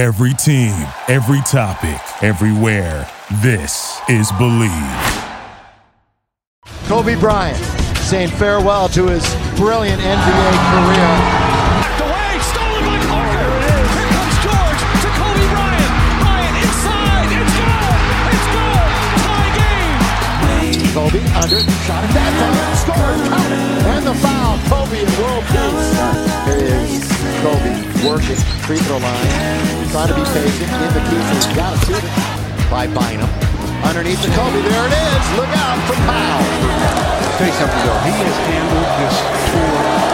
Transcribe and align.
Every 0.00 0.32
team, 0.32 0.72
every 1.08 1.42
topic, 1.42 2.00
everywhere. 2.22 3.06
This 3.42 4.00
is 4.08 4.32
Believe. 4.32 4.72
Kobe 6.88 7.16
Bryant 7.16 7.58
saying 8.08 8.30
farewell 8.30 8.88
to 8.96 9.08
his 9.08 9.28
brilliant 9.56 10.00
NBA 10.00 10.52
career. 10.72 11.10
away, 12.00 12.32
stolen 12.40 12.80
by 12.88 12.96
Carter. 13.12 13.52
Here 13.92 14.08
comes 14.08 14.36
George 14.40 14.80
to 15.04 15.08
Kobe 15.20 15.46
Bryant. 15.52 15.92
Bryant 16.16 16.56
inside. 16.64 17.28
It's 17.36 17.52
good. 17.60 18.00
It's 18.32 18.48
good. 18.56 18.88
Tie 19.20 19.52
game. 19.60 20.00
Kobe 20.96 21.20
under, 21.36 21.60
shot 21.84 22.04
it 22.04 22.12
that 22.16 22.32
time, 22.40 22.72
scores, 22.80 23.20
count 23.28 23.52
it, 23.52 23.69
and 23.86 24.06
the 24.06 24.14
foul. 24.14 24.58
Kobe 24.68 25.00
in 25.00 25.10
world 25.20 25.44
peace. 25.48 25.90
Here 26.46 26.80
is 26.88 27.04
Kobe 27.42 27.72
working 28.04 28.40
free 28.66 28.78
throw 28.84 28.98
line, 28.98 29.28
trying 29.90 30.08
to 30.08 30.14
be 30.14 30.24
patient 30.32 30.70
in 30.70 30.90
the 30.94 31.02
key, 31.08 31.20
so 31.20 31.34
he's 31.34 31.50
got 31.56 31.70
to 31.72 31.78
shoot 31.86 32.04
it 32.04 32.70
by 32.70 32.86
Bynum. 32.86 33.28
Underneath 33.84 34.22
the 34.22 34.28
Kobe, 34.36 34.60
there 34.62 34.86
it 34.86 34.94
is. 34.94 35.24
Look 35.36 35.52
out 35.56 35.78
for 35.88 35.96
Powell. 36.04 36.44
tell 37.38 37.46
you 37.46 37.56
something 37.56 37.82
though, 37.86 38.00
he 38.04 38.14
has 38.20 38.36
handled 38.48 38.88
this 39.00 39.16
tour 39.50 40.10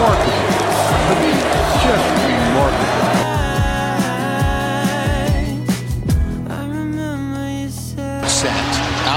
remarkably. 0.00 0.39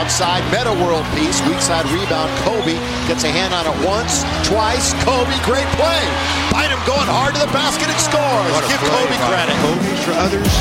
Outside 0.03 0.43
Metta 0.51 0.73
World 0.83 1.07
Peace, 1.15 1.39
weak 1.47 1.63
side 1.63 1.87
rebound. 1.87 2.27
Kobe 2.43 2.75
gets 3.07 3.23
a 3.23 3.31
hand 3.31 3.55
on 3.55 3.63
it 3.63 3.87
once, 3.87 4.27
twice. 4.43 4.91
Kobe, 4.99 5.31
great 5.47 5.63
play. 5.79 6.03
Bynum 6.51 6.75
going 6.83 7.07
hard 7.07 7.31
to 7.35 7.39
the 7.39 7.47
basket 7.55 7.87
and 7.87 7.95
scores. 7.95 8.51
Give 8.67 8.83
Kobe 8.83 9.15
credit. 9.31 9.55
Kobe's 9.63 10.03
for 10.03 10.11
others. 10.19 10.51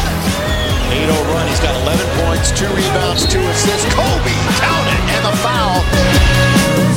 8-0 0.94 1.10
run. 1.34 1.42
He's 1.50 1.58
got 1.58 1.74
11 1.82 2.06
points, 2.22 2.54
two 2.54 2.70
rebounds, 2.70 3.26
two 3.26 3.42
assists. 3.50 3.90
Kobe, 3.90 4.30
count 4.62 4.86
it, 4.86 5.02
and 5.10 5.26
the 5.26 5.34
foul. 5.42 6.91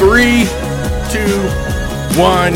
Three, 0.00 0.44
two, 1.12 1.36
one. 2.18 2.54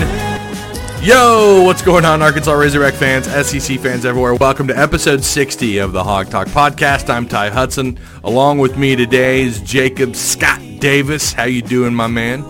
Yo, 1.04 1.62
what's 1.62 1.82
going 1.82 2.06
on, 2.06 2.22
Arkansas 2.22 2.54
Razorback 2.54 2.94
fans, 2.94 3.26
SEC 3.26 3.78
fans 3.80 4.06
everywhere? 4.06 4.34
Welcome 4.34 4.66
to 4.68 4.78
episode 4.78 5.22
60 5.22 5.76
of 5.76 5.92
the 5.92 6.02
Hawg 6.02 6.30
Talk 6.30 6.46
podcast. 6.46 7.10
I'm 7.10 7.28
Ty 7.28 7.50
Hudson. 7.50 7.98
Along 8.22 8.60
with 8.60 8.78
me 8.78 8.96
today 8.96 9.42
is 9.42 9.60
Jacob 9.60 10.16
Scott 10.16 10.58
Davis. 10.80 11.34
How 11.34 11.44
you 11.44 11.60
doing, 11.60 11.94
my 11.94 12.06
man? 12.06 12.46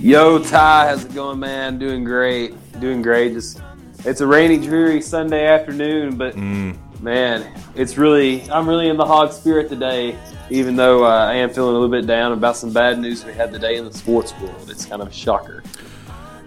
Yo, 0.00 0.38
Ty, 0.38 0.90
how's 0.90 1.04
it 1.04 1.14
going, 1.14 1.40
man? 1.40 1.80
Doing 1.80 2.04
great, 2.04 2.54
doing 2.78 3.02
great. 3.02 3.32
Just 3.32 3.60
it's 4.04 4.20
a 4.20 4.26
rainy, 4.28 4.56
dreary 4.56 5.02
Sunday 5.02 5.48
afternoon, 5.48 6.16
but 6.16 6.36
mm. 6.36 6.76
Man, 7.02 7.52
it's 7.74 7.98
really 7.98 8.48
I'm 8.50 8.68
really 8.68 8.88
in 8.88 8.96
the 8.96 9.04
hog 9.04 9.32
spirit 9.32 9.68
today. 9.68 10.16
Even 10.50 10.76
though 10.76 11.04
uh, 11.04 11.08
I 11.08 11.34
am 11.34 11.50
feeling 11.50 11.70
a 11.70 11.78
little 11.78 11.88
bit 11.88 12.06
down 12.06 12.32
about 12.32 12.56
some 12.56 12.72
bad 12.72 12.98
news 12.98 13.24
we 13.24 13.32
had 13.32 13.52
today 13.52 13.76
in 13.76 13.84
the 13.84 13.92
sports 13.92 14.32
world, 14.40 14.70
it's 14.70 14.84
kind 14.84 15.02
of 15.02 15.08
a 15.08 15.12
shocker. 15.12 15.62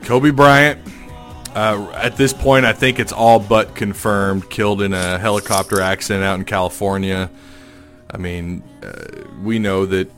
Kobe 0.03 0.31
Bryant. 0.31 0.79
Uh, 1.55 1.89
at 1.95 2.17
this 2.17 2.33
point, 2.33 2.65
I 2.65 2.73
think 2.73 2.99
it's 2.99 3.13
all 3.13 3.39
but 3.39 3.75
confirmed. 3.75 4.49
Killed 4.49 4.81
in 4.81 4.93
a 4.93 5.17
helicopter 5.17 5.81
accident 5.81 6.23
out 6.23 6.37
in 6.37 6.45
California. 6.45 7.29
I 8.11 8.17
mean, 8.17 8.61
uh, 8.83 9.23
we 9.41 9.57
know 9.57 9.85
that 9.85 10.11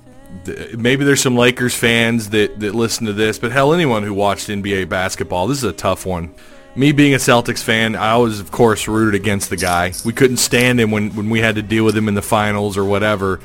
th- 0.46 0.76
maybe 0.76 1.06
there's 1.06 1.22
some 1.22 1.38
Lakers 1.38 1.76
fans 1.76 2.32
that, 2.32 2.60
that 2.60 2.74
listen 2.74 3.06
to 3.06 3.14
this, 3.14 3.38
but 3.38 3.52
hell, 3.52 3.74
anyone 3.74 4.04
who 4.04 4.14
watched 4.14 4.48
NBA 4.48 4.90
basketball, 4.90 5.48
this 5.48 5.60
is 5.60 5.64
a 5.64 5.74
tough 5.74 6.06
one. 6.06 6.34
Me 6.78 6.92
being 6.92 7.16
a 7.16 7.18
Celtics 7.18 7.64
fan, 7.64 7.96
I 7.96 8.18
was, 8.18 8.40
of 8.40 8.52
course, 8.52 8.88
rooted 8.88 9.20
against 9.20 9.50
the 9.50 9.58
guy. 9.58 9.94
We 10.06 10.14
couldn't 10.14 10.38
stand 10.38 10.80
him 10.80 10.92
when, 10.92 11.10
when 11.16 11.28
we 11.28 11.40
had 11.40 11.56
to 11.56 11.64
deal 11.64 11.84
with 11.84 11.98
him 11.98 12.08
in 12.08 12.14
the 12.14 12.22
finals 12.22 12.78
or 12.78 12.86
whatever. 12.86 13.40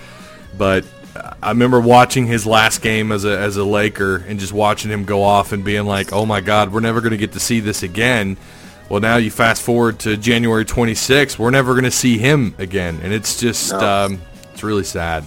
But 0.59 0.84
I 1.42 1.48
remember 1.48 1.81
watching 1.81 2.26
his 2.26 2.44
last 2.47 2.82
game 2.82 3.10
as 3.10 3.25
a 3.25 3.38
as 3.38 3.56
a 3.56 3.65
Laker 3.65 4.16
and 4.16 4.38
just 4.38 4.53
watching 4.53 4.91
him 4.91 5.04
go 5.04 5.22
off 5.22 5.53
and 5.53 5.65
being 5.65 5.87
like, 5.87 6.12
"Oh 6.12 6.26
my 6.26 6.42
God, 6.42 6.75
we're 6.75 6.81
never 6.81 7.00
going 7.00 7.12
to 7.12 7.16
get 7.16 7.32
to 7.32 7.41
see 7.41 7.60
this 7.60 7.82
again." 7.82 8.37
Well, 8.91 9.00
now 9.00 9.16
you 9.16 9.31
fast 9.31 9.62
forward 9.62 9.98
to 10.00 10.19
January 10.19 10.66
26th, 10.66 11.38
we're 11.38 11.50
never 11.50 11.72
going 11.72 11.84
to 11.84 11.91
see 11.91 12.19
him 12.19 12.54
again, 12.59 13.00
and 13.03 13.15
it's 13.15 13.41
just 13.41 13.72
um, 13.72 14.21
it's 14.53 14.62
really 14.62 14.84
sad. 14.84 15.25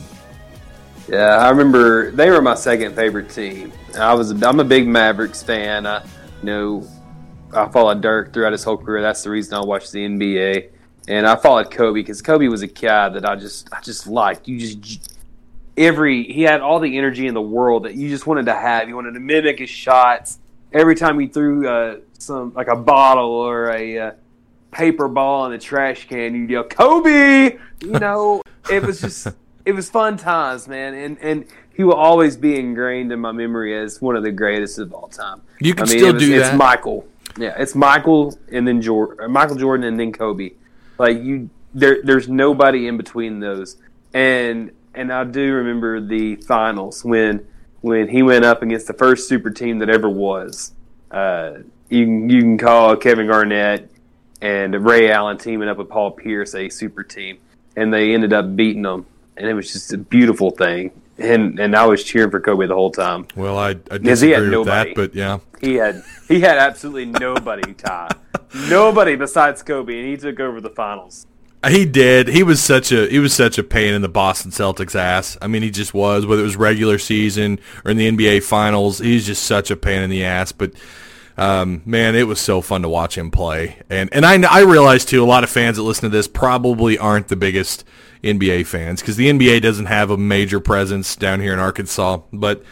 Yeah, 1.07 1.37
I 1.37 1.49
remember 1.49 2.11
they 2.11 2.29
were 2.29 2.41
my 2.41 2.53
second 2.53 2.95
favorite 2.95 3.29
team. 3.29 3.71
I 3.97 4.13
was 4.13 4.29
I'm 4.43 4.59
a 4.59 4.63
big 4.63 4.87
Mavericks 4.87 5.41
fan. 5.41 5.87
I, 5.87 6.03
you 6.03 6.09
know, 6.43 6.87
I 7.55 7.67
followed 7.69 8.01
Dirk 8.01 8.33
throughout 8.33 8.51
his 8.51 8.63
whole 8.63 8.77
career. 8.77 9.01
That's 9.01 9.23
the 9.23 9.29
reason 9.29 9.53
I 9.55 9.63
watched 9.63 9.91
the 9.91 10.05
NBA. 10.05 10.69
And 11.07 11.27
I 11.27 11.35
followed 11.35 11.69
Kobe 11.71 11.99
because 11.99 12.21
Kobe 12.21 12.47
was 12.47 12.61
a 12.63 12.67
guy 12.67 13.09
that 13.09 13.25
I 13.29 13.35
just 13.35 13.69
I 13.71 13.79
just 13.81 14.07
liked. 14.07 14.47
You 14.47 14.59
just 14.59 15.13
every 15.77 16.23
he 16.23 16.41
had 16.41 16.61
all 16.61 16.79
the 16.79 16.97
energy 16.97 17.27
in 17.27 17.33
the 17.33 17.41
world 17.41 17.83
that 17.85 17.95
you 17.95 18.09
just 18.09 18.25
wanted 18.27 18.45
to 18.47 18.53
have. 18.53 18.89
You 18.89 18.95
wanted 18.95 19.13
to 19.13 19.19
mimic 19.19 19.59
his 19.59 19.69
shots. 19.69 20.39
Every 20.73 20.95
time 20.95 21.19
he 21.19 21.27
threw 21.27 21.67
uh, 21.67 21.97
some 22.17 22.53
like 22.55 22.67
a 22.67 22.75
bottle 22.75 23.29
or 23.31 23.69
a 23.71 23.97
uh, 23.99 24.11
paper 24.71 25.07
ball 25.07 25.45
in 25.45 25.51
the 25.51 25.57
trash 25.57 26.07
can, 26.07 26.33
you'd 26.35 26.49
yell 26.49 26.63
Kobe. 26.63 27.57
You 27.81 27.91
know, 27.99 28.41
it 28.71 28.81
was 28.83 28.99
just 29.01 29.27
it 29.63 29.73
was 29.73 29.89
fun 29.89 30.17
times, 30.17 30.67
man. 30.67 30.93
And 30.95 31.17
and 31.19 31.45
he 31.75 31.83
will 31.83 31.93
always 31.93 32.35
be 32.35 32.57
ingrained 32.59 33.11
in 33.11 33.19
my 33.19 33.31
memory 33.31 33.77
as 33.77 34.01
one 34.01 34.15
of 34.15 34.23
the 34.23 34.31
greatest 34.31 34.79
of 34.79 34.91
all 34.93 35.07
time. 35.07 35.41
You 35.59 35.75
can 35.75 35.83
I 35.87 35.91
mean, 35.91 35.99
still 35.99 36.09
it 36.09 36.13
was- 36.15 36.23
do 36.23 36.33
it's 36.35 36.49
that. 36.49 36.57
Michael. 36.57 37.05
Yeah, 37.37 37.55
it's 37.57 37.75
Michael 37.75 38.37
and 38.51 38.67
then 38.67 38.81
Jordan, 38.81 39.31
Michael 39.31 39.55
Jordan 39.55 39.85
and 39.85 39.99
then 39.99 40.11
Kobe. 40.11 40.51
Like 40.97 41.21
you, 41.21 41.49
there, 41.73 41.99
there's 42.03 42.29
nobody 42.29 42.87
in 42.87 42.97
between 42.97 43.39
those. 43.39 43.77
And 44.13 44.71
and 44.93 45.11
I 45.11 45.25
do 45.25 45.53
remember 45.53 45.99
the 45.99 46.37
finals 46.37 47.03
when 47.03 47.45
when 47.81 48.07
he 48.07 48.23
went 48.23 48.45
up 48.45 48.63
against 48.63 48.87
the 48.87 48.93
first 48.93 49.27
super 49.27 49.49
team 49.49 49.79
that 49.79 49.89
ever 49.89 50.09
was. 50.09 50.71
Uh, 51.11 51.59
you 51.89 52.05
you 52.27 52.41
can 52.41 52.57
call 52.57 52.95
Kevin 52.95 53.27
Garnett 53.27 53.91
and 54.41 54.85
Ray 54.85 55.11
Allen 55.11 55.37
teaming 55.37 55.69
up 55.69 55.77
with 55.77 55.89
Paul 55.89 56.11
Pierce 56.11 56.55
a 56.55 56.69
super 56.69 57.03
team, 57.03 57.37
and 57.75 57.93
they 57.93 58.13
ended 58.13 58.33
up 58.33 58.55
beating 58.55 58.83
them, 58.83 59.05
and 59.37 59.47
it 59.47 59.53
was 59.53 59.71
just 59.71 59.93
a 59.93 59.97
beautiful 59.97 60.51
thing. 60.51 60.91
And 61.17 61.59
and 61.59 61.75
I 61.75 61.85
was 61.85 62.03
cheering 62.03 62.29
for 62.29 62.41
Kobe 62.41 62.67
the 62.67 62.75
whole 62.75 62.91
time. 62.91 63.27
Well, 63.35 63.57
I, 63.57 63.69
I 63.69 63.73
Because 63.73 64.21
he 64.21 64.29
disagree 64.29 64.49
had 64.51 64.57
with 64.57 64.67
that, 64.67 64.87
but 64.95 65.15
yeah. 65.15 65.39
He 65.61 65.75
had 65.75 66.03
he 66.27 66.41
had 66.41 66.57
absolutely 66.57 67.05
nobody, 67.05 67.73
Ty. 67.73 68.09
nobody 68.69 69.15
besides 69.15 69.63
Kobe, 69.63 69.97
and 69.97 70.07
he 70.07 70.17
took 70.17 70.39
over 70.39 70.59
the 70.59 70.69
finals. 70.69 71.25
He 71.67 71.85
did. 71.85 72.27
He 72.27 72.43
was 72.43 72.61
such 72.61 72.91
a 72.91 73.07
he 73.07 73.17
was 73.19 73.33
such 73.33 73.57
a 73.57 73.63
pain 73.63 73.93
in 73.93 74.01
the 74.01 74.09
Boston 74.09 74.51
Celtics 74.51 74.95
ass. 74.95 75.37
I 75.41 75.47
mean, 75.47 75.63
he 75.63 75.71
just 75.71 75.93
was. 75.93 76.25
Whether 76.25 76.41
it 76.41 76.45
was 76.45 76.57
regular 76.57 76.99
season 76.99 77.59
or 77.83 77.91
in 77.91 77.97
the 77.97 78.11
NBA 78.11 78.43
Finals, 78.43 78.99
he's 78.99 79.25
just 79.25 79.43
such 79.43 79.71
a 79.71 79.75
pain 79.75 80.01
in 80.03 80.09
the 80.09 80.23
ass. 80.23 80.51
But 80.51 80.73
um, 81.37 81.81
man, 81.85 82.15
it 82.15 82.27
was 82.27 82.39
so 82.39 82.61
fun 82.61 82.81
to 82.83 82.89
watch 82.89 83.17
him 83.17 83.31
play. 83.31 83.81
And 83.89 84.13
and 84.13 84.25
I 84.25 84.41
I 84.47 84.61
realize 84.61 85.05
too, 85.05 85.23
a 85.23 85.25
lot 85.25 85.43
of 85.43 85.49
fans 85.49 85.77
that 85.77 85.83
listen 85.83 86.03
to 86.03 86.15
this 86.15 86.27
probably 86.27 86.97
aren't 86.97 87.29
the 87.29 87.35
biggest 87.35 87.83
NBA 88.25 88.65
fans 88.65 89.01
because 89.01 89.15
the 89.15 89.29
NBA 89.29 89.61
doesn't 89.61 89.85
have 89.85 90.09
a 90.09 90.17
major 90.17 90.59
presence 90.59 91.15
down 91.15 91.39
here 91.39 91.53
in 91.53 91.59
Arkansas. 91.59 92.19
But 92.33 92.63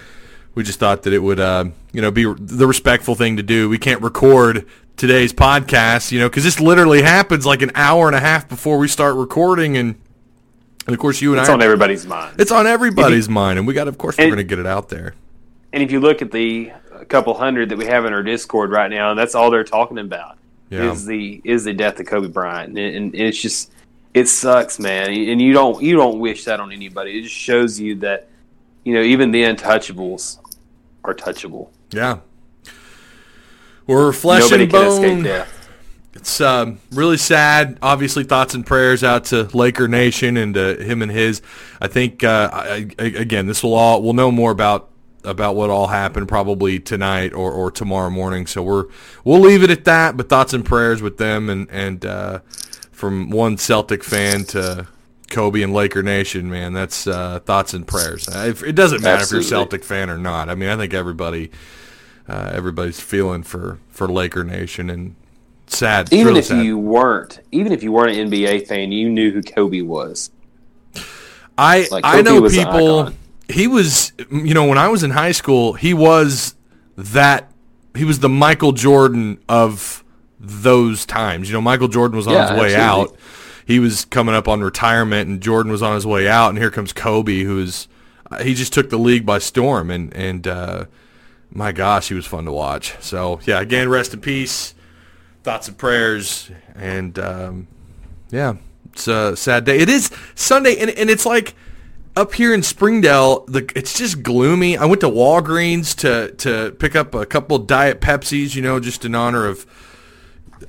we 0.56 0.64
just 0.64 0.80
thought 0.80 1.04
that 1.04 1.14
it 1.14 1.20
would, 1.20 1.40
uh, 1.40 1.66
you 1.92 2.02
know, 2.02 2.12
be 2.12 2.24
the 2.38 2.68
respectful 2.68 3.16
thing 3.16 3.38
to 3.38 3.44
do. 3.44 3.70
We 3.70 3.78
can't 3.78 4.02
record 4.02 4.66
today's 4.98 5.34
podcast, 5.34 6.12
you 6.12 6.20
know, 6.20 6.30
because 6.30 6.44
this 6.44 6.60
literally 6.60 7.02
happens 7.02 7.46
like 7.46 7.62
an 7.62 7.72
hour 7.76 8.08
and 8.08 8.16
a 8.16 8.20
half 8.20 8.48
before 8.50 8.78
we 8.78 8.88
start 8.88 9.16
recording, 9.16 9.76
and, 9.78 9.96
and 10.86 10.94
of 10.94 11.00
course 11.00 11.20
you 11.22 11.32
and 11.34 11.40
It's 11.42 11.50
I, 11.50 11.54
on 11.54 11.62
everybody's 11.64 12.06
mind. 12.06 12.40
it's 12.40 12.52
on 12.52 12.68
everybody's 12.68 13.28
mind, 13.30 13.58
and 13.58 13.68
we 13.68 13.74
got, 13.74 13.88
of 13.88 13.98
course, 13.98 14.18
we're 14.18 14.26
going 14.28 14.38
to 14.38 14.44
get 14.44 14.60
it 14.60 14.68
out 14.68 14.90
there. 14.90 15.16
And 15.72 15.82
if 15.82 15.92
you 15.92 16.00
look 16.00 16.22
at 16.22 16.32
the 16.32 16.72
couple 17.10 17.34
hundred 17.34 17.70
that 17.70 17.78
we 17.78 17.86
have 17.88 18.06
in 18.06 18.14
our 18.14 18.22
Discord 18.24 18.70
right 18.72 18.90
now, 18.90 19.14
that's 19.16 19.34
all 19.36 19.50
they're 19.50 19.64
talking 19.64 19.98
about 19.98 20.38
Yeah. 20.70 20.92
is 20.92 21.06
the 21.08 21.42
is 21.44 21.64
the 21.64 21.74
death 21.74 22.00
of 22.00 22.06
Kobe 22.06 22.28
Bryant, 22.28 22.78
and, 22.78 22.96
and 22.96 23.16
it's 23.16 23.42
just 23.42 23.72
it 24.14 24.28
sucks, 24.28 24.80
man. 24.80 25.12
And 25.12 25.42
you 25.42 25.54
don't 25.54 25.82
you 25.82 25.96
don't 25.96 26.20
wish 26.20 26.46
that 26.46 26.60
on 26.60 26.72
anybody. 26.72 27.20
It 27.20 27.24
just 27.24 27.36
shows 27.36 27.80
you 27.80 27.96
that 27.96 28.30
you 28.84 28.94
know 28.94 29.02
even 29.02 29.32
the 29.32 29.44
untouchables 29.44 30.40
are 31.04 31.14
touchable. 31.14 31.70
Yeah, 31.92 32.20
we're 33.88 34.12
flesh 34.14 34.44
Nobody 34.44 34.64
and 34.64 34.72
bone. 34.72 35.46
It's 36.16 36.40
um, 36.42 36.80
really 36.92 37.18
sad. 37.18 37.80
Obviously, 37.82 38.24
thoughts 38.24 38.54
and 38.54 38.66
prayers 38.66 39.04
out 39.04 39.26
to 39.26 39.50
Laker 39.54 39.88
Nation 39.88 40.38
and 40.38 40.56
uh, 40.56 40.76
him 40.78 41.02
and 41.02 41.12
his. 41.12 41.42
I 41.82 41.88
think 41.88 42.24
uh, 42.24 42.50
I, 42.54 42.88
I, 43.00 43.04
again, 43.04 43.48
this 43.48 43.64
will 43.64 43.74
all 43.74 44.02
we'll 44.02 44.14
know 44.14 44.32
more 44.32 44.52
about 44.52 44.90
about 45.24 45.56
what 45.56 45.70
all 45.70 45.88
happened 45.88 46.28
probably 46.28 46.80
tonight 46.80 47.34
or, 47.34 47.52
or 47.52 47.72
tomorrow 47.72 48.12
morning. 48.12 48.46
So 48.46 48.62
we're 48.62 48.86
we'll 49.24 49.40
leave 49.40 49.64
it 49.64 49.72
at 49.72 49.86
that. 49.86 50.16
But 50.16 50.30
thoughts 50.30 50.54
and 50.54 50.64
prayers 50.64 51.02
with 51.02 51.18
them 51.18 51.50
and 51.50 51.68
and 51.72 52.06
uh, 52.06 52.40
from 53.04 53.30
one 53.32 53.58
Celtic 53.58 54.02
fan 54.02 54.46
to 54.46 54.88
Kobe 55.30 55.62
and 55.62 55.74
Laker 55.74 56.02
Nation, 56.02 56.50
man, 56.50 56.72
that's 56.72 57.06
uh, 57.06 57.42
thoughts 57.42 57.74
and 57.74 57.86
prayers. 57.86 58.30
Uh, 58.30 58.54
It 58.66 58.76
doesn't 58.76 59.04
matter 59.04 59.24
if 59.24 59.32
you're 59.32 59.42
a 59.42 59.44
Celtic 59.44 59.84
fan 59.84 60.10
or 60.10 60.18
not. 60.18 60.48
I 60.48 60.56
mean, 60.56 60.70
I 60.70 60.78
think 60.78 60.94
everybody, 60.94 61.52
uh, 62.30 62.52
everybody's 62.54 63.02
feeling 63.02 63.44
for 63.44 63.78
for 63.90 64.08
Laker 64.08 64.46
Nation 64.46 64.90
and 64.90 65.16
sad. 65.68 66.14
Even 66.14 66.28
really 66.28 66.40
if 66.40 66.46
sad. 66.46 66.64
you 66.64 66.78
weren't, 66.78 67.42
even 67.52 67.74
if 67.74 67.84
you 67.84 67.92
weren't 67.92 68.18
an 68.18 68.32
NBA 68.32 68.68
fan, 68.68 68.94
you 68.94 69.10
knew 69.10 69.34
who 69.34 69.42
Kobe 69.42 69.82
was. 69.82 70.32
I 71.58 71.86
Like, 71.92 72.06
I 72.06 72.22
know 72.22 72.48
people. 72.48 73.12
He 73.50 73.68
was, 73.68 74.14
you 74.32 74.54
know, 74.54 74.66
when 74.66 74.78
I 74.78 74.88
was 74.88 75.04
in 75.04 75.12
high 75.12 75.34
school, 75.34 75.74
he 75.74 75.94
was 75.94 76.56
that. 76.96 77.52
He 77.98 78.06
was 78.06 78.20
the 78.20 78.30
Michael 78.30 78.72
Jordan 78.72 79.40
of 79.50 80.03
those 80.44 81.06
times. 81.06 81.48
You 81.50 81.54
know, 81.54 81.62
Michael 81.62 81.88
Jordan 81.88 82.18
was 82.18 82.28
on 82.28 82.34
Yeah, 82.34 82.52
his 82.52 82.60
way 82.62 82.76
absolutely. 82.76 83.16
out. 83.16 83.20
He 83.66 83.80
was 83.80 84.04
coming 84.06 84.36
up 84.36 84.48
on 84.48 84.62
retirement, 84.62 85.30
and 85.30 85.42
Jordan 85.42 85.72
was 85.72 85.82
on 85.82 85.96
his 85.96 86.06
way 86.06 86.28
out. 86.28 86.50
And 86.50 86.58
here 86.58 86.70
comes 86.70 86.92
Kobe, 86.92 87.44
who's 87.44 87.88
he 88.42 88.54
just 88.54 88.74
took 88.74 88.90
the 88.90 88.98
league 88.98 89.26
by 89.26 89.40
storm. 89.40 89.90
And 89.90 90.14
and 90.14 90.46
uh, 90.48 90.86
my 91.50 91.72
gosh, 91.72 92.10
he 92.10 92.14
was 92.14 92.26
fun 92.26 92.46
to 92.46 92.52
watch. 92.52 92.96
So 93.00 93.40
yeah, 93.46 93.62
again, 93.62 93.88
rest 93.90 94.14
in 94.14 94.20
peace. 94.22 94.76
Thoughts 95.44 95.68
and 95.68 95.78
prayers, 95.78 96.50
and 96.76 97.18
um, 97.20 97.68
yeah, 98.32 98.56
it's 98.94 99.08
a 99.10 99.36
sad 99.36 99.66
day. 99.66 99.78
It 99.80 99.90
is 99.90 100.10
Sunday, 100.36 100.78
and, 100.78 100.90
and 100.92 101.10
it's 101.10 101.26
like 101.26 101.54
up 102.16 102.34
here 102.36 102.54
in 102.54 102.64
Springdale, 102.64 103.44
the 103.48 103.70
it's 103.76 103.98
just 103.98 104.24
gloomy. 104.24 104.78
I 104.78 104.86
went 104.86 105.02
to 105.02 105.10
Walgreens 105.10 105.96
to 105.98 106.32
to 106.36 106.72
pick 106.80 106.96
up 106.96 107.14
a 107.14 107.26
couple 107.26 107.60
Diet 107.60 108.00
Pepsis, 108.00 108.56
you 108.56 108.62
know, 108.62 108.80
just 108.80 109.04
in 109.04 109.16
honor 109.16 109.46
of 109.46 109.66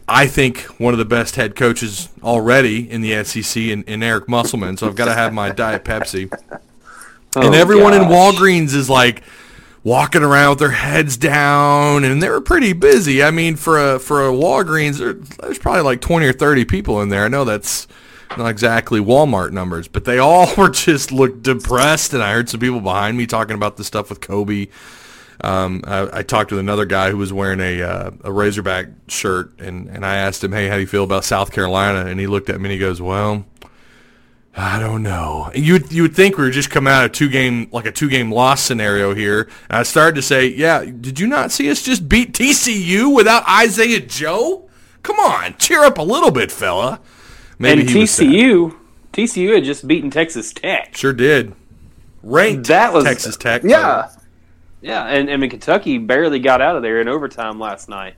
I 0.08 0.26
think 0.26 0.60
one 0.78 0.94
of 0.94 0.98
the 0.98 1.04
best 1.04 1.36
head 1.36 1.56
coaches 1.56 2.08
already 2.22 2.90
in 2.90 3.00
the 3.00 3.24
SEC, 3.24 3.62
in, 3.62 3.82
in 3.84 4.02
Eric 4.02 4.28
Musselman. 4.28 4.76
So 4.76 4.86
I've 4.86 4.96
got 4.96 5.06
to 5.06 5.14
have 5.14 5.32
my 5.32 5.50
Diet 5.50 5.84
Pepsi. 5.84 6.30
and 6.50 6.60
Oh, 7.36 7.52
everyone 7.52 7.94
in. 7.94 8.02
Walgreens 8.02 8.74
is 8.74 8.88
like 8.88 9.22
walking 9.82 10.22
around 10.22 10.50
with 10.50 10.58
their 10.60 10.70
heads 10.70 11.16
down, 11.16 12.04
and 12.04 12.22
they 12.22 12.28
were 12.28 12.40
pretty 12.40 12.72
busy. 12.72 13.22
I 13.22 13.30
mean, 13.30 13.56
for 13.56 13.94
a 13.94 13.98
for 13.98 14.26
a 14.26 14.32
Walgreens, 14.32 14.98
there, 14.98 15.14
there's 15.14 15.58
probably 15.58 15.82
like 15.82 16.00
twenty 16.00 16.26
or 16.26 16.32
thirty 16.32 16.64
people 16.64 17.00
in 17.02 17.08
there. 17.08 17.24
I 17.24 17.28
know 17.28 17.44
that's 17.44 17.86
not 18.36 18.48
exactly 18.48 19.00
Walmart 19.00 19.52
numbers, 19.52 19.86
but 19.88 20.04
they 20.04 20.18
all 20.18 20.48
were 20.58 20.70
just 20.70 21.12
looked 21.12 21.42
depressed. 21.42 22.14
And 22.14 22.22
I 22.22 22.32
heard 22.32 22.48
some 22.48 22.60
people 22.60 22.80
behind 22.80 23.16
me 23.18 23.26
talking 23.26 23.54
about 23.54 23.76
the 23.76 23.84
stuff 23.84 24.10
with 24.10 24.20
Kobe. 24.20 24.68
Um, 25.40 25.82
I, 25.86 26.18
I 26.18 26.22
talked 26.22 26.50
with 26.50 26.60
another 26.60 26.84
guy 26.84 27.10
who 27.10 27.16
was 27.16 27.32
wearing 27.32 27.60
a 27.60 27.82
uh, 27.82 28.10
a 28.22 28.32
Razorback 28.32 28.88
shirt, 29.08 29.58
and, 29.58 29.88
and 29.88 30.06
I 30.06 30.16
asked 30.16 30.44
him, 30.44 30.52
"Hey, 30.52 30.68
how 30.68 30.74
do 30.74 30.80
you 30.80 30.86
feel 30.86 31.04
about 31.04 31.24
South 31.24 31.52
Carolina?" 31.52 32.06
And 32.06 32.20
he 32.20 32.26
looked 32.26 32.48
at 32.48 32.60
me 32.60 32.66
and 32.66 32.72
he 32.72 32.78
goes, 32.78 33.00
"Well, 33.02 33.44
I 34.56 34.78
don't 34.78 35.02
know. 35.02 35.50
You 35.54 35.80
you 35.90 36.02
would 36.02 36.14
think 36.14 36.38
we 36.38 36.44
were 36.44 36.50
just 36.50 36.70
coming 36.70 36.92
out 36.92 37.04
of 37.04 37.12
two 37.12 37.28
game 37.28 37.68
like 37.72 37.86
a 37.86 37.92
two 37.92 38.08
game 38.08 38.30
loss 38.30 38.62
scenario 38.62 39.12
here. 39.12 39.48
And 39.68 39.78
I 39.78 39.82
started 39.82 40.14
to 40.16 40.22
say, 40.22 40.46
yeah, 40.46 40.84
did 40.84 41.18
you 41.18 41.26
not 41.26 41.50
see 41.50 41.70
us 41.70 41.82
just 41.82 42.08
beat 42.08 42.32
TCU 42.32 43.14
without 43.14 43.48
Isaiah 43.48 44.00
Joe? 44.00 44.68
Come 45.02 45.18
on, 45.18 45.56
cheer 45.58 45.82
up 45.82 45.98
a 45.98 46.02
little 46.02 46.30
bit, 46.30 46.52
fella. 46.52 47.00
Maybe 47.58 47.80
and 47.80 47.90
he 47.90 47.98
was 48.00 48.10
sad. 48.12 48.26
TCU, 48.26 48.76
TCU 49.12 49.54
had 49.54 49.64
just 49.64 49.86
beaten 49.88 50.10
Texas 50.10 50.52
Tech. 50.52 50.96
sure 50.96 51.12
did. 51.12 51.52
Ranked 52.22 52.68
That 52.68 52.92
was 52.92 53.04
Texas 53.04 53.36
Tech. 53.36 53.62
Yeah, 53.64 54.10
yeah, 54.84 55.06
and 55.06 55.30
I 55.30 55.36
mean 55.38 55.48
Kentucky 55.48 55.96
barely 55.96 56.38
got 56.38 56.60
out 56.60 56.76
of 56.76 56.82
there 56.82 57.00
in 57.00 57.08
overtime 57.08 57.58
last 57.58 57.88
night 57.88 58.14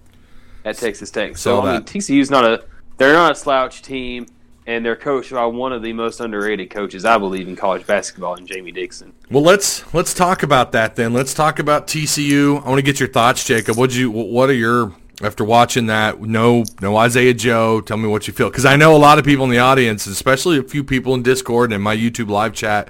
at 0.65 0.77
Texas 0.77 1.13
Tech. 1.13 1.37
So 1.37 1.63
I 1.63 1.75
mean. 1.75 1.83
TCU's 1.83 2.29
not 2.29 2.45
a 2.45 2.65
they're 2.97 3.13
not 3.13 3.33
a 3.33 3.35
slouch 3.37 3.83
team, 3.83 4.27
and 4.67 4.85
they're 4.85 4.97
coached 4.97 5.31
by 5.31 5.47
one 5.47 5.73
of 5.73 5.83
the 5.83 5.93
most 5.93 6.21
underrated 6.21 6.71
coaches 6.71 7.05
I 7.05 7.19
believe 7.19 7.47
in 7.47 7.55
college 7.55 7.87
basketball, 7.87 8.35
in 8.35 8.47
Jamie 8.49 8.73
Dixon. 8.73 9.13
Well, 9.31 9.45
let's 9.45 9.95
let's 9.95 10.13
talk 10.13 10.43
about 10.43 10.73
that 10.73 10.97
then. 10.97 11.13
Let's 11.13 11.35
talk 11.35 11.61
about 11.61 11.87
TCU. 11.87 12.61
I 12.65 12.69
want 12.69 12.79
to 12.79 12.83
get 12.83 12.99
your 12.99 13.09
thoughts, 13.11 13.45
Jacob. 13.45 13.77
What 13.77 13.95
you 13.95 14.11
what 14.11 14.51
are 14.51 14.55
your 14.55 14.93
after 15.23 15.45
watching 15.45 15.87
that? 15.87 16.21
No, 16.21 16.65
no 16.83 16.97
Isaiah 16.97 17.35
Joe. 17.35 17.81
Tell 17.81 17.97
me 17.97 18.09
what 18.09 18.27
you 18.27 18.33
feel 18.33 18.51
because 18.51 18.65
I 18.65 18.75
know 18.75 18.97
a 18.97 18.99
lot 18.99 19.21
of 19.21 19.25
people 19.25 19.45
in 19.45 19.53
the 19.53 19.61
audience, 19.61 20.07
especially 20.07 20.59
a 20.59 20.65
few 20.65 20.83
people 20.83 21.15
in 21.15 21.23
Discord 21.23 21.73
and 21.73 21.81
my 21.81 21.97
YouTube 21.97 22.29
live 22.29 22.55
chat, 22.55 22.89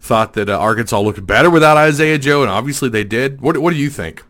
thought 0.00 0.32
that 0.34 0.48
uh, 0.48 0.58
Arkansas 0.58 1.00
looked 1.00 1.24
better 1.26 1.50
without 1.50 1.76
Isaiah 1.76 2.18
Joe, 2.18 2.42
and 2.42 2.50
obviously 2.50 2.88
they 2.88 3.04
did. 3.04 3.40
What 3.40 3.58
what 3.58 3.70
do 3.72 3.76
you 3.78 3.90
think? 3.90 4.24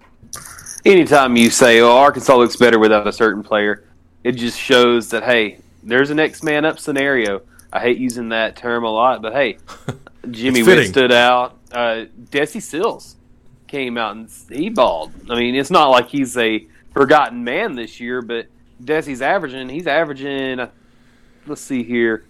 Anytime 0.85 1.37
you 1.37 1.51
say, 1.51 1.81
"Oh, 1.81 1.97
Arkansas 1.97 2.37
looks 2.37 2.57
better 2.57 2.79
without 2.79 3.07
a 3.07 3.13
certain 3.13 3.43
player," 3.43 3.85
it 4.25 4.33
just 4.33 4.59
shows 4.59 5.11
that 5.11 5.23
hey, 5.23 5.59
there's 5.83 6.11
an 6.11 6.19
X 6.19 6.43
man 6.43 6.65
up 6.65 6.79
scenario. 6.79 7.43
I 7.73 7.81
hate 7.81 7.99
using 7.99 8.31
that 8.31 8.57
term 8.57 8.85
a 8.85 8.91
lot, 8.91 9.23
but 9.23 9.33
hey, 9.33 9.59
Jimmy 10.31 10.63
Whitt 10.63 10.89
stood 10.89 11.13
out. 11.13 11.57
Uh, 11.71 12.07
Desi 12.31 12.61
Sills 12.61 13.17
came 13.69 13.97
out 13.97 14.17
and 14.17 14.29
he 14.51 14.69
balled. 14.71 15.13
I 15.31 15.39
mean, 15.39 15.55
it's 15.55 15.71
not 15.71 15.89
like 15.89 16.09
he's 16.09 16.37
a 16.37 16.67
forgotten 16.93 17.45
man 17.45 17.77
this 17.77 18.01
year, 18.01 18.21
but 18.23 18.47
Desi's 18.83 19.23
averaging. 19.23 19.69
He's 19.69 19.87
averaging. 19.87 20.59
uh, 20.61 20.71
Let's 21.47 21.61
see 21.61 21.83
here. 21.85 22.25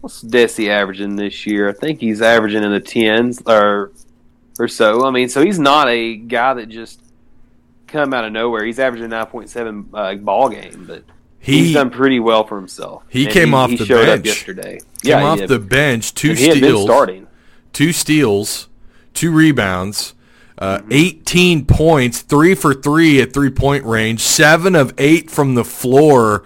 What's 0.00 0.22
Desi 0.22 0.68
averaging 0.68 1.16
this 1.16 1.46
year? 1.46 1.68
I 1.68 1.72
think 1.72 2.00
he's 2.00 2.22
averaging 2.22 2.62
in 2.62 2.70
the 2.70 2.80
tens 2.80 3.42
or 3.46 3.92
or 4.58 4.68
so. 4.68 5.04
I 5.04 5.10
mean, 5.10 5.28
so 5.28 5.42
he's 5.44 5.58
not 5.58 5.88
a 5.88 6.16
guy 6.16 6.54
that 6.54 6.68
just 6.68 7.00
come 7.86 8.12
out 8.14 8.24
of 8.24 8.32
nowhere. 8.32 8.64
He's 8.64 8.78
averaging 8.78 9.10
nine 9.10 9.26
point 9.26 9.50
seven 9.50 9.88
uh, 9.92 10.14
ball 10.16 10.48
game, 10.48 10.84
but 10.86 11.04
He 11.40 11.64
he's 11.64 11.74
done 11.74 11.90
pretty 11.90 12.20
well 12.20 12.44
for 12.46 12.56
himself. 12.56 13.04
he 13.08 13.24
And 13.24 13.32
came 13.32 13.54
off 13.54 13.70
he 13.70 13.76
the 13.76 13.86
bench. 13.86 14.26
yesterday. 14.26 14.78
came 15.02 15.20
yeah, 15.20 15.22
off 15.24 15.40
he, 15.40 15.46
the 15.46 15.58
bench, 15.58 16.14
two 16.14 16.30
and 16.30 16.38
he 16.38 16.44
had 16.46 16.54
been 16.54 16.64
steals, 16.64 16.84
starting. 16.84 17.26
two 17.72 17.92
steals, 17.92 18.68
two 19.14 19.30
rebounds, 19.32 20.14
uh, 20.58 20.78
Mm-hmm. 20.78 20.92
18 20.92 21.66
points, 21.66 22.22
three 22.22 22.54
for 22.54 22.72
three 22.74 23.20
at 23.20 23.32
three 23.32 23.50
point 23.50 23.84
range, 23.84 24.20
seven 24.20 24.74
of 24.74 24.94
eight 24.98 25.30
from 25.30 25.54
the 25.54 25.64
floor, 25.64 26.44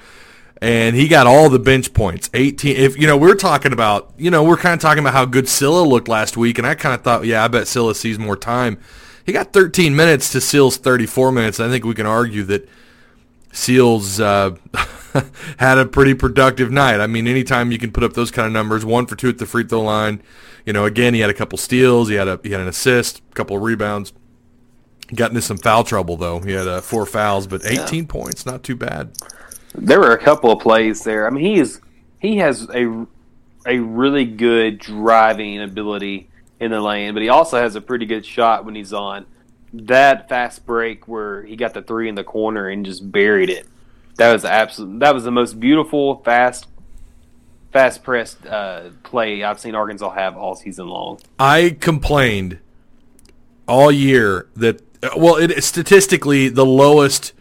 and 0.61 0.95
he 0.95 1.09
got 1.09 1.27
all 1.27 1.49
the 1.49 1.59
bench 1.59 1.95
points. 1.95 2.29
18. 2.35 2.77
If 2.77 2.99
you 2.99 3.07
know, 3.07 3.17
we're 3.17 3.35
talking 3.35 3.73
about, 3.73 4.13
you 4.19 4.31
know, 4.31 4.45
we're 4.45 4.57
kind 4.57 4.75
of 4.75 4.81
talking 4.81 5.01
about 5.01 5.15
how 5.15 5.25
good 5.25 5.49
Cylla 5.49 5.83
looked 5.83 6.09
last 6.09 6.37
week, 6.37 6.59
and 6.59 6.67
I 6.67 6.75
kind 6.75 6.95
of 6.95 7.03
thought, 7.03 7.25
yeah, 7.25 7.45
I 7.45 7.49
bet 7.49 7.67
Cylla 7.67 7.95
sees 7.95 8.19
more 8.19 8.37
time. 8.37 8.79
He 9.25 9.33
got 9.33 9.53
13 9.53 9.95
minutes 9.95 10.31
to 10.33 10.41
Sills 10.41 10.77
34 10.77 11.33
minutes. 11.33 11.61
I 11.61 11.69
think 11.69 11.85
we 11.85 11.95
can 11.95 12.07
argue 12.07 12.43
that 12.45 12.69
Sills 13.53 14.21
uh, 14.21 14.57
had 15.59 15.79
a 15.79 15.87
pretty 15.87 16.15
productive 16.15 16.71
night. 16.71 17.01
I 17.01 17.07
mean, 17.07 17.27
anytime 17.27 17.73
you 17.73 17.79
can 17.79 17.93
put 17.93 18.05
up 18.05 18.13
those 18.13 18.31
kind 18.31 18.47
of 18.47 18.53
numbers, 18.53 18.85
one 18.85 19.07
for 19.07 19.17
two 19.17 19.29
at 19.29 19.39
the 19.39 19.47
free 19.47 19.65
throw 19.65 19.83
line. 19.83 20.23
You 20.67 20.75
know, 20.75 20.85
again, 20.85 21.15
he 21.15 21.21
had 21.21 21.31
a 21.31 21.35
couple 21.35 21.57
steals, 21.59 22.09
he 22.09 22.17
had 22.17 22.29
a 22.29 22.39
he 22.43 22.51
had 22.51 22.61
an 22.61 22.69
assist, 22.69 23.23
a 23.31 23.35
couple 23.35 23.57
of 23.57 23.63
rebounds. 23.63 24.13
He 25.09 25.17
got 25.17 25.31
into 25.31 25.43
some 25.43 25.57
foul 25.57 25.85
trouble 25.85 26.17
though. 26.17 26.41
He 26.41 26.53
had 26.53 26.69
uh, 26.69 26.81
four 26.81 27.07
fouls, 27.07 27.47
but 27.47 27.65
18 27.65 28.07
points, 28.07 28.45
not 28.45 28.63
too 28.63 28.77
bad. 28.77 29.13
There 29.75 30.01
were 30.01 30.13
a 30.13 30.19
couple 30.19 30.51
of 30.51 30.61
plays 30.61 31.05
there. 31.05 31.27
I 31.27 31.31
mean, 31.31 31.45
he 31.45 31.61
is 31.61 31.81
he 32.19 32.39
has 32.39 32.69
a 32.75 33.07
a 33.67 33.79
really 33.79 34.25
good 34.25 34.79
driving 34.79 35.61
ability 35.61 36.29
in 36.59 36.71
the 36.71 36.81
lane, 36.81 37.15
but 37.15 37.23
he 37.23 37.29
also 37.29 37.61
has 37.61 37.75
a 37.75 37.81
pretty 37.81 38.07
good 38.07 38.25
shot 38.25 38.65
when 38.65 38.75
he's 38.75 38.93
on. 38.93 39.27
That 39.73 40.29
fast 40.29 40.67
break 40.67 41.07
where 41.07 41.43
he 41.43 41.57
got 41.57 41.75
the 41.75 41.83
three 41.83 42.09
in 42.09 42.15
the 42.15 42.25
corner 42.25 42.69
and 42.69 42.85
just 42.85 43.11
buried 43.11 43.51
it. 43.51 43.67
That 44.17 44.33
was 44.33 44.45
absolute. 44.45 45.01
That 45.01 45.15
was 45.15 45.25
the 45.25 45.31
most 45.31 45.61
beautiful 45.61 46.17
fast 46.25 46.67
fast 47.73 48.03
pressed 48.03 48.45
uh, 48.47 48.91
play 49.05 49.45
I've 49.45 49.61
seen 49.61 49.75
Arkansas 49.75 50.11
have 50.11 50.37
all 50.37 50.55
season 50.57 50.89
long. 50.89 51.21
I 51.39 51.77
complained 51.81 52.59
all 53.69 53.93
year 53.93 54.49
that 54.57 54.83
well, 55.17 55.37
it 55.37 55.63
statistically 55.63 56.49
the 56.49 56.67
lowest 56.67 57.33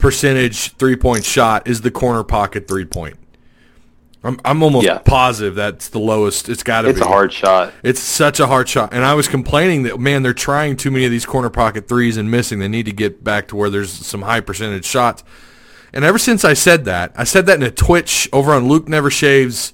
percentage 0.00 0.72
three 0.74 0.96
point 0.96 1.24
shot 1.24 1.68
is 1.68 1.82
the 1.82 1.90
corner 1.90 2.24
pocket 2.24 2.66
three 2.66 2.84
point. 2.84 3.16
I'm 4.22 4.38
I'm 4.44 4.62
almost 4.62 4.86
Yeah. 4.86 4.98
positive 4.98 5.54
that's 5.54 5.88
the 5.88 5.98
lowest. 5.98 6.48
It's 6.48 6.62
got 6.62 6.82
to 6.82 6.88
be. 6.88 6.92
It's 6.92 7.00
a 7.00 7.06
hard 7.06 7.32
shot. 7.32 7.72
It's 7.82 8.00
such 8.00 8.38
a 8.40 8.46
hard 8.46 8.68
shot, 8.68 8.92
and 8.92 9.04
I 9.04 9.14
was 9.14 9.28
complaining 9.28 9.84
that 9.84 9.98
man, 9.98 10.22
they're 10.22 10.34
trying 10.34 10.76
too 10.76 10.90
many 10.90 11.04
of 11.04 11.10
these 11.10 11.24
corner 11.24 11.48
pocket 11.50 11.88
threes 11.88 12.16
and 12.16 12.30
missing. 12.30 12.58
They 12.58 12.68
need 12.68 12.86
to 12.86 12.92
get 12.92 13.22
back 13.24 13.48
to 13.48 13.56
where 13.56 13.70
there's 13.70 13.90
some 13.92 14.22
high 14.22 14.40
percentage 14.40 14.84
shots. 14.84 15.22
And 15.92 16.04
ever 16.04 16.18
since 16.18 16.44
I 16.44 16.52
said 16.54 16.84
that, 16.84 17.12
I 17.16 17.24
said 17.24 17.46
that 17.46 17.56
in 17.56 17.62
a 17.62 17.70
Twitch 17.70 18.28
over 18.32 18.52
on 18.52 18.68
Luke 18.68 18.88
Never 18.88 19.10
Shaves 19.10 19.72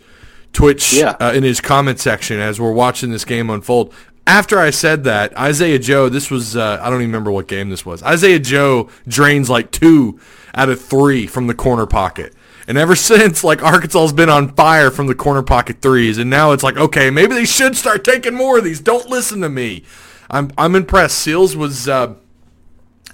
Twitch 0.52 0.94
Yeah. 0.94 1.16
uh, 1.20 1.32
in 1.34 1.42
his 1.42 1.60
comment 1.60 1.98
section 2.00 2.38
as 2.40 2.58
we're 2.60 2.72
watching 2.72 3.10
this 3.10 3.24
game 3.24 3.50
unfold. 3.50 3.92
After 4.26 4.58
I 4.58 4.70
said 4.70 5.04
that, 5.04 5.36
Isaiah 5.38 5.78
Joe, 5.78 6.08
this 6.08 6.30
was 6.30 6.56
uh, 6.56 6.78
I 6.82 6.90
don't 6.90 7.00
even 7.00 7.10
remember 7.10 7.30
what 7.30 7.46
game 7.46 7.70
this 7.70 7.86
was. 7.86 8.02
Isaiah 8.02 8.40
Joe 8.40 8.88
drains 9.06 9.48
like 9.48 9.70
two 9.70 10.18
out 10.54 10.68
of 10.68 10.80
three 10.80 11.26
from 11.26 11.46
the 11.46 11.54
corner 11.54 11.86
pocket. 11.86 12.34
And 12.66 12.76
ever 12.76 12.96
since, 12.96 13.44
like 13.44 13.62
Arkansas's 13.62 14.12
been 14.12 14.28
on 14.28 14.54
fire 14.54 14.90
from 14.90 15.06
the 15.06 15.14
corner 15.14 15.42
pocket 15.42 15.80
threes, 15.80 16.18
and 16.18 16.28
now 16.28 16.52
it's 16.52 16.64
like, 16.64 16.76
okay, 16.76 17.10
maybe 17.10 17.34
they 17.34 17.44
should 17.44 17.76
start 17.76 18.04
taking 18.04 18.34
more 18.34 18.58
of 18.58 18.64
these. 18.64 18.80
Don't 18.80 19.08
listen 19.08 19.40
to 19.42 19.48
me. 19.48 19.84
I'm 20.28 20.50
I'm 20.58 20.74
impressed. 20.74 21.18
Sills 21.18 21.56
was 21.56 21.88
uh, 21.88 22.14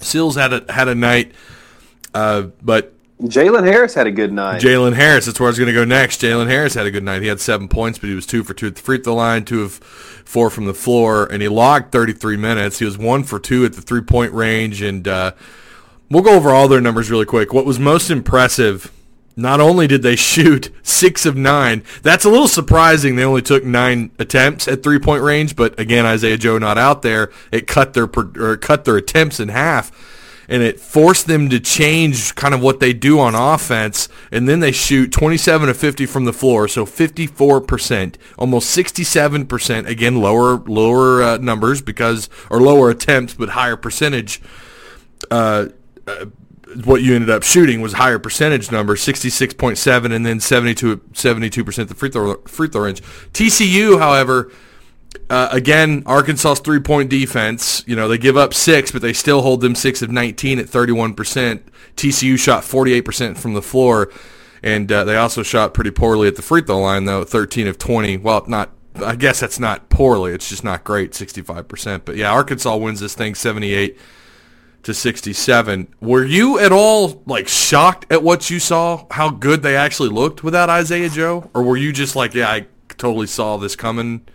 Sills 0.00 0.36
had 0.36 0.52
a 0.52 0.72
had 0.72 0.88
a 0.88 0.94
night, 0.94 1.32
uh, 2.14 2.44
but 2.62 2.94
Jalen 3.22 3.64
Harris 3.64 3.94
had 3.94 4.08
a 4.08 4.10
good 4.10 4.32
night. 4.32 4.60
Jalen 4.60 4.94
Harris, 4.94 5.26
that's 5.26 5.38
where 5.38 5.46
I 5.46 5.50
was 5.50 5.58
going 5.58 5.68
to 5.68 5.72
go 5.72 5.84
next. 5.84 6.20
Jalen 6.20 6.48
Harris 6.48 6.74
had 6.74 6.86
a 6.86 6.90
good 6.90 7.04
night. 7.04 7.22
He 7.22 7.28
had 7.28 7.40
seven 7.40 7.68
points, 7.68 7.98
but 7.98 8.08
he 8.08 8.14
was 8.16 8.26
two 8.26 8.42
for 8.42 8.52
two 8.52 8.66
at 8.66 8.74
the 8.74 8.82
free 8.82 8.98
throw 8.98 9.14
line, 9.14 9.44
two 9.44 9.62
of 9.62 9.74
four 9.74 10.50
from 10.50 10.64
the 10.64 10.74
floor, 10.74 11.26
and 11.26 11.40
he 11.40 11.48
logged 11.48 11.92
33 11.92 12.36
minutes. 12.36 12.80
He 12.80 12.84
was 12.84 12.98
one 12.98 13.22
for 13.22 13.38
two 13.38 13.64
at 13.64 13.74
the 13.74 13.80
three 13.80 14.00
point 14.00 14.32
range, 14.32 14.82
and 14.82 15.06
uh, 15.06 15.32
we'll 16.10 16.24
go 16.24 16.34
over 16.34 16.50
all 16.50 16.66
their 16.66 16.80
numbers 16.80 17.10
really 17.10 17.24
quick. 17.24 17.52
What 17.52 17.64
was 17.64 17.78
most 17.78 18.10
impressive? 18.10 18.90
Not 19.36 19.60
only 19.60 19.86
did 19.86 20.02
they 20.02 20.16
shoot 20.16 20.74
six 20.82 21.24
of 21.24 21.36
nine, 21.36 21.84
that's 22.02 22.24
a 22.24 22.28
little 22.28 22.48
surprising. 22.48 23.14
They 23.14 23.24
only 23.24 23.42
took 23.42 23.64
nine 23.64 24.10
attempts 24.18 24.66
at 24.66 24.82
three 24.82 24.98
point 24.98 25.22
range, 25.22 25.54
but 25.54 25.78
again, 25.78 26.06
Isaiah 26.06 26.38
Joe 26.38 26.58
not 26.58 26.76
out 26.76 27.02
there. 27.02 27.30
It 27.52 27.68
cut 27.68 27.94
their 27.94 28.10
or 28.36 28.56
cut 28.56 28.84
their 28.84 28.96
attempts 28.96 29.38
in 29.38 29.48
half 29.48 29.92
and 30.48 30.62
it 30.62 30.80
forced 30.80 31.26
them 31.26 31.48
to 31.50 31.60
change 31.60 32.34
kind 32.34 32.54
of 32.54 32.62
what 32.62 32.80
they 32.80 32.92
do 32.92 33.18
on 33.18 33.34
offense. 33.34 34.08
And 34.30 34.48
then 34.48 34.60
they 34.60 34.72
shoot 34.72 35.12
27 35.12 35.68
to 35.68 35.74
50 35.74 36.06
from 36.06 36.24
the 36.24 36.32
floor, 36.32 36.68
so 36.68 36.84
54%, 36.84 38.16
almost 38.38 38.76
67%. 38.76 39.86
Again, 39.86 40.20
lower 40.20 40.58
lower 40.58 41.22
uh, 41.22 41.36
numbers 41.38 41.82
because 41.82 42.28
or 42.50 42.60
lower 42.60 42.90
attempts, 42.90 43.34
but 43.34 43.50
higher 43.50 43.76
percentage. 43.76 44.40
Uh, 45.30 45.68
uh, 46.06 46.26
what 46.84 47.02
you 47.02 47.14
ended 47.14 47.30
up 47.30 47.42
shooting 47.42 47.80
was 47.80 47.94
higher 47.94 48.18
percentage 48.18 48.70
number, 48.70 48.96
66.7 48.96 50.12
and 50.12 50.24
then 50.24 50.40
72 50.40 50.96
72% 50.96 51.88
the 51.88 51.94
free 51.94 52.10
throw 52.10 52.36
free 52.42 52.68
throw 52.68 52.82
range. 52.82 53.02
TCU, 53.32 53.98
however, 53.98 54.50
uh, 55.30 55.48
again, 55.50 56.02
Arkansas's 56.06 56.60
three-point 56.60 57.10
defense, 57.10 57.84
you 57.86 57.96
know, 57.96 58.08
they 58.08 58.18
give 58.18 58.36
up 58.36 58.54
six, 58.54 58.90
but 58.90 59.02
they 59.02 59.12
still 59.12 59.42
hold 59.42 59.60
them 59.60 59.74
six 59.74 60.02
of 60.02 60.10
19 60.10 60.58
at 60.58 60.66
31%. 60.66 61.62
TCU 61.96 62.38
shot 62.38 62.62
48% 62.62 63.36
from 63.36 63.54
the 63.54 63.62
floor, 63.62 64.10
and 64.62 64.90
uh, 64.90 65.04
they 65.04 65.16
also 65.16 65.42
shot 65.42 65.74
pretty 65.74 65.90
poorly 65.90 66.28
at 66.28 66.36
the 66.36 66.42
free 66.42 66.62
throw 66.62 66.80
line, 66.80 67.04
though, 67.04 67.24
13 67.24 67.66
of 67.66 67.78
20. 67.78 68.18
Well, 68.18 68.44
not, 68.46 68.70
I 68.96 69.16
guess 69.16 69.40
that's 69.40 69.58
not 69.58 69.88
poorly. 69.88 70.32
It's 70.32 70.48
just 70.48 70.64
not 70.64 70.84
great, 70.84 71.12
65%. 71.12 72.02
But 72.04 72.16
yeah, 72.16 72.30
Arkansas 72.32 72.76
wins 72.76 73.00
this 73.00 73.14
thing 73.14 73.34
78 73.34 73.98
to 74.82 74.94
67. 74.94 75.94
Were 76.00 76.24
you 76.24 76.58
at 76.58 76.72
all 76.72 77.22
like 77.26 77.48
shocked 77.48 78.10
at 78.10 78.22
what 78.22 78.50
you 78.50 78.58
saw, 78.58 79.06
how 79.10 79.30
good 79.30 79.62
they 79.62 79.76
actually 79.76 80.08
looked 80.08 80.42
without 80.42 80.68
Isaiah 80.68 81.08
Joe? 81.08 81.50
Or 81.54 81.62
were 81.62 81.76
you 81.76 81.92
just 81.92 82.16
like, 82.16 82.34
yeah, 82.34 82.50
I 82.50 82.66
totally 82.98 83.26
saw 83.26 83.56
this 83.56 83.76
coming? 83.76 84.26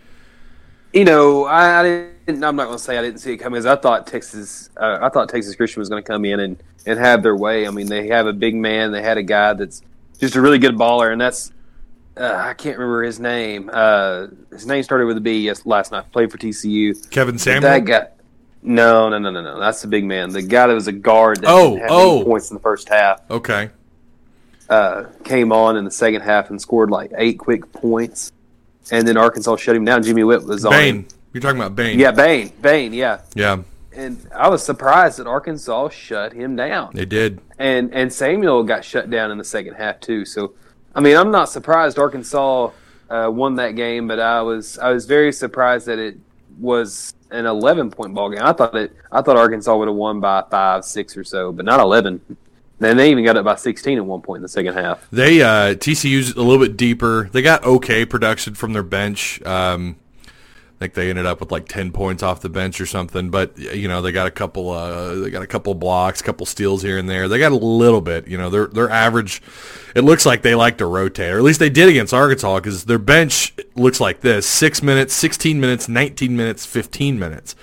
You 0.92 1.04
know, 1.04 1.44
I, 1.44 1.80
I 1.80 1.82
didn't. 2.26 2.42
I'm 2.44 2.56
not 2.56 2.66
going 2.66 2.78
to 2.78 2.82
say 2.82 2.96
I 2.98 3.02
didn't 3.02 3.20
see 3.20 3.32
it 3.32 3.36
coming. 3.38 3.58
As 3.58 3.66
I 3.66 3.76
thought 3.76 4.06
Texas, 4.06 4.70
uh, 4.76 4.98
I 5.02 5.08
thought 5.10 5.28
Texas 5.28 5.54
Christian 5.54 5.80
was 5.80 5.88
going 5.88 6.02
to 6.02 6.06
come 6.06 6.24
in 6.24 6.40
and 6.40 6.62
and 6.86 6.98
have 6.98 7.22
their 7.22 7.36
way. 7.36 7.66
I 7.66 7.70
mean, 7.70 7.86
they 7.88 8.08
have 8.08 8.26
a 8.26 8.32
big 8.32 8.54
man. 8.54 8.90
They 8.92 9.02
had 9.02 9.18
a 9.18 9.22
guy 9.22 9.52
that's 9.52 9.82
just 10.18 10.34
a 10.34 10.40
really 10.40 10.58
good 10.58 10.76
baller, 10.76 11.12
and 11.12 11.20
that's 11.20 11.52
uh, 12.16 12.32
I 12.34 12.54
can't 12.54 12.78
remember 12.78 13.02
his 13.02 13.20
name. 13.20 13.68
Uh, 13.72 14.28
his 14.50 14.66
name 14.66 14.82
started 14.82 15.04
with 15.06 15.18
a 15.18 15.20
B. 15.20 15.40
Yes, 15.42 15.66
last 15.66 15.92
night 15.92 16.10
played 16.10 16.30
for 16.32 16.38
TCU. 16.38 17.08
Kevin 17.10 17.38
Samuel. 17.38 17.62
That 17.62 17.84
guy. 17.84 18.08
No, 18.62 19.08
no, 19.08 19.18
no, 19.18 19.30
no, 19.30 19.40
no. 19.42 19.60
That's 19.60 19.82
the 19.82 19.88
big 19.88 20.04
man. 20.04 20.30
The 20.30 20.42
guy 20.42 20.66
that 20.66 20.74
was 20.74 20.88
a 20.88 20.92
guard 20.92 21.42
that 21.42 21.48
Oh, 21.48 21.78
oh. 21.88 22.24
points 22.24 22.50
in 22.50 22.54
the 22.56 22.60
first 22.60 22.88
half 22.88 23.20
Okay. 23.30 23.70
uh, 24.68 25.04
came 25.22 25.52
on 25.52 25.76
in 25.76 25.84
the 25.84 25.90
second 25.92 26.22
half 26.22 26.50
and 26.50 26.60
scored 26.60 26.90
like 26.90 27.12
eight 27.16 27.38
quick 27.38 27.70
points, 27.72 28.32
and 28.90 29.06
then 29.06 29.16
Arkansas 29.16 29.56
shut 29.56 29.76
him 29.76 29.84
down. 29.84 30.02
Jimmy 30.02 30.24
Whitt 30.24 30.44
was 30.44 30.64
on. 30.64 30.72
Bane. 30.72 31.06
You're 31.32 31.40
talking 31.42 31.58
about 31.60 31.76
Bane. 31.76 31.98
Yeah, 31.98 32.10
Bane. 32.10 32.52
Bane. 32.60 32.92
Yeah. 32.92 33.20
Yeah, 33.34 33.58
And 33.92 34.26
I 34.34 34.48
was 34.48 34.62
surprised 34.64 35.18
that 35.18 35.26
Arkansas 35.26 35.90
shut 35.90 36.32
him 36.32 36.56
down, 36.56 36.90
they 36.94 37.04
did. 37.04 37.40
and 37.58 37.92
and 37.94 38.12
Samuel 38.12 38.62
got 38.64 38.84
shut 38.84 39.10
down 39.10 39.30
in 39.30 39.38
the 39.38 39.44
second 39.44 39.74
half 39.74 40.00
too. 40.00 40.24
So, 40.24 40.54
I 40.94 41.00
mean, 41.00 41.16
I'm 41.16 41.30
not 41.30 41.48
surprised 41.50 41.98
Arkansas 41.98 42.70
uh, 43.10 43.30
won 43.32 43.56
that 43.56 43.76
game, 43.76 44.08
but 44.08 44.18
I 44.20 44.40
was 44.42 44.78
I 44.78 44.90
was 44.90 45.04
very 45.06 45.32
surprised 45.32 45.86
that 45.86 45.98
it 45.98 46.16
was 46.58 47.14
an 47.30 47.44
11 47.46 47.90
point 47.90 48.14
ball 48.14 48.30
game. 48.30 48.40
I 48.42 48.52
thought 48.52 48.74
it 48.74 48.92
I 49.12 49.20
thought 49.22 49.36
Arkansas 49.36 49.76
would 49.76 49.88
have 49.88 49.96
won 49.96 50.18
by 50.20 50.42
five, 50.50 50.84
six 50.84 51.16
or 51.16 51.24
so, 51.24 51.52
but 51.52 51.64
not 51.64 51.78
11. 51.78 52.20
Then 52.80 52.96
they 52.96 53.10
even 53.10 53.24
got 53.24 53.36
up 53.36 53.44
by 53.44 53.56
16 53.56 53.98
at 53.98 54.04
one 54.06 54.20
point 54.22 54.38
in 54.38 54.42
the 54.42 54.48
second 54.48 54.74
half. 54.74 55.06
They 55.10 55.42
uh, 55.42 55.74
TCU's 55.74 56.32
a 56.36 56.42
little 56.42 56.64
bit 56.64 56.76
deeper. 56.76 57.28
They 57.32 57.42
got 57.42 57.64
okay 57.64 58.04
production 58.06 58.54
from 58.54 58.72
their 58.72 58.82
bench. 58.84 59.42
Um, 59.42 59.96
I 60.24 60.78
think 60.82 60.94
they 60.94 61.10
ended 61.10 61.26
up 61.26 61.40
with 61.40 61.50
like 61.50 61.66
ten 61.66 61.90
points 61.90 62.22
off 62.22 62.40
the 62.40 62.48
bench 62.48 62.80
or 62.80 62.86
something. 62.86 63.30
But 63.30 63.58
you 63.58 63.88
know 63.88 64.00
they 64.00 64.12
got 64.12 64.28
a 64.28 64.30
couple. 64.30 64.70
Uh, 64.70 65.16
they 65.16 65.28
got 65.30 65.42
a 65.42 65.46
couple 65.48 65.74
blocks, 65.74 66.22
couple 66.22 66.46
steals 66.46 66.82
here 66.82 66.98
and 66.98 67.08
there. 67.08 67.26
They 67.26 67.40
got 67.40 67.50
a 67.50 67.56
little 67.56 68.00
bit. 68.00 68.28
You 68.28 68.38
know 68.38 68.48
their 68.48 68.68
their 68.68 68.88
average. 68.88 69.42
It 69.96 70.02
looks 70.02 70.24
like 70.24 70.42
they 70.42 70.54
like 70.54 70.78
to 70.78 70.86
rotate, 70.86 71.32
or 71.32 71.38
at 71.38 71.42
least 71.42 71.58
they 71.58 71.70
did 71.70 71.88
against 71.88 72.14
Arkansas 72.14 72.60
because 72.60 72.84
their 72.84 73.00
bench 73.00 73.54
looks 73.74 73.98
like 74.00 74.20
this: 74.20 74.46
six 74.46 74.80
minutes, 74.80 75.14
sixteen 75.14 75.58
minutes, 75.60 75.88
nineteen 75.88 76.36
minutes, 76.36 76.64
fifteen 76.64 77.18
minutes. 77.18 77.56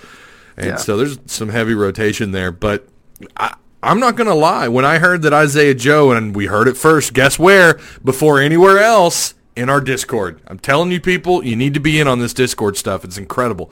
And 0.57 0.67
Yeah. 0.71 0.75
so 0.75 0.97
there's 0.97 1.17
some 1.25 1.47
heavy 1.47 1.73
rotation 1.73 2.31
there. 2.31 2.51
But 2.51 2.89
I, 3.37 3.55
I'm 3.85 3.99
not 3.99 4.15
going 4.15 4.27
to 4.27 4.33
lie. 4.33 4.67
When 4.67 4.83
I 4.83 4.97
heard 4.97 5.21
that 5.21 5.33
Isaiah 5.33 5.75
Joe, 5.75 6.11
and 6.11 6.35
we 6.35 6.47
heard 6.47 6.67
it 6.67 6.75
first, 6.75 7.13
guess 7.13 7.37
where? 7.37 7.79
Before 8.03 8.41
anywhere 8.41 8.79
else 8.79 9.35
in 9.55 9.69
our 9.69 9.79
Discord. 9.79 10.41
I'm 10.47 10.57
telling 10.57 10.91
you 10.91 10.99
people, 10.99 11.45
you 11.45 11.55
need 11.55 11.75
to 11.75 11.79
be 11.79 11.99
in 11.99 12.07
on 12.07 12.19
this 12.19 12.33
Discord 12.33 12.77
stuff. 12.77 13.05
It's 13.05 13.17
incredible. 13.17 13.71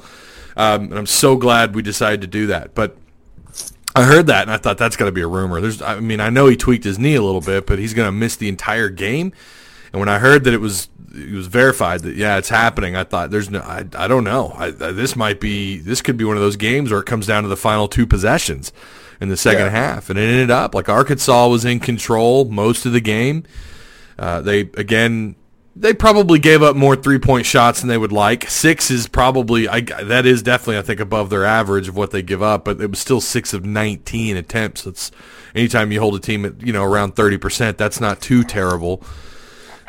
Um, 0.56 0.84
and 0.84 0.94
I'm 0.94 1.08
so 1.08 1.36
glad 1.36 1.74
we 1.74 1.82
decided 1.82 2.22
to 2.22 2.28
do 2.28 2.48
that. 2.48 2.76
But 2.76 2.96
I 3.96 4.04
heard 4.04 4.28
that, 4.28 4.44
and 4.44 4.52
I 4.52 4.58
thought 4.58 4.78
that's 4.78 4.96
got 4.96 5.06
to 5.06 5.12
be 5.12 5.22
a 5.22 5.28
rumor. 5.28 5.60
There's, 5.60 5.82
I 5.82 6.00
mean, 6.00 6.20
I 6.20 6.30
know 6.30 6.48
he 6.48 6.56
tweaked 6.56 6.84
his 6.84 7.00
knee 7.00 7.16
a 7.16 7.22
little 7.24 7.42
bit, 7.42 7.66
but 7.66 7.80
he's 7.80 7.96
going 7.96 8.08
to 8.08 8.12
miss 8.12 8.36
the 8.36 8.50
entire 8.50 8.90
game. 8.90 9.34
And 9.92 10.00
when 10.00 10.10
I 10.10 10.20
heard 10.20 10.44
that 10.44 10.54
it 10.54 10.62
was 10.62 10.90
it 11.16 11.32
was 11.32 11.46
verified 11.46 12.02
that 12.02 12.16
yeah 12.16 12.38
it's 12.38 12.50
happening, 12.50 12.96
I 12.96 13.04
thought 13.04 13.30
there's 13.30 13.50
no 13.50 13.60
I, 13.60 13.86
I 13.96 14.08
don't 14.08 14.24
know 14.24 14.52
I, 14.56 14.66
I, 14.66 14.72
this 14.72 15.16
might 15.16 15.40
be 15.40 15.78
this 15.78 16.02
could 16.02 16.18
be 16.18 16.24
one 16.24 16.36
of 16.36 16.42
those 16.42 16.56
games 16.56 16.90
where 16.90 17.00
it 17.00 17.06
comes 17.06 17.28
down 17.28 17.44
to 17.44 17.50
the 17.50 17.56
final 17.56 17.88
two 17.88 18.08
possessions 18.08 18.74
in 19.24 19.30
the 19.30 19.38
second 19.38 19.66
Yeah. 19.66 19.70
half, 19.70 20.10
and 20.12 20.20
it 20.20 20.24
ended 20.24 20.52
up 20.52 20.76
like 20.76 20.88
Arkansas 20.90 21.48
was 21.48 21.66
in 21.66 21.80
control 21.80 22.46
most 22.46 22.86
of 22.86 22.92
the 22.92 23.02
game. 23.02 23.44
Uh, 24.20 24.42
they 24.42 24.60
again 24.78 25.36
they 25.76 25.92
probably 25.92 26.38
gave 26.38 26.62
up 26.62 26.76
more 26.76 26.96
three 26.96 27.18
point 27.18 27.48
shots 27.48 27.80
than 27.80 27.88
they 27.90 27.98
would 27.98 28.12
like. 28.12 28.48
Six 28.48 28.92
is 28.92 29.08
probably 29.08 29.68
I 29.68 29.82
that 29.82 30.28
is 30.28 30.44
definitely 30.44 30.78
I 30.78 30.84
think 30.84 31.00
above 31.00 31.32
their 31.32 31.46
average 31.46 31.88
of 31.88 31.96
what 31.96 32.12
they 32.12 32.22
give 32.22 32.44
up, 32.44 32.66
but 32.66 32.80
it 32.80 32.90
was 32.92 33.00
still 33.00 33.22
six 33.22 33.54
of 33.54 33.66
nineteen 33.66 34.38
attempts. 34.38 34.86
It's 34.86 35.10
anytime 35.56 35.92
you 35.92 36.00
hold 36.00 36.16
a 36.16 36.20
team 36.20 36.46
at 36.46 36.62
you 36.62 36.74
know 36.74 36.84
around 36.84 37.16
thirty 37.16 37.38
percent, 37.38 37.80
that's 37.80 38.00
not 38.00 38.22
too 38.22 38.44
terrible. 38.44 39.02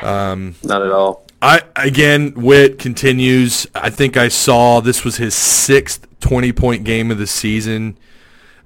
Not 0.01 0.81
at 0.81 0.91
all. 0.91 1.25
I 1.41 1.61
again, 1.75 2.31
Whitt 2.31 2.79
continues. 2.79 3.67
I 3.75 3.89
think 3.89 4.17
I 4.17 4.29
saw 4.29 4.79
this 4.79 5.03
was 5.03 5.17
his 5.17 5.35
sixth 5.35 6.07
twenty-point 6.19 6.83
game 6.83 7.11
of 7.11 7.17
the 7.19 7.27
season. 7.27 7.97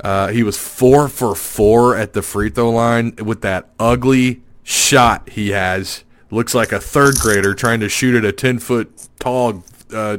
Uh, 0.01 0.27
he 0.29 0.43
was 0.43 0.57
four 0.57 1.07
for 1.09 1.35
four 1.35 1.95
at 1.95 2.13
the 2.13 2.21
free 2.21 2.49
throw 2.49 2.71
line 2.71 3.15
with 3.23 3.41
that 3.41 3.69
ugly 3.79 4.41
shot 4.63 5.29
he 5.29 5.49
has. 5.49 6.03
Looks 6.31 6.53
like 6.53 6.71
a 6.71 6.79
third 6.79 7.15
grader 7.19 7.53
trying 7.53 7.79
to 7.81 7.89
shoot 7.89 8.15
at 8.15 8.23
a 8.23 8.31
ten-foot 8.31 9.07
tall 9.19 9.63
uh, 9.93 10.17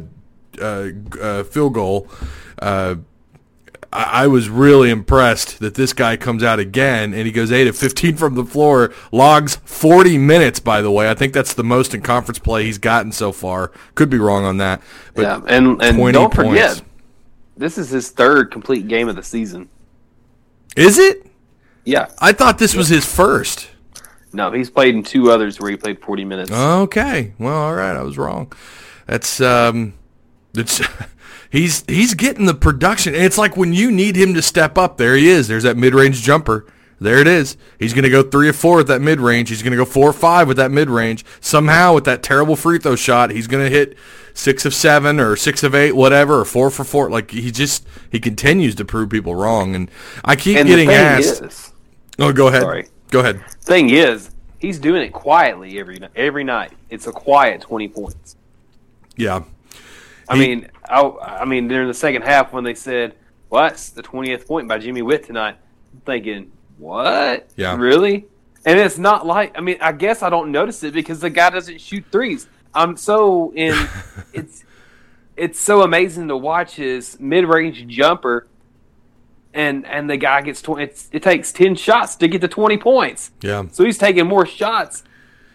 uh, 0.61 0.89
uh, 1.21 1.45
field 1.45 1.75
goal. 1.75 2.09
Uh, 2.61 2.97
I 3.93 4.25
I 4.25 4.27
was 4.27 4.49
really 4.49 4.91
impressed 4.91 5.61
that 5.61 5.75
this 5.75 5.93
guy 5.93 6.17
comes 6.17 6.43
out 6.43 6.59
again 6.59 7.15
and 7.15 7.27
he 7.27 7.33
goes 7.33 7.51
8 7.51 7.67
of 7.69 7.77
15 7.77 8.17
from 8.17 8.35
the 8.35 8.45
floor, 8.45 8.93
logs 9.11 9.57
40 9.65 10.19
minutes, 10.19 10.61
by 10.61 10.83
the 10.83 10.91
way. 10.91 11.11
I 11.11 11.15
think 11.15 11.33
that's 11.33 11.55
the 11.55 11.65
most 11.65 11.95
in 11.95 12.03
conference 12.03 12.39
play 12.39 12.65
he's 12.65 12.79
gotten 12.79 13.13
so 13.13 13.33
far. 13.33 13.73
Could 13.95 14.11
be 14.11 14.19
wrong 14.19 14.45
on 14.45 14.59
that. 14.59 14.83
But 15.15 15.23
yeah, 15.23 15.41
and 15.47 15.83
and 15.83 16.13
don't 16.13 16.35
forget, 16.35 16.77
points. 16.77 16.83
This 17.61 17.79
is 17.79 17.91
his 17.91 18.11
third 18.11 18.51
complete 18.51 18.89
game 18.89 19.09
of 19.09 19.17
the 19.17 19.23
season. 19.23 19.69
Is 20.77 20.99
it? 20.99 21.27
Yeah, 21.85 22.11
I 22.19 22.33
thought 22.33 22.59
this 22.59 22.75
was 22.75 22.89
his 22.89 23.05
first. 23.05 23.69
no, 24.33 24.51
he's 24.53 24.71
played 24.71 24.95
in 24.95 25.03
two 25.03 25.31
others 25.31 25.61
where 25.61 25.71
he 25.71 25.77
played 25.77 26.01
40 26.01 26.25
minutes. 26.25 26.51
Okay. 26.51 27.33
Well, 27.39 27.57
all 27.57 27.75
right. 27.75 27.97
I 27.97 28.03
was 28.03 28.19
wrong. 28.19 28.53
That's 29.07 29.41
um, 29.41 29.95
it's 30.55 30.81
he's 31.51 31.85
he's 31.87 32.15
getting 32.15 32.47
the 32.47 32.55
production. 32.55 33.15
It's 33.15 33.39
like 33.39 33.57
when 33.57 33.73
you 33.73 33.91
need 33.91 34.17
him 34.17 34.35
to 34.35 34.43
step 34.43 34.79
up. 34.79 34.97
There 34.99 35.17
he 35.17 35.29
is. 35.29 35.49
There's 35.49 35.65
that 35.65 35.77
mid-range 35.77 36.23
jumper. 36.23 36.67
There 37.01 37.19
it 37.19 37.27
is. 37.27 37.57
He's 37.79 37.95
going 37.95 38.05
to 38.05 38.11
go 38.11 38.23
three 38.23 38.49
or 38.49 38.53
four 38.53 38.77
with 38.77 38.89
that 38.89 39.01
mid-range. 39.01 39.49
He's 39.49 39.63
going 39.63 39.71
to 39.71 39.77
go 39.77 39.87
four 39.87 40.11
or 40.11 40.13
five 40.13 40.47
with 40.47 40.59
that 40.59 40.71
mid-range. 40.71 41.25
Somehow, 41.41 41.95
with 41.95 42.05
that 42.05 42.23
terrible 42.23 42.57
free 42.57 42.79
throw 42.79 42.95
shot, 42.95 43.31
he's 43.31 43.47
going 43.47 43.65
to 43.65 43.71
hit 43.71 43.97
six 44.35 44.65
of 44.65 44.75
seven 44.75 45.19
or 45.21 45.37
six 45.37 45.63
of 45.63 45.75
eight, 45.75 45.93
whatever, 45.93 46.41
or 46.41 46.45
four 46.45 46.71
for 46.71 46.85
four. 46.85 47.11
Like 47.11 47.31
he 47.31 47.51
just 47.51 47.87
he 48.11 48.19
continues 48.21 48.75
to 48.77 48.85
prove 48.85 49.11
people 49.11 49.35
wrong. 49.35 49.75
And 49.75 49.91
I 50.25 50.37
keep 50.37 50.57
and 50.57 50.69
getting 50.69 50.91
asked. 50.91 51.43
is, 51.43 51.73
oh, 52.19 52.33
go 52.33 52.49
ahead. 52.49 52.63
Sorry. 52.63 52.89
Go 53.11 53.21
ahead. 53.21 53.45
thing 53.63 53.91
is, 53.91 54.31
he's 54.59 54.79
doing 54.79 55.03
it 55.03 55.13
quietly 55.13 55.79
every 55.79 55.99
every 56.15 56.45
night. 56.45 56.73
It's 56.91 57.07
a 57.07 57.13
quiet 57.13 57.61
20 57.61 57.89
points. 57.89 58.37
Yeah. 59.17 59.43
I 60.29 60.37
He- 60.37 60.41
mean, 60.41 60.69
I, 60.89 61.01
I 61.03 61.45
mean, 61.45 61.67
during 61.69 61.89
the 61.89 61.95
second 61.95 62.23
half 62.23 62.53
when 62.53 62.63
they 62.65 62.75
said, 62.75 63.15
"Well, 63.49 63.69
the 63.69 64.03
20th 64.03 64.47
point 64.47 64.69
by 64.69 64.79
Jimmy 64.79 65.03
Whitt 65.03 65.25
tonight," 65.25 65.57
I'm 65.93 66.01
thinking, 66.07 66.53
"What? 66.79 67.49
Yeah. 67.57 67.77
really?" 67.77 68.27
And 68.65 68.79
it's 68.79 68.99
not 68.99 69.27
like 69.27 69.57
I 69.59 69.61
mean, 69.61 69.79
I 69.81 69.91
guess 69.93 70.23
I 70.23 70.31
don't 70.31 70.53
notice 70.53 70.83
it 70.85 70.93
because 70.95 71.21
the 71.21 71.31
guy 71.31 71.51
doesn't 71.51 71.81
shoot 71.81 72.05
threes. 72.13 72.47
I'm 72.75 72.97
so 72.97 73.53
in 73.55 73.89
it's 74.33 74.65
it's 75.37 75.59
so 75.59 75.83
amazing 75.83 76.29
to 76.29 76.37
watch 76.37 76.77
his 76.77 77.19
mid 77.19 77.45
range 77.45 77.87
jumper 77.87 78.47
and 79.53 79.87
and 79.87 80.09
the 80.09 80.17
guy 80.17 80.43
gets 80.43 80.63
twenty 80.63 80.93
it 81.13 81.23
takes 81.23 81.53
ten 81.53 81.75
shots 81.75 82.17
to 82.17 82.29
get 82.29 82.41
to 82.43 82.49
twenty 82.49 82.77
points. 82.77 83.31
Yeah. 83.41 83.65
So 83.73 83.85
he's 83.85 83.99
taking 83.99 84.27
more 84.27 84.47
shots. 84.47 85.03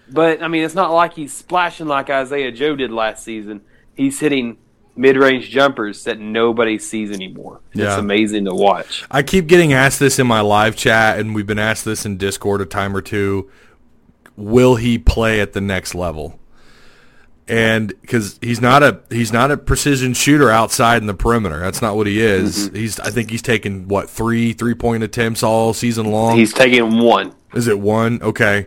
But 0.10 0.44
I 0.44 0.48
mean 0.48 0.64
it's 0.64 0.76
not 0.76 0.92
like 0.92 1.14
he's 1.14 1.34
splashing 1.34 1.88
like 1.88 2.10
Isaiah 2.10 2.52
Joe 2.52 2.76
did 2.76 2.92
last 2.92 3.24
season. 3.24 3.62
He's 3.96 4.20
hitting 4.20 4.58
mid 4.96 5.18
range 5.18 5.50
jumpers 5.50 6.04
that 6.06 6.20
nobody 6.20 6.80
sees 6.80 7.12
anymore. 7.12 7.62
Yeah. 7.74 7.88
It's 7.88 7.98
amazing 7.98 8.46
to 8.46 8.54
watch. 8.54 9.06
I 9.12 9.24
keep 9.24 9.48
getting 9.48 9.74
asked 9.74 10.00
this 10.00 10.20
in 10.20 10.28
my 10.28 10.42
live 10.42 10.76
chat, 10.76 11.20
and 11.20 11.36
we've 11.36 11.48
been 11.48 11.60
asked 11.60 11.86
this 11.86 12.06
in 12.06 12.18
Discord 12.18 12.62
a 12.62 12.66
time 12.66 12.96
or 12.96 13.02
two. 13.02 13.50
Will 14.38 14.76
he 14.76 14.98
play 14.98 15.40
at 15.40 15.54
the 15.54 15.62
next 15.62 15.96
level? 15.96 16.40
And 17.48 17.90
because 18.02 18.40
he's 18.42 18.60
not 18.60 18.82
a 18.82 19.02
he's 19.10 19.32
not 19.32 19.52
a 19.52 19.58
precision 19.58 20.16
shooter 20.16 20.50
outside 20.50 21.02
in 21.02 21.08
the 21.08 21.14
perimeter. 21.14 21.60
That's 21.60 21.82
not 21.82 21.96
what 21.96 22.08
he 22.08 22.20
is. 22.20 22.72
He's 22.74 23.00
I 23.00 23.12
think 23.12 23.30
he's 23.30 23.44
taken 23.44 23.88
what 23.88 24.10
three 24.10 24.54
three 24.54 24.74
point 24.74 25.04
attempts 25.04 25.44
all 25.44 25.72
season 25.74 26.10
long. 26.12 26.38
He's 26.38 26.54
taking 26.54 26.98
one. 27.00 27.36
is 27.54 27.68
it 27.68 27.80
one? 27.80 28.20
Okay. 28.24 28.66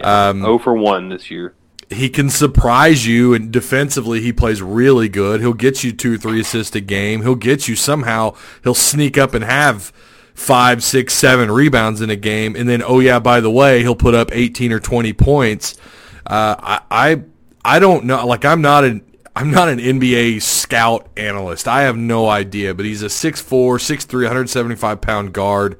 Um, 0.00 0.44
oh 0.44 0.58
for 0.58 0.74
one 0.74 1.08
this 1.08 1.28
year. 1.30 1.54
he 1.90 2.08
can 2.08 2.30
surprise 2.30 3.04
you 3.04 3.34
and 3.34 3.50
defensively 3.50 4.20
he 4.20 4.32
plays 4.32 4.62
really 4.62 5.08
good. 5.08 5.40
He'll 5.40 5.52
get 5.52 5.82
you 5.82 5.90
two, 5.92 6.16
three 6.16 6.40
assists 6.40 6.76
a 6.76 6.80
game. 6.80 7.22
He'll 7.22 7.34
get 7.34 7.66
you 7.66 7.74
somehow. 7.74 8.36
He'll 8.62 8.74
sneak 8.74 9.18
up 9.18 9.34
and 9.34 9.44
have 9.44 9.92
five, 10.34 10.84
six, 10.84 11.14
seven 11.14 11.50
rebounds 11.50 12.00
in 12.00 12.10
a 12.10 12.16
game, 12.16 12.54
and 12.54 12.68
then 12.68 12.80
oh 12.82 13.00
yeah, 13.00 13.18
by 13.18 13.40
the 13.40 13.50
way, 13.50 13.80
he'll 13.82 13.96
put 13.96 14.14
up 14.14 14.30
eighteen 14.32 14.72
or 14.72 14.78
twenty 14.78 15.12
points. 15.12 15.76
Uh, 16.24 16.54
I, 16.58 16.80
I 16.90 17.22
I 17.64 17.78
don't 17.78 18.04
know. 18.04 18.26
Like 18.26 18.44
I'm 18.44 18.62
not 18.62 18.84
an 18.84 19.02
I'm 19.36 19.50
not 19.50 19.68
an 19.68 19.78
NBA 19.78 20.42
scout 20.42 21.08
analyst. 21.16 21.68
I 21.68 21.82
have 21.82 21.96
no 21.96 22.28
idea, 22.28 22.74
but 22.74 22.84
he's 22.84 23.02
a 23.02 23.06
6'4", 23.06 23.44
6'3", 23.78 24.12
175 24.24 25.00
pound 25.00 25.32
guard. 25.32 25.78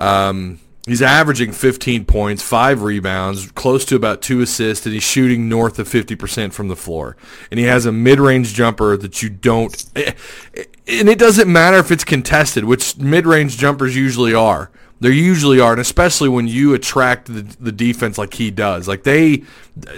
Um, 0.00 0.60
he's 0.86 1.02
averaging 1.02 1.52
15 1.52 2.04
points, 2.04 2.42
five 2.42 2.82
rebounds, 2.82 3.50
close 3.52 3.84
to 3.86 3.96
about 3.96 4.22
two 4.22 4.40
assists, 4.40 4.86
and 4.86 4.94
he's 4.94 5.02
shooting 5.02 5.48
north 5.48 5.78
of 5.78 5.88
50% 5.88 6.52
from 6.52 6.68
the 6.68 6.76
floor. 6.76 7.16
And 7.50 7.58
he 7.58 7.66
has 7.66 7.84
a 7.84 7.92
mid-range 7.92 8.54
jumper 8.54 8.96
that 8.96 9.22
you 9.22 9.28
don't, 9.28 9.84
eh, 9.96 10.12
eh, 10.56 10.64
and 10.86 11.08
it 11.08 11.18
doesn't 11.18 11.50
matter 11.50 11.78
if 11.78 11.90
it's 11.90 12.04
contested, 12.04 12.64
which 12.64 12.96
mid-range 12.96 13.58
jumpers 13.58 13.96
usually 13.96 14.34
are. 14.34 14.70
They 15.02 15.10
usually 15.10 15.58
are, 15.58 15.72
and 15.72 15.80
especially 15.80 16.28
when 16.28 16.46
you 16.46 16.74
attract 16.74 17.26
the, 17.26 17.42
the 17.58 17.72
defense 17.72 18.18
like 18.18 18.34
he 18.34 18.52
does. 18.52 18.86
Like 18.86 19.02
they, 19.02 19.42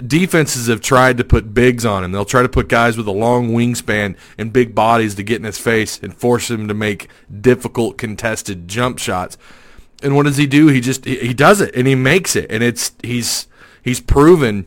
defenses 0.07 0.65
have 0.65 0.81
tried 0.81 1.19
to 1.19 1.23
put 1.23 1.53
bigs 1.53 1.85
on 1.85 2.03
him. 2.03 2.11
They'll 2.11 2.25
try 2.25 2.41
to 2.41 2.49
put 2.49 2.69
guys 2.69 2.97
with 2.97 3.05
a 3.05 3.11
long 3.11 3.51
wingspan 3.51 4.17
and 4.39 4.51
big 4.51 4.73
bodies 4.73 5.13
to 5.15 5.23
get 5.23 5.35
in 5.35 5.43
his 5.43 5.59
face 5.59 5.99
and 6.01 6.11
force 6.11 6.49
him 6.49 6.67
to 6.67 6.73
make 6.73 7.07
difficult 7.39 7.99
contested 7.99 8.67
jump 8.67 8.97
shots. 8.97 9.37
And 10.01 10.15
what 10.15 10.23
does 10.23 10.37
he 10.37 10.47
do? 10.47 10.69
He 10.69 10.81
just 10.81 11.05
he, 11.05 11.17
he 11.17 11.33
does 11.35 11.61
it 11.61 11.75
and 11.75 11.85
he 11.85 11.93
makes 11.93 12.35
it, 12.35 12.47
and 12.49 12.63
it's 12.63 12.93
he's 13.03 13.45
he's 13.83 13.99
proven. 13.99 14.65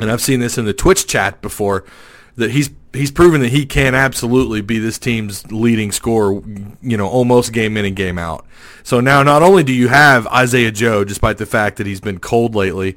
And 0.00 0.10
I've 0.10 0.22
seen 0.22 0.40
this 0.40 0.56
in 0.56 0.64
the 0.64 0.72
Twitch 0.72 1.06
chat 1.06 1.42
before 1.42 1.84
that 2.36 2.52
he's 2.52 2.70
he's 2.92 3.10
proven 3.10 3.40
that 3.40 3.50
he 3.50 3.66
can 3.66 3.94
absolutely 3.94 4.60
be 4.60 4.78
this 4.78 4.98
team's 4.98 5.50
leading 5.52 5.92
scorer, 5.92 6.42
you 6.82 6.96
know, 6.96 7.08
almost 7.08 7.52
game 7.52 7.76
in 7.76 7.84
and 7.84 7.96
game 7.96 8.18
out. 8.18 8.46
So 8.82 9.00
now 9.00 9.22
not 9.22 9.42
only 9.42 9.62
do 9.62 9.72
you 9.72 9.88
have 9.88 10.26
Isaiah 10.28 10.70
Joe, 10.70 11.04
despite 11.04 11.38
the 11.38 11.46
fact 11.46 11.76
that 11.76 11.86
he's 11.86 12.00
been 12.00 12.18
cold 12.18 12.54
lately, 12.54 12.96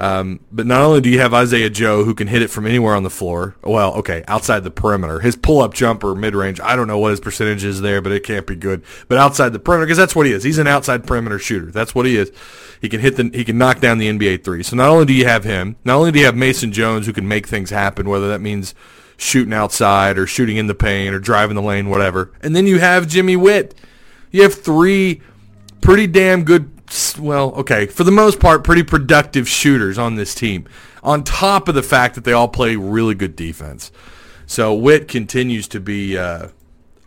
um, 0.00 0.40
but 0.50 0.66
not 0.66 0.80
only 0.80 1.02
do 1.02 1.10
you 1.10 1.20
have 1.20 1.34
Isaiah 1.34 1.68
Joe 1.68 2.04
who 2.04 2.14
can 2.14 2.26
hit 2.26 2.40
it 2.40 2.48
from 2.48 2.66
anywhere 2.66 2.94
on 2.94 3.02
the 3.02 3.10
floor, 3.10 3.54
well, 3.62 3.92
okay, 3.96 4.24
outside 4.26 4.64
the 4.64 4.70
perimeter, 4.70 5.20
his 5.20 5.36
pull-up 5.36 5.74
jumper 5.74 6.14
mid-range, 6.14 6.58
I 6.58 6.74
don't 6.74 6.88
know 6.88 6.96
what 6.96 7.10
his 7.10 7.20
percentage 7.20 7.64
is 7.64 7.82
there, 7.82 8.00
but 8.00 8.10
it 8.10 8.24
can't 8.24 8.46
be 8.46 8.56
good. 8.56 8.82
But 9.08 9.18
outside 9.18 9.52
the 9.52 9.58
perimeter, 9.58 9.84
because 9.86 9.98
that's 9.98 10.16
what 10.16 10.24
he 10.24 10.32
is. 10.32 10.42
He's 10.42 10.56
an 10.56 10.66
outside 10.66 11.06
perimeter 11.06 11.38
shooter. 11.38 11.70
That's 11.70 11.94
what 11.94 12.06
he 12.06 12.16
is. 12.16 12.32
He 12.80 12.88
can 12.88 13.00
hit 13.00 13.16
the, 13.16 13.30
he 13.34 13.44
can 13.44 13.58
knock 13.58 13.80
down 13.80 13.98
the 13.98 14.08
NBA 14.08 14.42
three. 14.42 14.62
So 14.62 14.74
not 14.74 14.88
only 14.88 15.04
do 15.04 15.12
you 15.12 15.26
have 15.26 15.44
him, 15.44 15.76
not 15.84 15.96
only 15.96 16.12
do 16.12 16.18
you 16.18 16.24
have 16.24 16.36
Mason 16.36 16.72
Jones 16.72 17.04
who 17.04 17.12
can 17.12 17.28
make 17.28 17.46
things 17.46 17.68
happen, 17.68 18.08
whether 18.08 18.28
that 18.28 18.40
means 18.40 18.74
shooting 19.20 19.52
outside 19.52 20.16
or 20.18 20.26
shooting 20.26 20.56
in 20.56 20.66
the 20.66 20.74
paint 20.74 21.14
or 21.14 21.18
driving 21.18 21.54
the 21.54 21.62
lane, 21.62 21.90
whatever. 21.90 22.32
And 22.40 22.56
then 22.56 22.66
you 22.66 22.78
have 22.78 23.06
Jimmy 23.06 23.36
Whitt. 23.36 23.74
You 24.30 24.42
have 24.42 24.54
three 24.54 25.20
pretty 25.82 26.06
damn 26.06 26.42
good, 26.42 26.70
well, 27.18 27.52
okay, 27.52 27.86
for 27.86 28.02
the 28.04 28.10
most 28.10 28.40
part, 28.40 28.64
pretty 28.64 28.82
productive 28.82 29.46
shooters 29.46 29.98
on 29.98 30.14
this 30.14 30.34
team. 30.34 30.66
On 31.02 31.22
top 31.22 31.68
of 31.68 31.74
the 31.74 31.82
fact 31.82 32.14
that 32.14 32.24
they 32.24 32.32
all 32.32 32.48
play 32.48 32.76
really 32.76 33.14
good 33.14 33.36
defense. 33.36 33.92
So 34.46 34.74
Whitt 34.74 35.06
continues 35.06 35.68
to 35.68 35.80
be, 35.80 36.16
uh, 36.16 36.48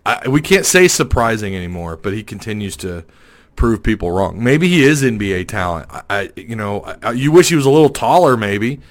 I, 0.06 0.28
we 0.28 0.42
can't 0.42 0.66
say 0.66 0.88
surprising 0.88 1.56
anymore, 1.56 1.98
but 1.98 2.14
he 2.14 2.24
continues 2.24 2.78
to 2.78 3.06
prove 3.56 3.82
people 3.82 4.12
wrong. 4.12 4.44
Maybe 4.44 4.68
he 4.68 4.84
is 4.84 5.02
NBA 5.02 5.48
talent. 5.48 5.88
I, 5.90 6.04
I 6.10 6.32
you 6.36 6.56
know, 6.56 6.82
I, 7.02 7.12
you 7.12 7.32
wish 7.32 7.50
he 7.50 7.56
was 7.56 7.66
a 7.66 7.72
little 7.72 7.90
taller, 7.90 8.38
maybe 8.38 8.82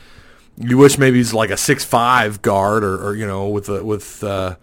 you 0.56 0.78
wish 0.78 0.98
maybe 0.98 1.18
he's 1.18 1.34
like 1.34 1.50
a 1.50 1.56
six 1.56 1.84
five 1.84 2.42
guard 2.42 2.84
or, 2.84 3.06
or 3.06 3.14
you 3.14 3.26
know 3.26 3.48
with 3.48 3.68
a, 3.68 3.84
with 3.84 4.22
uh, 4.22 4.56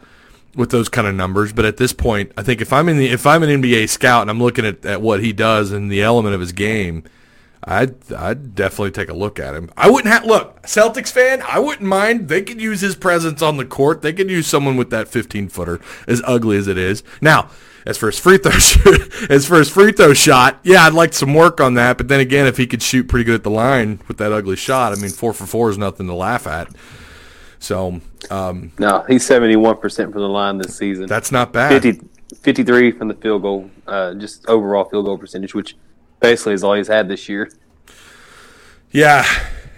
with 0.56 0.71
those 0.71 0.89
kind 0.89 1.08
of 1.08 1.15
numbers. 1.15 1.54
But 1.54 1.65
at 1.65 1.78
this 1.78 1.93
point, 1.93 2.32
I 2.38 2.43
think 2.43 2.62
if 2.62 2.71
I'm 2.73 2.89
in 2.89 2.97
the 2.97 3.08
if 3.08 3.25
I'm 3.25 3.43
an 3.43 3.62
NBA 3.62 3.89
scout 3.89 4.21
and 4.21 4.30
I'm 4.30 4.41
looking 4.41 4.65
at, 4.65 4.86
at 4.86 5.02
what 5.02 5.23
he 5.23 5.34
does 5.34 5.71
and 5.71 5.91
the 5.91 6.02
element 6.02 6.36
of 6.36 6.41
his 6.41 6.52
game, 6.52 7.04
I'd 7.63 8.12
I'd 8.13 8.56
definitely 8.56 8.91
take 8.91 9.10
a 9.10 9.13
look 9.13 9.39
at 9.39 9.54
him. 9.56 9.69
I 9.76 9.89
wouldn't 9.89 10.13
have 10.13 10.26
look 10.26 10.62
Celtics 10.63 11.12
fan. 11.12 11.41
I 11.41 11.60
wouldn't 11.60 11.88
mind. 11.88 12.30
They 12.30 12.41
could 12.41 12.62
use 12.62 12.82
his 12.82 12.95
presence 12.95 13.41
on 13.41 13.58
the 13.58 13.65
court. 13.65 14.02
They 14.02 14.13
could 14.13 14.30
use 14.30 14.48
someone 14.48 14.78
with 14.78 14.89
that 14.91 15.08
15 15.10 15.50
footer, 15.50 15.80
as 16.08 16.22
ugly 16.26 16.58
as 16.58 16.67
it 16.67 16.78
is. 16.78 17.04
Now, 17.22 17.50
as 17.86 17.98
for 17.98 18.08
his 18.08 18.17
free 18.19 18.38
throw 18.38 18.52
shoot, 18.60 19.30
as 19.30 19.45
for 19.45 19.58
his 19.58 19.69
free 19.69 19.91
throw 19.91 20.13
shot, 20.13 20.60
yeah, 20.63 20.84
I'd 20.86 20.93
like 20.93 21.13
some 21.13 21.34
work 21.34 21.60
on 21.60 21.74
that. 21.74 21.98
But 21.98 22.08
then 22.08 22.19
again, 22.22 22.48
if 22.48 22.56
he 22.58 22.65
could 22.65 22.82
shoot 22.82 23.10
pretty 23.10 23.26
good 23.26 23.36
at 23.36 23.43
the 23.43 23.52
line 23.52 24.00
with 24.08 24.17
that 24.17 24.32
ugly 24.32 24.56
shot, 24.56 24.98
I 24.98 25.02
mean, 25.02 25.12
four 25.12 25.34
for 25.34 25.45
four 25.45 25.69
is 25.69 25.78
nothing 25.78 26.08
to 26.08 26.13
laugh 26.13 26.48
at. 26.48 26.69
So 27.60 28.00
um, 28.30 28.72
No, 28.80 29.04
he's 29.08 29.26
seventy 29.26 29.58
one 29.58 29.78
percent 29.78 30.13
from 30.13 30.22
the 30.22 30.30
line 30.30 30.58
this 30.60 30.78
season. 30.78 31.08
that's 31.08 31.32
not 31.32 31.52
bad. 31.52 31.82
50, 31.84 32.06
53 32.41 32.91
from 32.91 33.10
the 33.10 33.15
field 33.15 33.41
goal, 33.41 33.69
uh, 33.86 34.13
just 34.13 34.48
overall 34.48 34.86
field 34.86 35.06
goal 35.06 35.17
percentage, 35.17 35.54
which 35.54 35.76
basically 36.19 36.53
is 36.53 36.63
all 36.63 36.73
he's 36.73 36.88
had 36.88 37.08
this 37.08 37.27
year. 37.29 37.51
Yeah, 38.91 39.25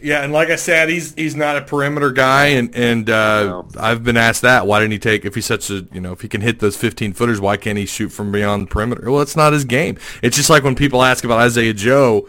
yeah, 0.01 0.23
and 0.23 0.31
like 0.31 0.49
I 0.49 0.55
said, 0.55 0.89
he's 0.89 1.13
he's 1.15 1.35
not 1.35 1.57
a 1.57 1.61
perimeter 1.61 2.11
guy, 2.11 2.47
and 2.47 2.73
and 2.75 3.09
uh, 3.09 3.43
No. 3.43 3.67
I've 3.77 4.03
been 4.03 4.17
asked 4.17 4.41
that. 4.41 4.65
Why 4.65 4.79
didn't 4.79 4.93
he 4.93 4.99
take 4.99 5.25
if 5.25 5.35
he's 5.35 5.45
such 5.45 5.69
a 5.69 5.85
you 5.91 5.99
know 5.99 6.13
if 6.13 6.21
he 6.21 6.27
can 6.27 6.41
hit 6.41 6.59
those 6.59 6.77
fifteen 6.77 7.13
footers? 7.13 7.41
Why 7.41 7.57
can't 7.57 7.77
he 7.77 7.85
shoot 7.85 8.09
from 8.09 8.31
beyond 8.31 8.63
the 8.63 8.67
perimeter? 8.67 9.11
Well, 9.11 9.21
it's 9.21 9.35
not 9.35 9.53
his 9.53 9.65
game. 9.65 9.97
It's 10.21 10.37
just 10.37 10.49
like 10.49 10.63
when 10.63 10.75
people 10.75 11.03
ask 11.03 11.23
about 11.25 11.39
Isaiah 11.39 11.73
Joe, 11.73 12.27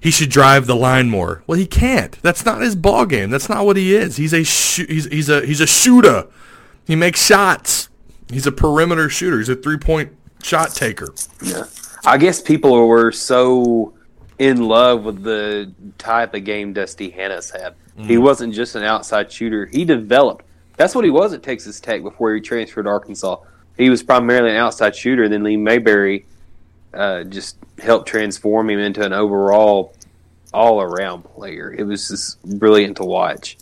he 0.00 0.10
should 0.10 0.30
drive 0.30 0.66
the 0.66 0.76
line 0.76 1.08
more. 1.08 1.42
Well, 1.46 1.58
he 1.58 1.66
can't. 1.66 2.20
That's 2.22 2.44
not 2.44 2.60
his 2.60 2.74
ball 2.74 3.06
game. 3.06 3.30
That's 3.30 3.48
not 3.48 3.64
what 3.64 3.76
he 3.76 3.94
is. 3.94 4.16
He's 4.16 4.34
a 4.34 4.42
shoo- 4.42 4.86
he's 4.88 5.04
he's 5.06 5.28
a 5.28 5.46
he's 5.46 5.60
a 5.60 5.66
shooter. 5.66 6.26
He 6.86 6.96
makes 6.96 7.24
shots. 7.24 7.88
He's 8.30 8.46
a 8.48 8.52
perimeter 8.52 9.08
shooter. 9.08 9.38
He's 9.38 9.48
a 9.48 9.54
three 9.56 9.78
point 9.78 10.12
shot 10.42 10.74
taker. 10.74 11.14
Yeah. 11.40 11.64
I 12.06 12.18
guess 12.18 12.40
people 12.40 12.86
were 12.86 13.12
so 13.12 13.92
in 14.38 14.62
love 14.62 15.04
with 15.04 15.22
the 15.22 15.72
type 15.98 16.34
of 16.34 16.44
game 16.44 16.72
Dusty 16.72 17.10
Hannahs 17.10 17.58
had. 17.58 17.74
He 17.98 18.18
wasn't 18.18 18.52
just 18.54 18.74
an 18.74 18.82
outside 18.82 19.32
shooter. 19.32 19.64
He 19.64 19.86
developed. 19.86 20.44
That's 20.76 20.94
what 20.94 21.04
he 21.04 21.10
was 21.10 21.32
at 21.32 21.42
Texas 21.42 21.80
Tech 21.80 22.02
before 22.02 22.34
he 22.34 22.42
transferred 22.42 22.82
to 22.82 22.90
Arkansas. 22.90 23.38
He 23.78 23.88
was 23.88 24.02
primarily 24.02 24.50
an 24.50 24.56
outside 24.56 24.94
shooter, 24.94 25.24
and 25.24 25.32
then 25.32 25.42
Lee 25.42 25.56
Mayberry 25.56 26.26
uh, 26.92 27.24
just 27.24 27.56
helped 27.78 28.06
transform 28.06 28.68
him 28.68 28.78
into 28.78 29.02
an 29.02 29.14
overall 29.14 29.94
all 30.52 30.82
around 30.82 31.22
player. 31.22 31.74
It 31.76 31.84
was 31.84 32.08
just 32.08 32.42
brilliant 32.58 32.98
to 32.98 33.04
watch. 33.04 33.56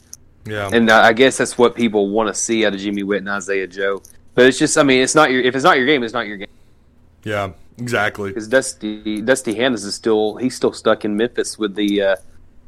Yeah. 0.44 0.68
And 0.72 0.90
I 0.90 1.08
I 1.08 1.12
guess 1.12 1.38
that's 1.38 1.56
what 1.56 1.76
people 1.76 2.10
want 2.10 2.28
to 2.28 2.34
see 2.34 2.66
out 2.66 2.74
of 2.74 2.80
Jimmy 2.80 3.04
Whitt 3.04 3.18
and 3.18 3.28
Isaiah 3.28 3.68
Joe. 3.68 4.02
But 4.34 4.46
it's 4.46 4.58
just, 4.58 4.76
I 4.76 4.82
mean, 4.82 5.00
it's 5.00 5.14
not 5.14 5.30
your. 5.30 5.42
If 5.42 5.54
it's 5.54 5.64
not 5.64 5.76
your 5.76 5.86
game, 5.86 6.02
it's 6.02 6.12
not 6.12 6.26
your 6.26 6.38
game. 6.38 6.48
yeah. 7.22 7.52
Exactly. 7.78 8.30
Because 8.30 8.48
Dusty 8.48 9.20
Dusty 9.20 9.54
Hannahs 9.54 9.84
is 9.84 9.94
still 9.94 10.36
he's 10.36 10.54
still 10.54 10.72
stuck 10.72 11.04
in 11.04 11.16
Memphis 11.16 11.58
with 11.58 11.74
the 11.74 12.02
uh, 12.02 12.16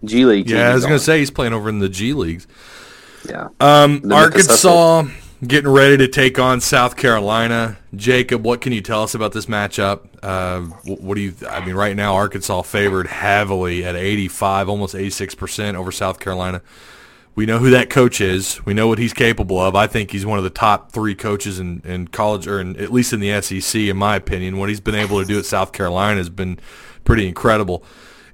G 0.05 0.25
League. 0.25 0.49
Yeah, 0.49 0.71
I 0.71 0.75
was 0.75 0.85
gonna 0.85 0.99
say 0.99 1.19
he's 1.19 1.31
playing 1.31 1.53
over 1.53 1.69
in 1.69 1.79
the 1.79 1.88
G 1.88 2.12
leagues. 2.12 2.47
yeah. 3.29 3.49
Um, 3.61 4.11
Arkansas 4.12 5.05
getting 5.47 5.71
ready 5.71 5.97
to 5.99 6.09
take 6.09 6.38
on 6.38 6.61
South 6.61 6.97
Carolina. 6.97 7.77
Jacob, 7.95 8.45
what 8.45 8.61
can 8.61 8.73
you 8.73 8.81
tell 8.81 9.03
us 9.03 9.14
about 9.14 9.33
this 9.33 9.47
matchup? 9.47 10.07
Uh, 10.23 10.62
what 10.85 11.14
do 11.14 11.21
you? 11.21 11.35
I 11.49 11.64
mean, 11.64 11.77
right 11.77 11.95
now 11.95 12.14
Arkansas 12.14 12.62
favored 12.62 13.07
heavily 13.07 13.85
at 13.85 13.95
85, 13.95 14.69
almost 14.69 14.95
86 14.95 15.35
percent 15.35 15.77
over 15.77 15.92
South 15.92 16.19
Carolina. 16.19 16.62
We 17.37 17.44
know 17.46 17.59
who 17.59 17.70
that 17.70 17.90
coach 17.90 18.20
is. 18.20 18.64
We 18.64 18.72
know 18.75 18.88
what 18.88 18.99
he's 18.99 19.12
capable 19.12 19.61
of. 19.61 19.77
I 19.77 19.87
think 19.87 20.11
he's 20.11 20.25
one 20.27 20.38
of 20.38 20.44
the 20.44 20.51
top 20.51 20.90
three 20.90 21.14
coaches 21.14 21.61
in, 21.61 21.83
in 21.85 22.09
college, 22.09 22.46
or 22.49 22.59
in, 22.61 22.77
at 22.81 22.90
least 22.90 23.12
in 23.12 23.20
the 23.20 23.40
SEC, 23.42 23.79
in 23.83 23.96
my 23.99 24.16
opinion. 24.16 24.57
What 24.57 24.70
he's 24.70 24.81
been 24.81 24.94
able 24.94 25.20
to 25.20 25.27
do 25.27 25.38
at 25.38 25.44
South 25.44 25.72
Carolina 25.72 26.16
has 26.16 26.31
been 26.31 26.59
pretty 27.05 27.29
incredible. 27.29 27.85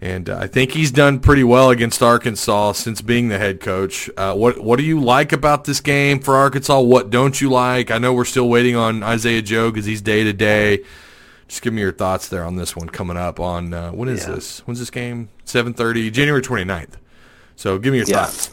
and 0.01 0.31
uh, 0.31 0.39
I 0.39 0.47
think 0.47 0.71
he's 0.73 0.91
done 0.93 1.19
pretty 1.19 1.43
well 1.45 1.71
against 1.71 2.01
Arkansas 2.03 2.73
since 2.73 3.03
being 3.03 3.29
the 3.29 3.39
head 3.39 3.61
coach. 3.61 4.09
Uh, 4.17 4.35
what 4.35 4.61
what 4.63 4.79
do 4.79 4.85
you 4.85 5.01
like 5.01 5.33
about 5.33 5.65
this 5.65 5.81
game 5.81 6.21
for 6.21 6.37
Arkansas? 6.37 6.81
What 6.81 7.11
don't 7.11 7.41
you 7.41 7.51
like? 7.51 7.91
I 7.91 7.99
know 7.99 8.13
we're 8.15 8.25
still 8.25 8.49
waiting 8.49 8.77
on 8.77 9.03
Isaiah 9.03 9.43
Joe 9.43 9.71
because 9.71 9.85
he's 9.87 10.01
day 10.01 10.23
to 10.25 10.33
day. 10.33 10.85
Just 11.49 11.61
give 11.63 11.73
me 11.73 11.83
your 11.83 11.93
thoughts 11.93 12.29
there 12.29 12.45
on 12.45 12.55
this 12.57 12.75
one 12.77 12.89
coming 12.89 13.17
up 13.17 13.39
on 13.41 13.75
uh, 13.75 13.91
when 13.91 14.09
is 14.09 14.27
Yeah. 14.27 14.35
this? 14.37 14.61
When's 14.61 14.79
this 14.79 14.91
game? 14.91 15.29
Seven 15.45 15.75
thirty, 15.75 16.09
January 16.11 16.41
29th. 16.41 16.95
So 17.57 17.79
give 17.79 17.91
me 17.93 17.99
your 17.99 18.07
Yeah. 18.09 18.25
thoughts. 18.27 18.51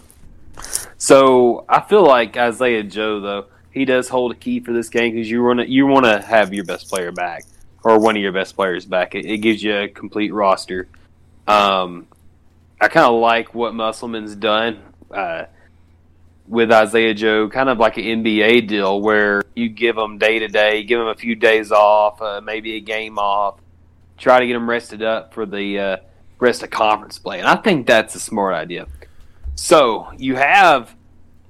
So 0.99 1.65
I 1.67 1.81
feel 1.81 2.03
like 2.03 2.37
Isaiah 2.37 2.83
Joe 2.83 3.19
though 3.19 3.45
he 3.71 3.85
does 3.85 4.09
hold 4.09 4.31
a 4.31 4.35
key 4.35 4.59
for 4.59 4.73
this 4.73 4.89
game 4.89 5.13
because 5.13 5.29
you 5.29 5.43
want 5.43 5.59
to 5.59 5.69
you 5.69 5.85
want 5.87 6.05
to 6.05 6.21
have 6.21 6.53
your 6.53 6.65
best 6.65 6.89
player 6.89 7.11
back 7.11 7.45
or 7.83 7.99
one 7.99 8.15
of 8.15 8.21
your 8.21 8.31
best 8.31 8.55
players 8.55 8.85
back. 8.85 9.15
It, 9.15 9.25
it 9.25 9.37
gives 9.37 9.63
you 9.63 9.75
a 9.77 9.87
complete 9.87 10.33
roster. 10.33 10.87
Um, 11.47 12.07
I 12.81 12.87
kind 12.87 13.05
of 13.05 13.19
like 13.19 13.53
what 13.53 13.73
Musselman's 13.73 14.35
done 14.35 14.81
uh, 15.11 15.45
with 16.47 16.71
Isaiah 16.71 17.13
Joe, 17.13 17.49
kind 17.49 17.69
of 17.69 17.77
like 17.77 17.97
an 17.97 18.03
NBA 18.03 18.67
deal 18.67 19.01
where 19.01 19.43
you 19.55 19.69
give 19.69 19.97
him 19.97 20.17
day 20.17 20.39
to 20.39 20.47
day, 20.47 20.83
give 20.83 20.99
him 20.99 21.07
a 21.07 21.15
few 21.15 21.35
days 21.35 21.71
off, 21.71 22.21
uh, 22.21 22.41
maybe 22.41 22.75
a 22.75 22.79
game 22.79 23.17
off, 23.17 23.59
try 24.17 24.39
to 24.39 24.47
get 24.47 24.55
him 24.55 24.69
rested 24.69 25.03
up 25.03 25.33
for 25.33 25.45
the 25.45 25.79
uh, 25.79 25.97
rest 26.39 26.63
of 26.63 26.69
conference 26.69 27.19
play, 27.19 27.39
and 27.39 27.47
I 27.47 27.55
think 27.55 27.87
that's 27.87 28.15
a 28.15 28.19
smart 28.19 28.55
idea. 28.55 28.87
So 29.61 30.09
you 30.17 30.35
have 30.37 30.95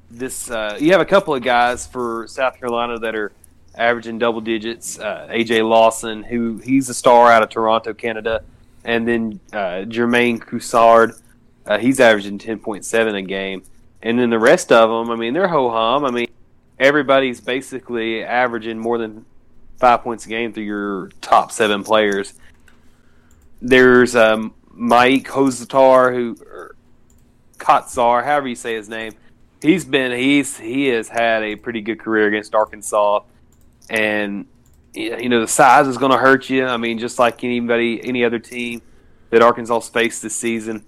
this. 0.10 0.50
Uh, 0.50 0.78
you 0.82 0.92
have 0.94 1.00
a 1.00 1.06
couple 1.06 1.36
of 1.36 1.44
guys 1.44 1.86
for 1.86 2.26
South 2.28 2.60
Carolina 2.60 2.98
that 2.98 3.16
are 3.16 3.32
averaging 3.76 4.18
double 4.18 4.42
digits. 4.42 5.00
Uh, 5.00 5.28
AJ 5.30 5.70
Lawson, 5.70 6.24
who 6.24 6.58
he's 6.58 6.90
a 6.90 6.94
star 6.94 7.32
out 7.32 7.44
of 7.44 7.50
Toronto, 7.50 7.94
Canada, 7.94 8.44
and 8.84 9.08
then 9.08 9.40
uh, 9.54 9.86
Jermaine 9.86 10.40
Couisnard, 10.40 11.22
uh, 11.68 11.78
he's 11.78 12.00
averaging 12.00 12.40
ten 12.40 12.58
point 12.60 12.84
seven 12.84 13.14
a 13.14 13.22
game. 13.22 13.62
And 14.02 14.18
then 14.18 14.32
the 14.32 14.40
rest 14.40 14.72
of 14.72 14.90
them, 14.90 15.14
I 15.14 15.16
mean, 15.16 15.36
they're 15.36 15.48
ho 15.48 15.70
hum. 15.70 16.04
I 16.04 16.10
mean, 16.10 16.28
everybody's 16.80 17.40
basically 17.40 18.24
averaging 18.24 18.80
more 18.80 18.98
than 18.98 19.24
five 19.78 20.02
points 20.02 20.26
a 20.26 20.30
game 20.30 20.52
through 20.52 20.64
your 20.64 21.10
top 21.22 21.52
seven 21.52 21.84
players. 21.84 22.34
There's 23.62 24.16
um, 24.16 24.56
Mike 24.72 25.28
Hozatar, 25.28 26.12
who 26.14 26.36
or 26.44 26.76
Kotsar, 27.60 28.24
however 28.24 28.48
you 28.48 28.56
say 28.56 28.76
his 28.76 28.90
name. 28.90 29.14
He's 29.62 29.84
been 29.86 30.18
he's 30.18 30.58
he 30.58 30.88
has 30.88 31.10
had 31.10 31.44
a 31.44 31.56
pretty 31.56 31.82
good 31.82 32.00
career 32.00 32.28
against 32.28 32.56
Arkansas, 32.56 33.22
and 33.90 34.46
you 34.94 35.30
know 35.30 35.42
the 35.42 35.48
size 35.48 35.88
is 35.88 35.98
going 35.98 36.12
to 36.12 36.18
hurt 36.18 36.50
you. 36.50 36.66
I 36.66 36.78
mean, 36.78 36.98
just 36.98 37.20
like 37.20 37.44
anybody 37.44 38.04
any 38.04 38.24
other 38.24 38.40
team 38.40 38.82
that 39.30 39.42
Arkansas 39.42 39.82
faced 39.82 40.22
this 40.22 40.36
season. 40.36 40.86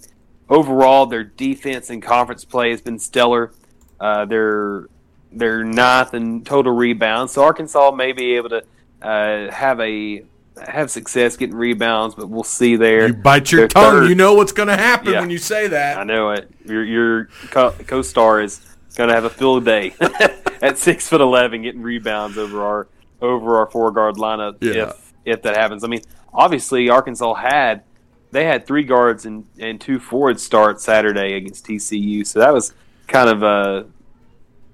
Overall, 0.50 1.06
their 1.06 1.24
defense 1.24 1.90
and 1.90 2.02
conference 2.02 2.46
play 2.46 2.72
has 2.72 2.82
been 2.82 3.00
stellar. 3.00 3.52
Uh, 4.00 4.26
they're 4.26 4.88
they're 5.32 5.64
ninth 5.64 6.14
in 6.14 6.44
total 6.44 6.74
rebounds, 6.74 7.34
so 7.34 7.44
Arkansas 7.44 7.92
may 7.92 8.12
be 8.12 8.36
able 8.36 8.50
to 8.50 8.64
uh, 9.02 9.52
have 9.52 9.80
a 9.80 10.24
have 10.68 10.92
success 10.92 11.38
getting 11.38 11.56
rebounds, 11.56 12.16
but 12.16 12.30
we'll 12.30 12.44
see 12.44 12.76
there. 12.76 13.08
You 13.08 13.14
bite 13.14 13.52
your 13.52 13.62
They're 13.62 13.68
tongue. 13.70 13.92
third. 14.02 14.10
You 14.10 14.16
know 14.16 14.34
what's 14.34 14.52
going 14.52 14.68
to 14.68 14.78
happen 14.78 15.14
Yeah. 15.14 15.22
when 15.22 15.30
you 15.30 15.38
say 15.38 15.68
that. 15.68 15.98
I 15.98 16.04
know 16.04 16.32
it. 16.32 16.52
Your 16.66 16.84
your 16.84 17.26
co- 17.50 17.72
co-star 17.88 18.42
is 18.42 18.62
going 18.96 19.08
to 19.10 19.16
have 19.16 19.24
a 19.24 19.30
field 19.30 19.66
day 19.66 19.94
at 20.62 20.78
six 20.78 21.08
foot 21.08 21.22
eleven, 21.22 21.62
getting 21.64 21.82
rebounds 21.82 22.38
over 22.38 22.64
our 22.64 22.88
over 23.22 23.58
our 23.58 23.70
four 23.72 23.92
guard 23.92 24.16
lineup. 24.16 24.58
Yeah. 24.62 24.90
If 24.90 25.14
if 25.26 25.42
that 25.44 25.56
happens, 25.56 25.84
I 25.84 25.88
mean, 25.88 26.02
obviously 26.34 26.90
Arkansas 26.90 27.34
had 27.36 27.84
they 28.32 28.46
had 28.46 28.66
three 28.68 28.84
guards 28.84 29.26
and 29.26 29.46
and 29.60 29.80
two 29.80 30.00
forwards 30.00 30.44
start 30.44 30.82
Saturday 30.82 31.34
against 31.36 31.66
TCU, 31.66 32.26
so 32.28 32.40
that 32.40 32.54
was 32.54 32.74
kind 33.08 33.30
of 33.30 33.42
a 33.44 33.86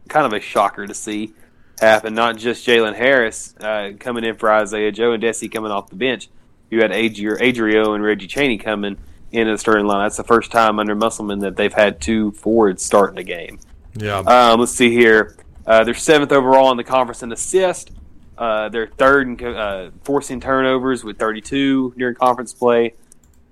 kind 0.10 0.26
of 0.26 0.34
a 0.34 0.40
shocker 0.40 0.88
to 0.88 0.94
see 0.94 1.34
happen. 1.80 2.14
Not 2.14 2.38
just 2.38 2.66
Jalen 2.68 2.96
Harris 2.96 3.56
uh, 3.60 3.92
coming 4.00 4.24
in 4.24 4.36
for 4.36 4.52
Isaiah 4.52 4.92
Joe 4.92 5.14
and 5.14 5.22
Desi 5.22 5.52
coming 5.52 5.72
off 5.72 5.90
the 5.90 5.96
bench. 5.96 6.30
You 6.70 6.82
had 6.82 6.92
Adri- 6.92 7.40
Adrio 7.40 7.96
and 7.96 8.04
Reggie 8.04 8.28
Chaney 8.28 8.58
coming 8.58 8.98
into 9.32 9.52
the 9.52 9.58
starting 9.58 9.86
line. 9.86 10.06
That's 10.06 10.18
the 10.18 10.24
first 10.24 10.52
time 10.52 10.80
under 10.80 10.96
Musselman 10.96 11.40
that 11.40 11.56
they've 11.56 11.74
had 11.74 12.02
two 12.02 12.32
forwards 12.32 12.84
starting 12.84 13.18
a 13.18 13.24
game. 13.24 13.60
Yeah. 13.96 14.20
Um, 14.20 14.60
let's 14.60 14.74
see 14.74 14.92
here. 14.92 15.36
Uh, 15.66 15.84
they're 15.84 15.94
seventh 15.94 16.32
overall 16.32 16.72
in 16.72 16.78
the 16.78 16.84
conference 16.84 17.24
in 17.24 17.32
assist. 17.32 17.92
Uh, 18.38 18.70
they're 18.70 18.88
third 18.88 19.28
in 19.28 19.46
uh, 19.46 19.92
forcing 20.04 20.40
turnovers 20.40 21.04
with 21.04 21.18
32 21.18 21.96
during 21.98 22.16
conference 22.16 22.54
play, 22.54 22.94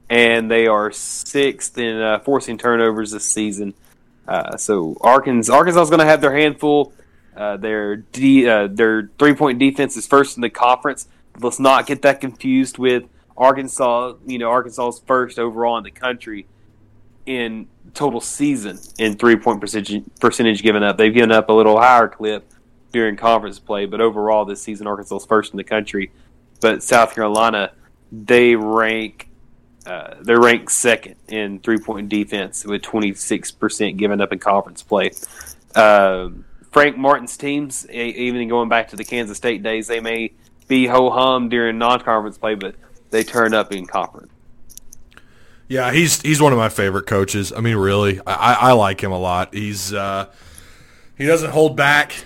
and 0.09 0.49
they 0.49 0.67
are 0.67 0.91
sixth 0.91 1.77
in 1.77 1.99
uh, 1.99 2.19
forcing 2.19 2.57
turnovers 2.57 3.11
this 3.11 3.25
season. 3.25 3.73
Uh, 4.27 4.55
so 4.57 4.95
Arkansas, 5.01 5.53
Arkansas 5.53 5.81
is 5.81 5.89
going 5.89 5.99
to 5.99 6.05
have 6.05 6.21
their 6.21 6.35
handful. 6.35 6.93
Uh, 7.36 7.58
their 7.58 8.06
uh, 8.15 8.67
their 8.67 9.10
three 9.19 9.34
point 9.34 9.60
defense 9.60 9.98
is 9.98 10.08
first 10.08 10.38
in 10.38 10.41
the 10.41 10.50
conference. 10.50 11.08
Let's 11.39 11.60
not 11.60 11.86
get 11.86 12.02
that 12.04 12.21
confused 12.21 12.78
with 12.78 13.04
Arkansas. 13.36 14.13
You 14.26 14.38
know, 14.38 14.50
Arkansas's 14.50 15.02
first 15.06 15.38
overall 15.38 15.78
in 15.78 15.84
the 15.84 15.91
country 15.91 16.48
in 17.26 17.67
total 17.93 18.21
season 18.21 18.80
in 18.98 19.15
three 19.15 19.36
point 19.36 19.60
percentage 19.60 20.04
percentage 20.19 20.63
given 20.63 20.84
up. 20.84 20.98
They've 20.98 21.13
given 21.13 21.32
up 21.32 21.50
a 21.50 21.54
little 21.54 21.78
higher 21.80 22.08
clip 22.08 22.50
during 22.93 23.17
conference 23.17 23.60
play, 23.60 23.86
but 23.86 24.00
overall 24.00 24.45
this 24.45 24.62
season 24.62 24.88
Arkansas's 24.88 25.26
first 25.26 25.52
in 25.52 25.58
the 25.58 25.63
country. 25.63 26.12
But 26.62 26.84
South 26.84 27.13
Carolina, 27.13 27.74
they 28.12 28.56
rank 28.56 29.28
uh, 29.86 30.15
they're 30.21 30.39
ranked 30.39 30.71
second 30.71 31.15
in 31.28 31.60
three 31.60 31.78
point 31.78 32.08
defense 32.08 32.65
with 32.65 32.82
twenty 32.82 33.13
six 33.13 33.52
percent 33.52 33.98
given 33.98 34.21
up 34.21 34.32
in 34.32 34.39
conference 34.39 34.82
play. 34.82 35.12
Um 35.76 36.45
Frank 36.75 36.97
Martin's 36.97 37.38
teams, 37.38 37.89
even 37.89 38.49
going 38.49 38.67
back 38.67 38.89
to 38.89 38.97
the 38.97 39.05
Kansas 39.05 39.38
State 39.38 39.63
days, 39.63 39.88
they 39.88 40.01
may 40.01 40.33
be 40.67 40.88
ho 40.88 41.09
hum 41.09 41.47
during 41.47 41.77
non 41.77 42.01
conference 42.01 42.38
play, 42.38 42.55
but 42.55 42.75
they 43.11 43.23
turn 43.23 43.53
up 43.53 43.71
in 43.71 43.85
conference. 43.85 44.29
Yeah, 45.69 45.93
he's 45.93 46.21
he's 46.21 46.41
one 46.41 46.51
of 46.51 46.57
my 46.57 46.67
favorite 46.67 47.07
coaches. 47.07 47.53
I 47.55 47.61
mean, 47.61 47.77
really, 47.77 48.19
I, 48.27 48.33
I 48.33 48.53
I 48.53 48.71
like 48.73 49.01
him 49.01 49.13
a 49.13 49.17
lot. 49.17 49.53
He's 49.53 49.93
uh, 49.93 50.29
he 51.17 51.25
doesn't 51.25 51.51
hold 51.51 51.77
back. 51.77 52.25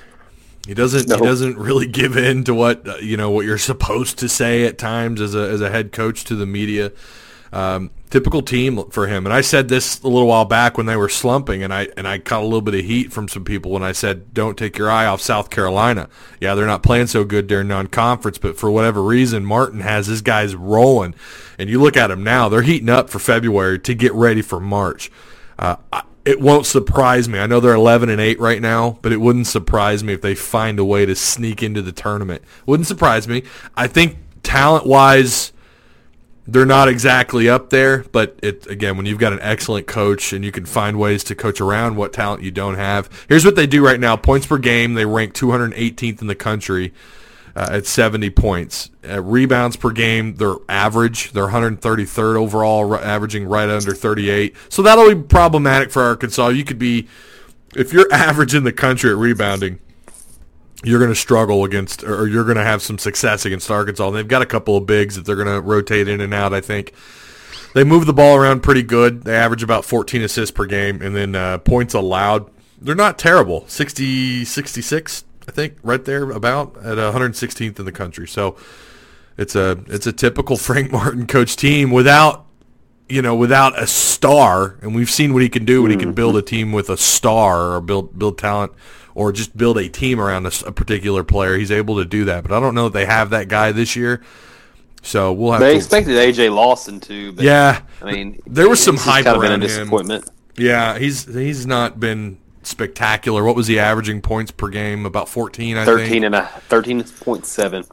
He 0.65 0.73
doesn't 0.73 1.07
No. 1.07 1.17
he 1.17 1.21
doesn't 1.21 1.55
really 1.59 1.85
give 1.85 2.17
in 2.17 2.43
to 2.45 2.55
what 2.55 2.87
uh, 2.87 2.95
you 2.95 3.17
know 3.17 3.29
what 3.29 3.45
you're 3.45 3.59
supposed 3.59 4.17
to 4.17 4.27
say 4.27 4.65
at 4.65 4.79
times 4.79 5.21
as 5.21 5.35
a 5.35 5.47
as 5.47 5.61
a 5.61 5.69
head 5.69 5.91
coach 5.91 6.23
to 6.23 6.35
the 6.35 6.47
media. 6.47 6.91
Um, 7.53 7.91
typical 8.09 8.41
team 8.41 8.89
for 8.89 9.07
him. 9.07 9.25
And 9.25 9.33
I 9.33 9.41
said 9.41 9.67
this 9.67 10.01
a 10.01 10.07
little 10.07 10.27
while 10.27 10.45
back 10.45 10.77
when 10.77 10.85
they 10.85 10.95
were 10.95 11.09
slumping, 11.09 11.63
and 11.63 11.73
I 11.73 11.87
and 11.95 12.07
I 12.07 12.17
caught 12.17 12.41
a 12.41 12.45
little 12.45 12.61
bit 12.61 12.75
of 12.75 12.85
heat 12.85 13.13
from 13.13 13.27
some 13.27 13.43
people 13.43 13.71
when 13.71 13.83
I 13.83 13.91
said, 13.91 14.33
"Don't 14.33 14.57
take 14.57 14.77
your 14.77 14.89
eye 14.89 15.05
off 15.05 15.21
South 15.21 15.49
Carolina." 15.49 16.09
Yeah, 16.39 16.55
they're 16.55 16.65
not 16.65 16.83
playing 16.83 17.07
so 17.07 17.23
good 17.23 17.47
during 17.47 17.67
non-conference, 17.67 18.37
but 18.37 18.57
for 18.57 18.71
whatever 18.71 19.01
reason, 19.01 19.45
Martin 19.45 19.81
has 19.81 20.07
his 20.07 20.21
guys 20.21 20.55
rolling. 20.55 21.15
And 21.57 21.69
you 21.69 21.81
look 21.81 21.97
at 21.97 22.07
them 22.07 22.23
now; 22.23 22.49
they're 22.49 22.61
heating 22.61 22.89
up 22.89 23.09
for 23.09 23.19
February 23.19 23.79
to 23.79 23.93
get 23.93 24.13
ready 24.13 24.41
for 24.41 24.59
March. 24.59 25.11
Uh, 25.57 25.75
it 26.25 26.39
won't 26.39 26.65
surprise 26.65 27.27
me. 27.27 27.39
I 27.39 27.47
know 27.47 27.59
they're 27.59 27.73
11 27.73 28.09
and 28.09 28.21
8 28.21 28.39
right 28.39 28.61
now, 28.61 28.99
but 29.01 29.11
it 29.11 29.17
wouldn't 29.17 29.47
surprise 29.47 30.03
me 30.03 30.13
if 30.13 30.21
they 30.21 30.35
find 30.35 30.77
a 30.77 30.85
way 30.85 31.05
to 31.05 31.15
sneak 31.15 31.63
into 31.63 31.81
the 31.81 31.91
tournament. 31.91 32.43
Wouldn't 32.65 32.87
surprise 32.87 33.27
me. 33.27 33.43
I 33.75 33.87
think 33.87 34.17
talent-wise 34.43 35.53
they're 36.51 36.65
not 36.65 36.87
exactly 36.87 37.49
up 37.49 37.69
there, 37.69 38.03
but 38.11 38.37
it 38.41 38.67
again 38.67 38.97
when 38.97 39.05
you've 39.05 39.19
got 39.19 39.33
an 39.33 39.39
excellent 39.41 39.87
coach 39.87 40.33
and 40.33 40.43
you 40.43 40.51
can 40.51 40.65
find 40.65 40.99
ways 40.99 41.23
to 41.25 41.35
coach 41.35 41.61
around 41.61 41.95
what 41.95 42.13
talent 42.13 42.43
you 42.43 42.51
don't 42.51 42.75
have. 42.75 43.09
Here's 43.27 43.45
what 43.45 43.55
they 43.55 43.67
do 43.67 43.85
right 43.85 43.99
now: 43.99 44.15
points 44.15 44.47
per 44.47 44.57
game, 44.57 44.93
they 44.93 45.05
rank 45.05 45.33
218th 45.33 46.21
in 46.21 46.27
the 46.27 46.35
country 46.35 46.93
uh, 47.55 47.69
at 47.71 47.85
70 47.85 48.29
points. 48.31 48.89
Uh, 49.07 49.21
rebounds 49.21 49.75
per 49.75 49.91
game, 49.91 50.35
they're 50.35 50.55
average. 50.67 51.31
They're 51.31 51.47
133rd 51.47 52.35
overall, 52.35 52.93
r- 52.93 53.01
averaging 53.01 53.45
right 53.45 53.69
under 53.69 53.93
38. 53.93 54.55
So 54.69 54.81
that'll 54.81 55.13
be 55.13 55.21
problematic 55.21 55.91
for 55.91 56.01
Arkansas. 56.01 56.49
You 56.49 56.63
could 56.63 56.79
be 56.79 57.07
if 57.75 57.93
you're 57.93 58.07
average 58.13 58.55
in 58.55 58.63
the 58.63 58.73
country 58.73 59.09
at 59.09 59.17
rebounding 59.17 59.79
you're 60.83 60.99
going 60.99 61.11
to 61.11 61.15
struggle 61.15 61.65
against, 61.65 62.03
or 62.03 62.27
you're 62.27 62.43
going 62.43 62.57
to 62.57 62.63
have 62.63 62.81
some 62.81 62.97
success 62.97 63.45
against 63.45 63.69
Arkansas. 63.69 64.07
And 64.07 64.15
they've 64.15 64.27
got 64.27 64.41
a 64.41 64.45
couple 64.45 64.77
of 64.77 64.85
bigs 64.85 65.15
that 65.15 65.25
they're 65.25 65.35
going 65.35 65.47
to 65.47 65.61
rotate 65.61 66.07
in 66.07 66.21
and 66.21 66.33
out. 66.33 66.53
I 66.53 66.61
think 66.61 66.93
they 67.73 67.83
move 67.83 68.05
the 68.05 68.13
ball 68.13 68.35
around 68.35 68.61
pretty 68.61 68.83
good. 68.83 69.23
They 69.23 69.35
average 69.35 69.63
about 69.63 69.85
14 69.85 70.21
assists 70.21 70.51
per 70.51 70.65
game, 70.65 71.01
and 71.01 71.15
then 71.15 71.35
uh, 71.35 71.57
points 71.59 71.93
allowed. 71.93 72.49
They're 72.81 72.95
not 72.95 73.19
terrible. 73.19 73.65
60, 73.67 74.45
66, 74.45 75.25
I 75.47 75.51
think, 75.51 75.77
right 75.83 76.03
there 76.03 76.29
about 76.31 76.77
at 76.77 76.97
116th 76.97 77.77
in 77.77 77.85
the 77.85 77.91
country. 77.91 78.27
So 78.27 78.55
it's 79.37 79.55
a 79.55 79.83
it's 79.87 80.07
a 80.07 80.13
typical 80.13 80.57
Frank 80.57 80.91
Martin 80.91 81.27
coach 81.27 81.55
team 81.55 81.91
without 81.91 82.45
you 83.09 83.23
know, 83.23 83.33
without 83.35 83.77
a 83.77 83.87
star, 83.87 84.77
and 84.83 84.93
we've 84.93 85.09
seen 85.09 85.33
what 85.33 85.41
he 85.41 85.49
can 85.49 85.65
do 85.65 85.81
when 85.81 85.89
he 85.89 85.97
can 85.97 86.13
build 86.13 86.37
a 86.37 86.43
team 86.43 86.71
with 86.71 86.91
a 86.91 86.97
star 86.97 87.73
or 87.73 87.81
build 87.81 88.17
build 88.17 88.37
talent 88.37 88.71
or 89.19 89.33
just 89.33 89.57
build 89.57 89.77
a 89.77 89.89
team 89.89 90.19
around 90.21 90.45
a 90.45 90.71
particular 90.71 91.23
player. 91.25 91.57
He's 91.57 91.71
able 91.71 91.97
to 91.97 92.05
do 92.05 92.23
that, 92.25 92.41
but 92.43 92.53
I 92.53 92.59
don't 92.61 92.73
know 92.73 92.85
that 92.85 92.93
they 92.93 93.05
have 93.05 93.31
that 93.31 93.49
guy 93.49 93.73
this 93.73 93.95
year. 93.95 94.21
So 95.01 95.33
we'll 95.33 95.51
have 95.51 95.61
They 95.61 95.71
to. 95.71 95.75
expected 95.77 96.15
AJ 96.15 96.53
Lawson 96.53 96.99
to, 97.01 97.33
but 97.33 97.43
yeah, 97.43 97.81
I 98.01 98.11
mean, 98.11 98.41
There 98.47 98.69
was 98.69 98.81
some 98.81 98.95
it's 98.95 99.03
hype 99.03 99.25
kind 99.25 99.35
of 99.35 99.41
been 99.41 99.51
around 99.51 99.63
a 100.09 100.13
him. 100.15 100.23
yeah. 100.57 100.97
He's 100.97 101.25
he's 101.25 101.65
not 101.65 101.99
been 101.99 102.37
spectacular. 102.63 103.43
What 103.43 103.55
was 103.55 103.67
he 103.67 103.77
averaging 103.79 104.21
points 104.21 104.51
per 104.51 104.69
game? 104.69 105.05
About 105.05 105.27
fourteen, 105.29 105.77
I 105.77 105.85
13 105.85 106.07
think. 106.09 106.25
and 106.25 106.35
a 106.35 106.41
13.7. 106.69 107.89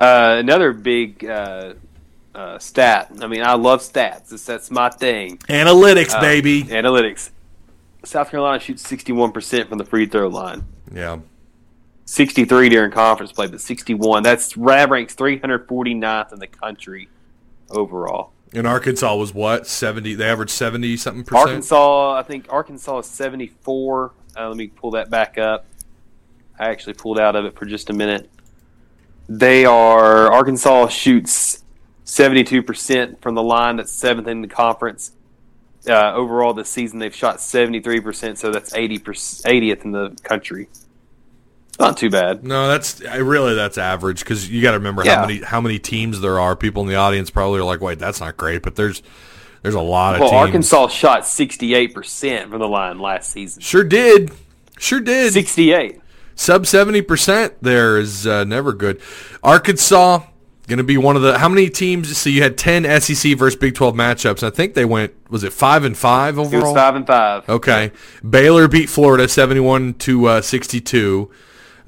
Uh, 0.00 0.36
another 0.38 0.72
big 0.72 1.24
uh, 1.24 1.74
uh, 2.34 2.58
stat. 2.58 3.10
I 3.20 3.26
mean, 3.26 3.42
I 3.42 3.54
love 3.54 3.80
stats. 3.80 4.28
That's, 4.28 4.44
that's 4.44 4.70
my 4.70 4.88
thing. 4.90 5.38
Analytics, 5.48 6.14
Uh, 6.14 6.20
baby. 6.20 6.62
Analytics. 6.64 7.30
South 8.06 8.30
Carolina 8.30 8.60
shoots 8.60 8.82
61% 8.86 9.68
from 9.68 9.78
the 9.78 9.84
free 9.84 10.06
throw 10.06 10.28
line. 10.28 10.64
Yeah. 10.92 11.18
63 12.06 12.68
during 12.68 12.90
conference 12.92 13.32
play, 13.32 13.48
but 13.48 13.60
61. 13.60 14.22
That's 14.22 14.54
that 14.54 14.90
ranks 14.90 15.14
349th 15.14 16.32
in 16.32 16.38
the 16.38 16.46
country 16.46 17.08
overall. 17.70 18.32
And 18.52 18.66
Arkansas 18.66 19.14
was 19.16 19.34
what 19.34 19.66
seventy? 19.66 20.14
They 20.14 20.28
averaged 20.28 20.52
seventy 20.52 20.96
something 20.96 21.24
percent. 21.24 21.48
Arkansas, 21.48 22.14
I 22.14 22.22
think 22.22 22.46
Arkansas 22.48 22.98
is 23.00 23.06
74. 23.06 24.12
Uh, 24.36 24.48
let 24.48 24.56
me 24.56 24.68
pull 24.68 24.92
that 24.92 25.10
back 25.10 25.36
up. 25.36 25.66
I 26.58 26.70
actually 26.70 26.94
pulled 26.94 27.18
out 27.18 27.34
of 27.36 27.44
it 27.44 27.58
for 27.58 27.66
just 27.66 27.90
a 27.90 27.92
minute. 27.92 28.30
They 29.28 29.64
are 29.64 30.32
Arkansas 30.32 30.88
shoots 30.88 31.64
72% 32.04 33.20
from 33.20 33.34
the 33.34 33.42
line. 33.42 33.76
That's 33.76 33.92
seventh 33.92 34.28
in 34.28 34.42
the 34.42 34.48
conference. 34.48 35.10
Uh, 35.88 36.12
overall, 36.14 36.52
this 36.54 36.68
season 36.68 36.98
they've 36.98 37.14
shot 37.14 37.36
73%, 37.38 38.36
so 38.38 38.50
that's 38.50 38.74
80 38.74 38.98
80th 38.98 39.84
in 39.84 39.92
the 39.92 40.16
country. 40.24 40.68
Not 41.78 41.96
too 41.98 42.08
bad. 42.10 42.42
No, 42.42 42.68
that's 42.68 43.04
I 43.04 43.16
really 43.16 43.54
that's 43.54 43.76
average 43.76 44.20
because 44.20 44.48
you 44.50 44.62
got 44.62 44.70
to 44.72 44.78
remember 44.78 45.04
Yeah. 45.04 45.16
how 45.16 45.26
many 45.26 45.42
how 45.42 45.60
many 45.60 45.78
teams 45.78 46.20
there 46.22 46.40
are. 46.40 46.56
People 46.56 46.82
in 46.82 46.88
the 46.88 46.94
audience 46.94 47.28
probably 47.28 47.60
are 47.60 47.64
like, 47.64 47.82
"Wait, 47.82 47.98
that's 47.98 48.18
not 48.18 48.36
great," 48.38 48.62
but 48.62 48.76
there's 48.76 49.02
there's 49.62 49.74
a 49.74 49.80
lot 49.80 50.14
of 50.14 50.20
Well, 50.22 50.30
teams. 50.30 50.40
Arkansas 50.72 50.88
shot 50.88 51.22
68% 51.26 52.48
from 52.48 52.60
the 52.60 52.68
line 52.68 52.98
last 52.98 53.30
season. 53.30 53.60
sure 53.60 53.84
did, 53.84 54.30
sure 54.78 55.00
did. 55.00 55.34
68. 55.34 56.00
Sub 56.34 56.66
seventy 56.66 57.02
percent 57.02 57.54
there 57.60 57.98
is 57.98 58.26
uh, 58.26 58.44
never 58.44 58.72
good. 58.72 58.98
Arkansas 59.42 60.20
going 60.66 60.78
to 60.78 60.84
be 60.84 60.96
one 60.98 61.16
of 61.16 61.22
the 61.22 61.38
how 61.38 61.48
many 61.48 61.68
teams? 61.70 62.16
So 62.16 62.28
you 62.30 62.42
had 62.42 62.56
ten 62.58 62.84
SEC 63.00 63.36
versus 63.36 63.58
Big 63.58 63.74
Twelve 63.74 63.94
matchups. 63.94 64.42
I 64.42 64.50
think 64.50 64.74
they 64.74 64.84
went 64.84 65.14
was 65.30 65.44
it 65.44 65.52
five 65.52 65.84
and 65.84 65.96
five 65.96 66.38
It 66.38 66.40
overall? 66.42 66.72
was 66.72 66.80
5 66.80 66.94
and 66.96 67.06
5. 67.06 67.48
Okay. 67.48 67.92
Baylor 68.28 68.68
beat 68.68 68.88
Florida 68.88 69.28
71 69.28 69.94
to 69.94 70.26
uh, 70.26 70.40
62. 70.42 71.30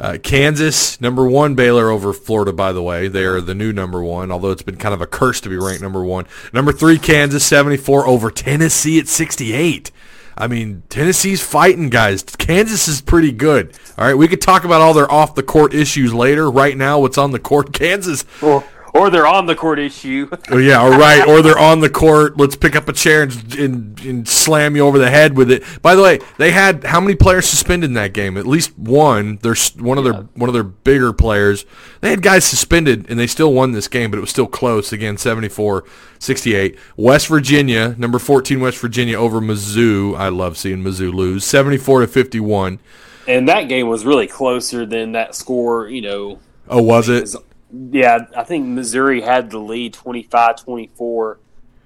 Uh, 0.00 0.16
Kansas, 0.22 1.00
number 1.00 1.26
one, 1.28 1.56
Baylor 1.56 1.90
over 1.90 2.12
Florida, 2.12 2.52
by 2.52 2.70
the 2.72 2.82
way. 2.82 3.08
They 3.08 3.24
are 3.24 3.40
the 3.40 3.54
new 3.54 3.72
number 3.72 4.00
one, 4.00 4.30
although 4.30 4.52
it's 4.52 4.62
been 4.62 4.76
kind 4.76 4.94
of 4.94 5.00
a 5.00 5.08
curse 5.08 5.40
to 5.40 5.48
be 5.48 5.56
ranked 5.56 5.82
number 5.82 6.04
one. 6.04 6.24
Number 6.52 6.70
three, 6.70 6.98
Kansas, 6.98 7.44
74 7.44 8.06
over 8.06 8.30
Tennessee 8.30 9.00
at 9.00 9.08
68. 9.08 9.90
I 10.38 10.46
mean, 10.46 10.84
Tennessee's 10.88 11.42
fighting, 11.42 11.90
guys. 11.90 12.22
Kansas 12.22 12.86
is 12.86 13.00
pretty 13.00 13.32
good. 13.32 13.76
All 13.98 14.04
right, 14.06 14.14
we 14.14 14.28
could 14.28 14.40
talk 14.40 14.62
about 14.62 14.80
all 14.80 14.94
their 14.94 15.10
off 15.10 15.34
the 15.34 15.42
court 15.42 15.74
issues 15.74 16.14
later. 16.14 16.48
Right 16.48 16.76
now, 16.76 17.00
what's 17.00 17.18
on 17.18 17.32
the 17.32 17.40
court? 17.40 17.72
Kansas 17.74 18.24
Or, 18.40 18.64
or 18.94 19.10
they're 19.10 19.26
on 19.26 19.46
the 19.46 19.54
court 19.54 19.78
issue. 19.78 20.28
Oh 20.50 20.56
yeah, 20.56 20.78
all 20.78 20.90
right. 20.90 21.26
Or 21.28 21.42
they're 21.42 21.58
on 21.58 21.80
the 21.80 21.90
court. 21.90 22.38
Let's 22.38 22.56
pick 22.56 22.74
up 22.74 22.88
a 22.88 22.92
chair 22.92 23.22
and, 23.24 23.54
and, 23.54 24.00
and 24.00 24.28
slam 24.28 24.76
you 24.76 24.86
over 24.86 24.98
the 24.98 25.10
head 25.10 25.36
with 25.36 25.50
it. 25.50 25.62
By 25.82 25.94
the 25.94 26.02
way, 26.02 26.20
they 26.38 26.52
had 26.52 26.84
how 26.84 27.00
many 27.00 27.14
players 27.14 27.46
suspended 27.46 27.90
in 27.90 27.94
that 27.94 28.14
game? 28.14 28.38
At 28.38 28.46
least 28.46 28.78
one. 28.78 29.38
There's 29.42 29.76
one 29.76 29.98
of 29.98 30.04
their 30.04 30.14
one 30.34 30.48
of 30.48 30.54
their 30.54 30.62
bigger 30.62 31.12
players. 31.12 31.66
They 32.00 32.08
had 32.10 32.22
guys 32.22 32.44
suspended, 32.46 33.10
and 33.10 33.18
they 33.18 33.26
still 33.26 33.52
won 33.52 33.72
this 33.72 33.88
game, 33.88 34.10
but 34.10 34.16
it 34.16 34.20
was 34.22 34.30
still 34.30 34.46
close. 34.46 34.90
Again, 34.92 35.16
74-68. 35.16 36.78
West 36.96 37.26
Virginia, 37.28 37.94
number 37.98 38.18
14 38.18 38.60
West 38.60 38.78
Virginia 38.78 39.18
over 39.18 39.40
Mizzou. 39.40 40.16
I 40.16 40.28
love 40.28 40.56
seeing 40.56 40.82
Mizzou 40.82 41.12
lose. 41.12 41.44
74 41.44 42.02
to 42.02 42.06
51. 42.06 42.78
and 43.26 43.48
that 43.48 43.68
game 43.68 43.88
was 43.88 44.04
really 44.06 44.26
closer 44.26 44.86
than 44.86 45.12
that 45.12 45.34
score, 45.34 45.88
you 45.88 46.00
know. 46.00 46.38
Oh, 46.68 46.82
was 46.82 47.08
it? 47.08 47.34
Yeah, 47.70 48.26
I 48.36 48.44
think 48.44 48.66
Missouri 48.66 49.20
had 49.20 49.50
the 49.50 49.58
lead 49.58 49.94
25-24 49.94 51.36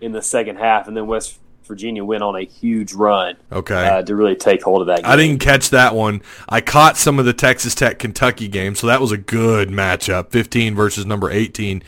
in 0.00 0.12
the 0.12 0.22
second 0.22 0.56
half, 0.56 0.88
and 0.88 0.96
then 0.96 1.06
West 1.06 1.38
Virginia 1.64 2.04
went 2.04 2.22
on 2.22 2.34
a 2.36 2.44
huge 2.44 2.92
run 2.92 3.36
Okay. 3.50 3.74
uh, 3.88 4.02
to 4.02 4.16
really 4.16 4.34
take 4.34 4.62
hold 4.62 4.80
of 4.80 4.88
that 4.88 5.02
game. 5.02 5.10
I 5.10 5.16
didn't 5.16 5.38
catch 5.40 5.70
that 5.70 5.94
one. 5.94 6.20
I 6.48 6.60
caught 6.60 6.96
some 6.96 7.18
of 7.18 7.24
the 7.24 7.32
Texas 7.32 7.74
Tech 7.74 7.98
Kentucky 7.98 8.48
game, 8.48 8.74
so 8.74 8.86
that 8.88 9.00
was 9.00 9.12
a 9.12 9.16
good 9.16 9.68
matchup. 9.68 10.30
15 10.30 10.74
versus 10.74 11.06
number 11.06 11.30
18, 11.30 11.82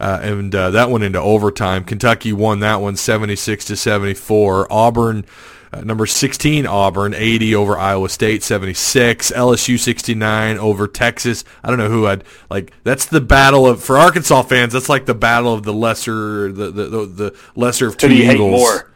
uh, 0.00 0.20
and 0.22 0.54
uh, 0.54 0.70
that 0.70 0.90
went 0.90 1.04
into 1.04 1.20
overtime. 1.20 1.84
Kentucky 1.84 2.32
won 2.32 2.60
that 2.60 2.76
one 2.80 2.96
76 2.96 3.64
to 3.66 3.76
74. 3.76 4.66
Auburn, 4.72 5.24
uh, 5.72 5.80
number 5.82 6.06
16 6.06 6.66
Auburn, 6.66 7.14
80 7.14 7.54
over 7.54 7.76
Iowa 7.78 8.08
State 8.08 8.42
76. 8.42 9.30
LSU 9.32 9.78
69 9.78 10.58
over 10.58 10.88
Texas. 10.88 11.44
I 11.62 11.68
don't 11.68 11.78
know 11.78 11.88
who 11.88 12.04
had 12.04 12.24
like 12.50 12.72
that's 12.84 13.06
the 13.06 13.20
battle 13.20 13.66
of 13.66 13.82
for 13.82 13.98
Arkansas 13.98 14.42
fans. 14.42 14.72
That's 14.72 14.88
like 14.88 15.06
the 15.06 15.14
battle 15.14 15.52
of 15.52 15.62
the 15.64 15.72
lesser 15.72 16.50
the 16.52 16.70
the, 16.70 16.84
the, 16.84 17.06
the 17.06 17.36
lesser 17.54 17.86
of 17.86 17.96
two 17.96 18.08
Who 18.08 18.14
do 18.14 18.18
you 18.20 18.26
hate 18.26 18.34
evils. 18.36 18.50
more? 18.50 18.90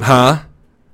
Huh? 0.00 0.42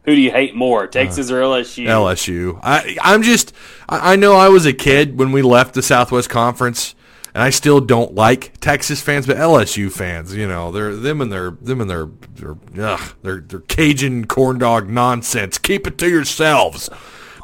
Who 0.05 0.15
do 0.17 0.21
you 0.21 0.33
hate 0.33 0.55
more, 0.55 0.87
Texas 0.89 1.31
or 1.31 1.41
LSU? 1.41 1.87
LSU. 1.87 2.59
I 2.63 2.97
I'm 3.03 3.23
just 3.23 3.55
I, 3.89 4.13
I 4.13 4.17
know 4.17 4.35
I 4.35 4.49
was 4.49 4.67
a 4.67 4.73
kid 4.73 5.19
when 5.19 5.33
we 5.33 5.43
left 5.43 5.75
the 5.75 5.83
Southwest 5.83 6.29
Conference, 6.29 6.95
and 7.35 7.43
I 7.43 7.51
still 7.51 7.81
don't 7.81 8.15
like 8.15 8.59
Texas 8.61 9.01
fans, 9.01 9.27
but 9.27 9.37
LSU 9.37 9.91
fans, 9.91 10.35
you 10.35 10.47
know, 10.47 10.71
they're 10.71 10.95
them 10.95 11.21
and 11.21 11.33
their 11.33 11.53
them 11.53 11.81
and 11.81 11.89
their 11.89 12.09
their 12.35 12.57
ugh, 12.79 13.15
their, 13.23 13.41
their 13.41 13.61
Cajun 13.61 14.27
corn 14.27 14.59
dog 14.59 14.89
nonsense. 14.89 15.59
Keep 15.59 15.87
it 15.87 15.99
to 15.99 16.09
yourselves. 16.09 16.91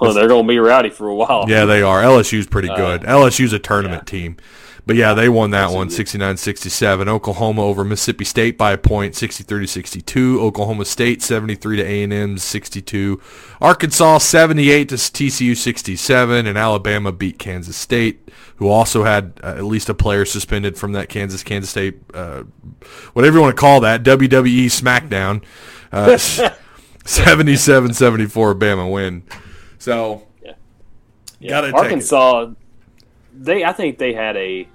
Well, 0.01 0.15
they're 0.15 0.29
going 0.29 0.45
to 0.45 0.49
be 0.49 0.59
rowdy 0.59 0.91
for 0.91 1.09
a 1.09 1.15
while. 1.15 1.47
Yeah, 1.49 1.65
they 1.65 1.83
are. 1.83 2.03
LSU's 2.03 2.47
pretty 2.47 2.69
uh, 2.69 2.77
good. 2.77 3.01
LSU's 3.03 3.53
a 3.53 3.59
tournament 3.59 4.07
team. 4.07 4.37
But 4.89 4.97
yeah, 4.97 5.13
they 5.13 5.29
won 5.29 5.51
that 5.51 5.71
one 5.71 5.89
69-67. 5.89 7.09
Oklahoma 7.09 7.61
over 7.61 7.85
Mississippi 7.85 8.25
State 8.25 8.57
by 8.57 8.73
a 8.73 8.79
point 8.79 9.15
63 9.15 9.67
to 9.67 9.67
62. 9.67 10.41
Oklahoma 10.41 10.87
State 10.87 11.21
73 11.21 11.77
to 11.77 11.83
A&M 11.83 12.39
62. 12.39 13.21
Arkansas 13.61 14.17
78 14.17 14.89
to 14.89 14.95
TCU 14.95 15.55
67 15.55 16.47
and 16.47 16.57
Alabama 16.57 17.13
beat 17.13 17.39
Kansas 17.39 17.77
State 17.77 18.31
who 18.57 18.69
also 18.69 19.05
had 19.05 19.39
uh, 19.45 19.49
at 19.59 19.65
least 19.65 19.91
a 19.91 19.95
player 19.95 20.25
suspended 20.25 20.79
from 20.79 20.93
that 20.93 21.11
Kansas 21.11 21.43
Kansas 21.43 21.69
State 21.69 21.99
uh, 22.15 22.45
whatever 23.13 23.37
you 23.37 23.43
want 23.43 23.55
to 23.55 23.61
call 23.61 23.81
that 23.81 24.03
WWE 24.05 24.69
SmackDown. 24.69 25.45
Uh, 25.93 26.17
77-74 27.05 28.59
Bama 28.59 28.91
win. 28.91 29.23
So 29.79 30.27
Yeah. 31.41 31.61
Take 31.61 31.75
Arkansas, 31.75 32.53
they 33.35 33.65
I 33.65 33.75
think 33.75 33.99
they 33.99 34.15
had 34.15 34.35
a 34.39 34.67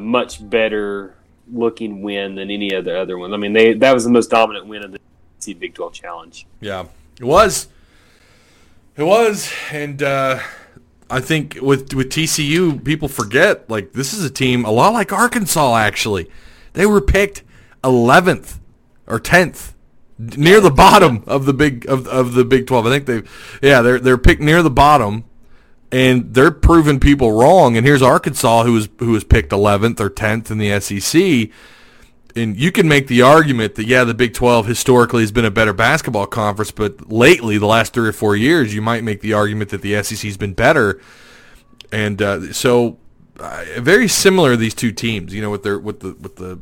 much 0.00 0.48
better 0.48 1.14
looking 1.52 2.02
win 2.02 2.34
than 2.34 2.50
any 2.50 2.72
of 2.72 2.84
the 2.84 2.98
other 2.98 3.18
ones. 3.18 3.32
I 3.32 3.36
mean, 3.36 3.52
they 3.52 3.74
that 3.74 3.92
was 3.92 4.04
the 4.04 4.10
most 4.10 4.30
dominant 4.30 4.66
win 4.66 4.84
of 4.84 4.92
the 4.92 5.54
Big 5.54 5.74
12 5.74 5.92
Challenge. 5.92 6.46
Yeah, 6.60 6.86
it 7.20 7.24
was. 7.24 7.68
It 8.96 9.04
was, 9.04 9.52
and 9.70 10.02
uh, 10.02 10.40
I 11.10 11.20
think 11.20 11.58
with 11.60 11.92
with 11.92 12.08
TCU, 12.08 12.82
people 12.82 13.08
forget 13.08 13.68
like 13.68 13.92
this 13.92 14.12
is 14.12 14.24
a 14.24 14.30
team 14.30 14.64
a 14.64 14.70
lot 14.70 14.92
like 14.92 15.12
Arkansas. 15.12 15.76
Actually, 15.76 16.30
they 16.72 16.86
were 16.86 17.02
picked 17.02 17.42
eleventh 17.84 18.58
or 19.06 19.20
tenth, 19.20 19.74
near 20.18 20.60
the 20.60 20.70
bottom 20.70 21.22
of 21.26 21.44
the 21.44 21.52
big 21.52 21.86
of, 21.88 22.08
of 22.08 22.32
the 22.32 22.44
Big 22.44 22.66
Twelve. 22.66 22.86
I 22.86 22.90
think 22.98 23.06
they, 23.06 23.22
yeah, 23.66 23.82
they're 23.82 24.00
they're 24.00 24.18
picked 24.18 24.40
near 24.40 24.62
the 24.62 24.70
bottom, 24.70 25.24
and 25.96 26.34
they're 26.34 26.50
proving 26.50 27.00
people 27.00 27.32
wrong. 27.32 27.76
And 27.76 27.86
here's 27.86 28.02
Arkansas, 28.02 28.64
who 28.64 28.72
was 28.74 28.88
who 28.98 29.12
was 29.12 29.24
picked 29.24 29.52
eleventh 29.52 30.00
or 30.00 30.10
tenth 30.10 30.50
in 30.50 30.58
the 30.58 30.78
SEC 30.80 31.50
and 32.36 32.54
you 32.56 32.70
can 32.70 32.86
make 32.86 33.06
the 33.06 33.22
argument 33.22 33.76
that 33.76 33.86
yeah, 33.86 34.04
the 34.04 34.14
Big 34.14 34.34
12 34.34 34.66
historically 34.66 35.22
has 35.22 35.32
been 35.32 35.46
a 35.46 35.50
better 35.50 35.72
basketball 35.72 36.26
conference, 36.26 36.70
but 36.70 37.10
lately, 37.10 37.56
the 37.56 37.66
last 37.66 37.94
three 37.94 38.08
or 38.08 38.12
four 38.12 38.36
years, 38.36 38.74
you 38.74 38.82
might 38.82 39.02
make 39.02 39.22
the 39.22 39.32
argument 39.32 39.70
that 39.70 39.80
the 39.80 40.00
SEC's 40.02 40.36
been 40.36 40.52
better. 40.52 41.00
And 41.90 42.20
uh, 42.20 42.52
so, 42.52 42.98
uh, 43.40 43.64
very 43.78 44.06
similar 44.06 44.54
these 44.54 44.74
two 44.74 44.92
teams, 44.92 45.32
you 45.32 45.40
know, 45.40 45.50
with 45.50 45.62
their 45.62 45.78
with 45.78 46.00
the 46.00 46.12
with 46.20 46.36
the 46.36 46.60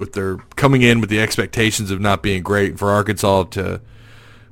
with 0.00 0.14
their 0.14 0.38
coming 0.56 0.82
in 0.82 1.00
with 1.00 1.10
the 1.10 1.20
expectations 1.20 1.92
of 1.92 2.00
not 2.00 2.22
being 2.22 2.42
great 2.42 2.78
for 2.78 2.90
Arkansas 2.90 3.44
to 3.44 3.80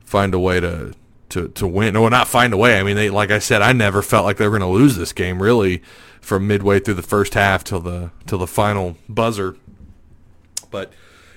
find 0.05 0.33
a 0.33 0.39
way 0.39 0.61
to 0.61 0.95
to 1.33 1.49
to 1.49 1.67
win. 1.67 1.97
or 1.97 2.11
not 2.11 2.29
find 2.29 2.53
a 2.53 2.57
way. 2.57 2.79
I 2.79 2.83
mean, 2.83 2.97
they 2.97 3.11
like 3.11 3.31
I 3.31 3.39
said, 3.39 3.63
I 3.63 3.73
never 3.73 4.03
felt 4.03 4.25
like 4.25 4.37
they 4.37 4.47
were 4.47 4.59
going 4.59 4.73
to 4.73 4.79
lose 4.79 4.97
this 4.97 5.13
game 5.13 5.43
really 5.43 5.83
from 6.21 6.47
midway 6.47 6.79
through 6.79 6.95
the 6.95 7.03
first 7.03 7.35
half 7.35 7.65
till 7.65 7.81
the 7.81 8.11
till 8.27 8.39
the 8.39 8.47
final 8.47 8.97
buzzer. 9.09 9.57
But 10.71 10.93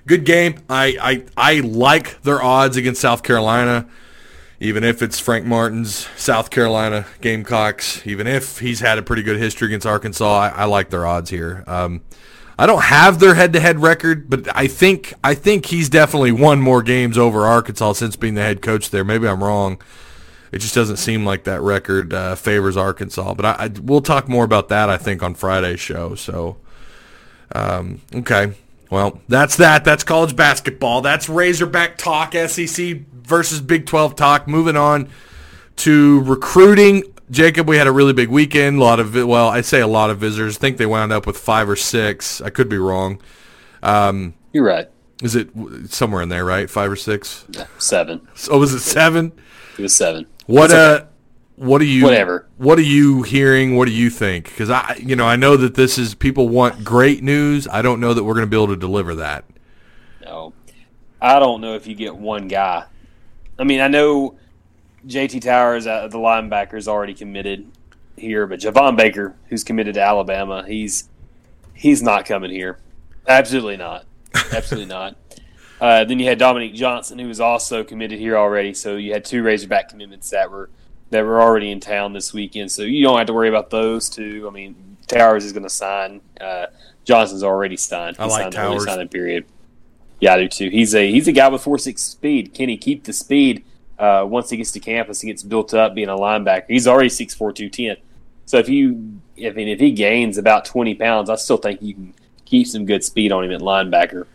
good 0.05 0.25
game. 0.25 0.59
I, 0.69 0.97
I 1.01 1.55
I 1.55 1.59
like 1.61 2.21
their 2.21 2.41
odds 2.41 2.77
against 2.77 3.01
South 3.01 3.23
Carolina, 3.23 3.89
even 4.59 4.83
if 4.83 5.01
it's 5.01 5.19
Frank 5.19 5.45
Martin's 5.45 6.07
South 6.15 6.49
Carolina 6.49 7.05
Gamecocks. 7.21 8.05
Even 8.05 8.27
if 8.27 8.59
he's 8.59 8.81
had 8.81 8.97
a 8.97 9.01
pretty 9.01 9.23
good 9.23 9.37
history 9.37 9.67
against 9.67 9.87
Arkansas, 9.87 10.37
I, 10.37 10.49
I 10.49 10.65
like 10.65 10.89
their 10.89 11.05
odds 11.05 11.29
here. 11.29 11.63
Um, 11.67 12.01
I 12.57 12.65
don't 12.65 12.83
have 12.83 13.19
their 13.19 13.35
head-to-head 13.35 13.81
record, 13.81 14.29
but 14.29 14.47
I 14.55 14.67
think 14.67 15.13
I 15.23 15.33
think 15.33 15.65
he's 15.65 15.89
definitely 15.89 16.31
won 16.31 16.61
more 16.61 16.81
games 16.81 17.17
over 17.17 17.45
Arkansas 17.45 17.93
since 17.93 18.15
being 18.15 18.35
the 18.35 18.41
head 18.41 18.61
coach 18.61 18.89
there. 18.91 19.03
Maybe 19.03 19.27
I'm 19.27 19.43
wrong. 19.43 19.81
It 20.51 20.59
just 20.59 20.73
doesn't 20.73 20.97
seem 20.97 21.25
like 21.25 21.43
that 21.43 21.59
record 21.61 22.13
uh, 22.13 22.35
favors 22.35 22.77
Arkansas. 22.77 23.33
But 23.33 23.45
I, 23.45 23.55
I, 23.59 23.67
we'll 23.67 24.01
talk 24.01 24.29
more 24.29 24.45
about 24.45 24.69
that 24.69 24.89
I 24.89 24.97
think 24.97 25.21
on 25.21 25.35
Friday's 25.35 25.81
show. 25.81 26.15
So, 26.15 26.55
um, 27.53 28.01
okay, 28.13 28.53
well 28.89 29.21
that's 29.27 29.57
that. 29.57 29.83
That's 29.83 30.05
college 30.05 30.35
basketball. 30.35 31.01
That's 31.01 31.27
Razorback 31.27 31.97
talk. 31.97 32.33
SEC 32.33 33.01
versus 33.11 33.59
Big 33.59 33.85
12 33.85 34.15
talk. 34.15 34.47
Moving 34.47 34.77
on 34.77 35.09
to 35.77 36.21
recruiting. 36.21 37.03
Jacob, 37.31 37.67
we 37.67 37.77
had 37.77 37.87
a 37.87 37.91
really 37.91 38.13
big 38.13 38.29
weekend. 38.29 38.77
A 38.77 38.83
lot 38.83 38.99
of 38.99 39.15
well, 39.15 39.49
I'd 39.49 39.65
say 39.65 39.81
a 39.81 39.87
lot 39.87 40.09
of 40.09 40.19
visitors. 40.19 40.57
I 40.57 40.59
think 40.59 40.77
they 40.77 40.85
wound 40.85 41.11
up 41.11 41.25
with 41.25 41.37
five 41.37 41.69
or 41.69 41.75
six. 41.75 42.41
I 42.41 42.49
could 42.49 42.69
be 42.69 42.77
wrong. 42.77 43.21
Um, 43.81 44.35
You're 44.53 44.65
right. 44.65 44.89
is 45.23 45.35
it 45.35 45.49
somewhere 45.87 46.21
in 46.21 46.29
there, 46.29 46.45
right? 46.45 46.69
Five 46.69 46.91
or 46.91 46.95
six? 46.95 47.45
Seven. 47.77 48.27
So 48.35 48.57
was 48.57 48.73
it 48.73 48.81
seven? 48.81 49.31
It 49.77 49.81
was 49.81 49.95
seven. 49.95 50.27
What 50.45 50.71
uh, 50.71 51.05
what 51.55 51.81
are 51.81 51.85
you? 51.85 52.03
Whatever. 52.03 52.47
What 52.57 52.77
are 52.77 52.83
you 52.83 53.23
hearing? 53.23 53.75
What 53.75 53.85
do 53.85 53.93
you 53.93 54.09
think? 54.09 54.45
Because 54.45 54.69
I, 54.69 54.99
you 55.01 55.15
know, 55.15 55.25
I 55.25 55.35
know 55.35 55.57
that 55.57 55.75
this 55.75 55.97
is 55.97 56.13
people 56.13 56.49
want 56.49 56.83
great 56.83 57.23
news. 57.23 57.67
I 57.67 57.81
don't 57.81 57.99
know 57.99 58.13
that 58.13 58.23
we're 58.23 58.33
going 58.33 58.45
to 58.45 58.49
be 58.49 58.57
able 58.57 58.67
to 58.67 58.75
deliver 58.75 59.15
that. 59.15 59.45
No, 60.23 60.53
I 61.21 61.39
don't 61.39 61.61
know 61.61 61.75
if 61.75 61.87
you 61.87 61.95
get 61.95 62.15
one 62.15 62.47
guy. 62.47 62.85
I 63.57 63.63
mean, 63.63 63.79
I 63.81 63.87
know 63.87 64.37
JT 65.07 65.41
Towers, 65.41 65.87
uh, 65.87 66.07
the 66.07 66.17
linebacker, 66.17 66.75
is 66.75 66.87
already 66.87 67.13
committed 67.13 67.69
here, 68.17 68.47
but 68.47 68.59
Javon 68.59 68.95
Baker, 68.97 69.35
who's 69.49 69.63
committed 69.63 69.95
to 69.95 70.01
Alabama, 70.01 70.63
he's 70.67 71.09
he's 71.73 72.01
not 72.01 72.25
coming 72.25 72.51
here. 72.51 72.79
Absolutely 73.27 73.77
not. 73.77 74.05
Absolutely 74.51 74.89
not. 74.89 75.15
Uh, 75.81 76.05
then 76.05 76.19
you 76.19 76.25
had 76.25 76.39
Dominique 76.39 76.73
Johnson, 76.73 77.19
who 77.19 77.27
was 77.27 77.41
also 77.41 77.83
committed 77.83 78.17
here 78.17 78.37
already. 78.37 78.73
So 78.73 78.95
you 78.95 79.11
had 79.11 79.25
two 79.25 79.43
Razorback 79.43 79.89
commitments 79.89 80.29
that 80.29 80.49
were 80.49 80.69
that 81.09 81.23
were 81.25 81.41
already 81.41 81.69
in 81.69 81.81
town 81.81 82.13
this 82.13 82.33
weekend. 82.33 82.71
So 82.71 82.83
you 82.83 83.03
don't 83.03 83.17
have 83.17 83.27
to 83.27 83.33
worry 83.33 83.49
about 83.49 83.69
those 83.69 84.09
two. 84.09 84.47
I 84.47 84.51
mean, 84.51 84.97
Towers 85.07 85.43
is 85.43 85.51
going 85.51 85.63
to 85.63 85.69
sign. 85.69 86.21
Uh, 86.39 86.67
Johnson's 87.03 87.43
already 87.43 87.77
signed. 87.77 88.17
He 88.17 88.23
I 88.23 88.25
like 88.27 88.41
signed 88.43 88.53
Towers. 88.53 88.85
signing 88.85 89.09
period. 89.09 89.45
Yeah, 90.19 90.35
I 90.35 90.37
do 90.37 90.47
too. 90.47 90.69
He's 90.69 90.95
a 90.95 91.11
he's 91.11 91.27
a 91.27 91.33
guy 91.33 91.49
with 91.49 91.61
four 91.61 91.77
six 91.77 92.01
speed. 92.01 92.53
Can 92.53 92.69
he 92.69 92.77
keep 92.77 93.03
the 93.03 93.13
speed 93.13 93.65
uh, 93.97 94.25
once 94.27 94.49
he 94.49 94.57
gets 94.57 94.71
to 94.71 94.79
campus? 94.79 95.21
He 95.21 95.27
gets 95.27 95.43
built 95.43 95.73
up 95.73 95.95
being 95.95 96.09
a 96.09 96.15
linebacker. 96.15 96.65
He's 96.67 96.87
already 96.87 97.09
six 97.09 97.33
four 97.33 97.51
two 97.51 97.69
ten. 97.69 97.97
So 98.45 98.57
if 98.57 98.69
you, 98.69 99.19
I 99.37 99.49
mean, 99.51 99.67
if 99.67 99.79
he 99.79 99.91
gains 99.91 100.37
about 100.37 100.65
twenty 100.65 100.95
pounds, 100.95 101.29
I 101.29 101.35
still 101.35 101.57
think 101.57 101.81
you 101.81 101.93
can 101.93 102.13
keep 102.45 102.67
some 102.67 102.85
good 102.85 103.03
speed 103.03 103.31
on 103.31 103.43
him 103.43 103.51
at 103.51 103.61
linebacker. 103.61 104.25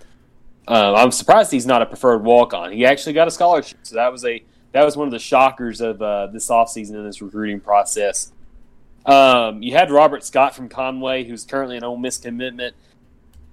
Um, 0.68 0.94
I'm 0.94 1.10
surprised 1.10 1.50
he's 1.50 1.66
not 1.66 1.82
a 1.82 1.86
preferred 1.86 2.22
walk 2.22 2.54
on. 2.54 2.72
He 2.72 2.84
actually 2.84 3.12
got 3.12 3.28
a 3.28 3.30
scholarship, 3.30 3.78
so 3.82 3.96
that 3.96 4.12
was 4.12 4.24
a 4.24 4.42
that 4.72 4.84
was 4.84 4.96
one 4.96 5.08
of 5.08 5.12
the 5.12 5.18
shockers 5.18 5.80
of 5.80 6.00
uh, 6.00 6.28
this 6.28 6.48
offseason 6.48 6.94
in 6.94 7.04
this 7.04 7.20
recruiting 7.20 7.60
process. 7.60 8.32
Um, 9.04 9.62
you 9.62 9.72
had 9.72 9.90
Robert 9.90 10.24
Scott 10.24 10.54
from 10.54 10.68
Conway, 10.68 11.24
who's 11.24 11.44
currently 11.44 11.76
an 11.76 11.84
Ole 11.84 11.96
Miss 11.96 12.18
commitment. 12.18 12.76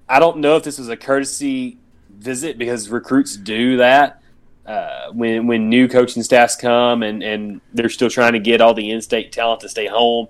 I 0.08 0.20
don't 0.20 0.38
know 0.38 0.58
if 0.58 0.64
this 0.64 0.78
was 0.78 0.90
a 0.90 0.98
courtesy 0.98 1.78
visit 2.10 2.58
because 2.58 2.90
recruits 2.90 3.36
do 3.36 3.78
that 3.78 4.22
uh, 4.68 5.12
when 5.14 5.48
when 5.48 5.70
new 5.70 5.88
coaching 5.88 6.24
staffs 6.24 6.56
come 6.56 7.02
and, 7.02 7.24
and 7.24 7.62
they're 7.74 7.90
still 7.90 8.10
trying 8.10 8.34
to 8.34 8.40
get 8.40 8.60
all 8.60 8.74
the 8.74 8.92
in-state 8.92 9.32
talent 9.32 9.62
to 9.62 9.70
stay 9.70 9.88
home. 9.88 10.28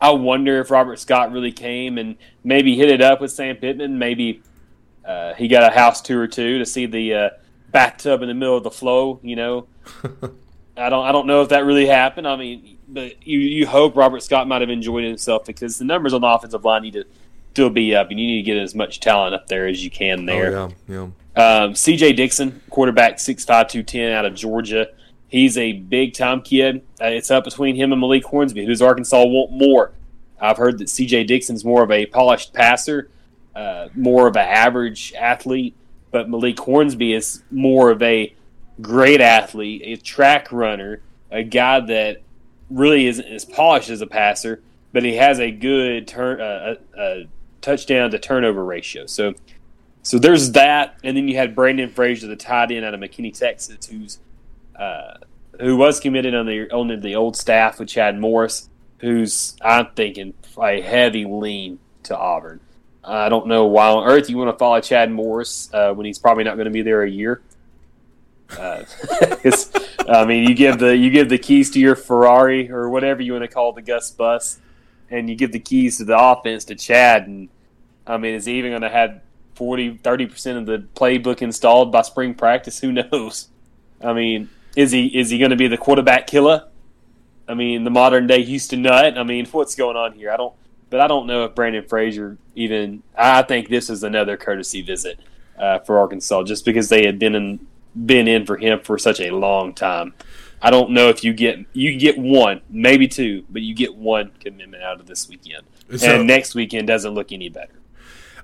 I 0.00 0.10
wonder 0.10 0.60
if 0.60 0.70
Robert 0.70 0.98
Scott 1.00 1.32
really 1.32 1.52
came 1.52 1.98
and 1.98 2.16
maybe 2.44 2.76
hit 2.76 2.90
it 2.90 3.00
up 3.00 3.20
with 3.20 3.32
Sam 3.32 3.56
Pittman. 3.56 3.98
Maybe 3.98 4.42
uh, 5.04 5.34
he 5.34 5.48
got 5.48 5.62
a 5.64 5.74
house 5.74 6.00
tour 6.00 6.22
or 6.22 6.26
two 6.28 6.58
to 6.58 6.66
see 6.66 6.86
the 6.86 7.14
uh, 7.14 7.30
bathtub 7.70 8.22
in 8.22 8.28
the 8.28 8.34
middle 8.34 8.56
of 8.56 8.62
the 8.64 8.70
flow. 8.70 9.18
You 9.22 9.36
know, 9.36 9.66
I 10.76 10.88
don't 10.88 11.04
I 11.04 11.12
don't 11.12 11.26
know 11.26 11.42
if 11.42 11.48
that 11.48 11.64
really 11.64 11.86
happened. 11.86 12.28
I 12.28 12.36
mean, 12.36 12.78
but 12.88 13.26
you 13.26 13.38
you 13.38 13.66
hope 13.66 13.96
Robert 13.96 14.22
Scott 14.22 14.46
might 14.46 14.60
have 14.60 14.70
enjoyed 14.70 15.04
himself 15.04 15.46
because 15.46 15.78
the 15.78 15.84
numbers 15.84 16.12
on 16.12 16.20
the 16.20 16.28
offensive 16.28 16.64
line 16.64 16.82
need 16.82 16.92
to 16.92 17.04
still 17.52 17.70
be 17.70 17.94
up, 17.94 18.10
and 18.10 18.20
you 18.20 18.26
need 18.26 18.36
to 18.36 18.42
get 18.42 18.56
as 18.56 18.74
much 18.74 19.00
talent 19.00 19.34
up 19.34 19.48
there 19.48 19.66
as 19.66 19.82
you 19.82 19.90
can 19.90 20.26
there. 20.26 20.56
Oh 20.56 20.72
yeah, 20.88 21.08
Um, 21.36 21.74
C.J. 21.74 22.12
Dixon, 22.12 22.60
quarterback, 22.70 23.16
6'5", 23.16 23.46
210 23.46 24.12
out 24.12 24.24
of 24.24 24.34
Georgia. 24.34 24.88
He's 25.28 25.58
a 25.58 25.72
big 25.72 26.14
time 26.14 26.42
kid. 26.42 26.82
Uh, 27.00 27.06
it's 27.06 27.30
up 27.30 27.44
between 27.44 27.74
him 27.74 27.92
and 27.92 28.00
Malik 28.00 28.24
Hornsby. 28.24 28.64
Who's 28.66 28.80
Arkansas 28.80 29.24
want 29.24 29.52
more? 29.52 29.92
I've 30.40 30.58
heard 30.58 30.78
that 30.78 30.88
C.J. 30.88 31.24
Dixon's 31.24 31.64
more 31.64 31.82
of 31.82 31.90
a 31.90 32.06
polished 32.06 32.52
passer, 32.52 33.10
uh, 33.54 33.88
more 33.94 34.28
of 34.28 34.36
an 34.36 34.46
average 34.46 35.12
athlete, 35.14 35.74
but 36.10 36.28
Malik 36.28 36.58
Hornsby 36.58 37.14
is 37.14 37.42
more 37.50 37.90
of 37.90 38.02
a 38.02 38.34
great 38.80 39.20
athlete, 39.20 39.82
a 39.84 39.96
track 39.96 40.52
runner, 40.52 41.00
a 41.30 41.42
guy 41.42 41.80
that 41.80 42.22
really 42.70 43.06
isn't 43.06 43.26
as 43.26 43.44
polished 43.44 43.90
as 43.90 44.00
a 44.00 44.06
passer, 44.06 44.62
but 44.92 45.02
he 45.02 45.16
has 45.16 45.40
a 45.40 45.50
good 45.50 46.06
turn, 46.06 46.40
uh, 46.40 46.76
a, 46.96 47.00
a 47.00 47.28
touchdown 47.60 48.10
to 48.10 48.18
turnover 48.18 48.64
ratio. 48.64 49.06
So 49.06 49.34
so 50.04 50.18
there's 50.18 50.52
that, 50.52 50.98
and 51.02 51.16
then 51.16 51.28
you 51.28 51.36
had 51.36 51.54
Brandon 51.54 51.88
Frazier, 51.88 52.26
the 52.26 52.36
tight 52.36 52.70
end 52.70 52.84
out 52.84 52.92
of 52.92 53.00
McKinney, 53.00 53.36
Texas, 53.36 53.86
who's 53.86 54.18
uh, 54.78 55.14
who 55.58 55.78
was 55.78 55.98
committed 55.98 56.34
on 56.34 56.44
the 56.44 56.70
on 56.70 57.00
the 57.00 57.16
old 57.16 57.36
staff 57.36 57.78
with 57.80 57.88
Chad 57.88 58.20
Morris, 58.20 58.68
who's 58.98 59.56
I'm 59.62 59.86
thinking 59.96 60.34
a 60.60 60.80
heavy 60.82 61.24
lean 61.24 61.78
to 62.04 62.16
Auburn. 62.16 62.60
I 63.02 63.30
don't 63.30 63.46
know 63.46 63.64
why 63.64 63.88
on 63.88 64.06
earth 64.06 64.28
you 64.28 64.36
want 64.36 64.50
to 64.50 64.58
follow 64.58 64.78
Chad 64.80 65.10
Morris 65.10 65.70
uh, 65.72 65.94
when 65.94 66.04
he's 66.04 66.18
probably 66.18 66.44
not 66.44 66.56
going 66.56 66.66
to 66.66 66.70
be 66.70 66.82
there 66.82 67.02
a 67.02 67.10
year. 67.10 67.40
Uh, 68.58 68.84
I 70.08 70.26
mean, 70.26 70.46
you 70.46 70.54
give 70.54 70.78
the 70.78 70.94
you 70.94 71.08
give 71.08 71.30
the 71.30 71.38
keys 71.38 71.70
to 71.70 71.80
your 71.80 71.96
Ferrari 71.96 72.70
or 72.70 72.90
whatever 72.90 73.22
you 73.22 73.32
want 73.32 73.44
to 73.44 73.48
call 73.48 73.72
the 73.72 73.80
Gus 73.80 74.10
bus, 74.10 74.60
and 75.10 75.30
you 75.30 75.34
give 75.34 75.52
the 75.52 75.60
keys 75.60 75.96
to 75.96 76.04
the 76.04 76.18
offense 76.18 76.66
to 76.66 76.74
Chad, 76.74 77.26
and 77.26 77.48
I 78.06 78.18
mean, 78.18 78.34
is 78.34 78.44
he 78.44 78.58
even 78.58 78.72
going 78.72 78.82
to 78.82 78.90
have 78.90 79.22
40, 79.54 79.98
30 80.02 80.26
percent 80.26 80.58
of 80.58 80.66
the 80.66 80.86
playbook 80.94 81.42
installed 81.42 81.92
by 81.92 82.02
spring 82.02 82.34
practice? 82.34 82.80
Who 82.80 82.92
knows? 82.92 83.48
I 84.02 84.12
mean, 84.12 84.48
is 84.76 84.90
he 84.92 85.06
is 85.06 85.30
he 85.30 85.38
going 85.38 85.50
to 85.50 85.56
be 85.56 85.68
the 85.68 85.78
quarterback 85.78 86.26
killer? 86.26 86.68
I 87.48 87.54
mean, 87.54 87.84
the 87.84 87.90
modern 87.90 88.26
day 88.26 88.42
Houston 88.42 88.82
Nutt. 88.82 89.18
I 89.18 89.22
mean, 89.22 89.46
what's 89.46 89.74
going 89.74 89.96
on 89.96 90.12
here? 90.12 90.30
I 90.32 90.36
don't, 90.36 90.54
but 90.90 91.00
I 91.00 91.06
don't 91.06 91.26
know 91.26 91.44
if 91.44 91.54
Brandon 91.54 91.84
Frazier 91.86 92.38
even. 92.54 93.02
I 93.16 93.42
think 93.42 93.68
this 93.68 93.90
is 93.90 94.02
another 94.02 94.36
courtesy 94.36 94.82
visit 94.82 95.18
uh, 95.58 95.78
for 95.80 95.98
Arkansas, 95.98 96.44
just 96.44 96.64
because 96.64 96.88
they 96.88 97.04
had 97.06 97.18
been 97.18 97.34
in 97.34 97.66
been 98.06 98.26
in 98.26 98.44
for 98.46 98.56
him 98.56 98.80
for 98.80 98.98
such 98.98 99.20
a 99.20 99.30
long 99.30 99.72
time. 99.74 100.14
I 100.60 100.70
don't 100.70 100.90
know 100.90 101.10
if 101.10 101.22
you 101.22 101.32
get 101.34 101.58
you 101.74 101.98
get 101.98 102.16
one, 102.18 102.62
maybe 102.70 103.06
two, 103.06 103.44
but 103.50 103.62
you 103.62 103.74
get 103.74 103.94
one 103.94 104.32
commitment 104.40 104.82
out 104.82 104.98
of 104.98 105.06
this 105.06 105.28
weekend, 105.28 105.64
So- 105.96 106.14
and 106.14 106.26
next 106.26 106.54
weekend 106.54 106.88
doesn't 106.88 107.12
look 107.14 107.30
any 107.32 107.50
better. 107.50 107.74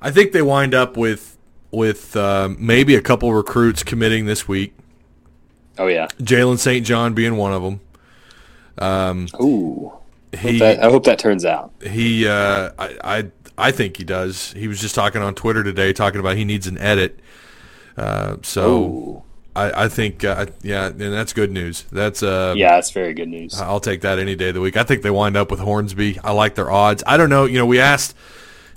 I 0.03 0.11
think 0.11 0.33
they 0.33 0.43
wind 0.43 0.75
up 0.75 0.97
with 0.97 1.37
with 1.71 2.17
uh, 2.17 2.51
maybe 2.59 2.95
a 2.95 3.03
couple 3.03 3.33
recruits 3.33 3.83
committing 3.83 4.27
this 4.27 4.49
week. 4.49 4.75
Oh 5.79 5.87
yeah. 5.87 6.09
Jalen 6.19 6.59
St. 6.59 6.85
John 6.85 7.15
being 7.15 7.37
one 7.37 7.53
of 7.53 7.63
them. 7.63 7.81
Ooh. 9.41 9.93
He 10.37 10.59
That, 10.59 10.83
I 10.83 10.91
hope 10.91 11.05
that 11.05 11.19
turns 11.19 11.45
out. 11.45 11.73
he 11.83 12.27
uh, 12.27 12.71
I, 12.79 12.99
I 13.03 13.31
I 13.59 13.71
think 13.73 13.97
he 13.97 14.05
does. 14.05 14.53
He 14.53 14.69
was 14.69 14.81
just 14.81 14.95
talking 14.95 15.23
on 15.23 15.35
Twitter 15.35 15.63
today, 15.63 15.93
talking 15.93 16.21
about 16.21 16.37
he 16.37 16.45
needs 16.45 16.67
an 16.67 16.79
edit. 16.79 17.21
Uh, 17.97 18.37
so. 18.43 19.25
I, 19.57 19.87
I 19.87 19.89
think 19.89 20.23
uh, 20.23 20.47
yeah, 20.63 20.87
and 20.87 21.01
that's 21.01 21.33
good 21.33 21.51
news. 21.51 21.85
That's 21.91 22.23
uh, 22.23 22.55
Yeah, 22.57 22.77
that's 22.77 22.93
very 22.93 23.13
good 23.13 23.29
news. 23.29 23.61
I'll 23.61 23.81
take 23.81 24.03
that 24.03 24.21
any 24.21 24.37
day 24.37 24.51
of 24.51 24.55
the 24.55 24.61
week. 24.61 24.77
I 24.77 24.85
think 24.85 25.03
they 25.03 25.11
wind 25.11 25.37
up 25.37 25.51
with 25.51 25.59
Hornsby. 25.59 26.21
I 26.23 26.31
like 26.31 26.55
their 26.55 26.71
odds. 26.71 27.03
I 27.05 27.17
don't 27.17 27.31
know. 27.31 27.47
You 27.47 27.59
know, 27.59 27.67
we 27.67 27.81
asked 27.81 28.15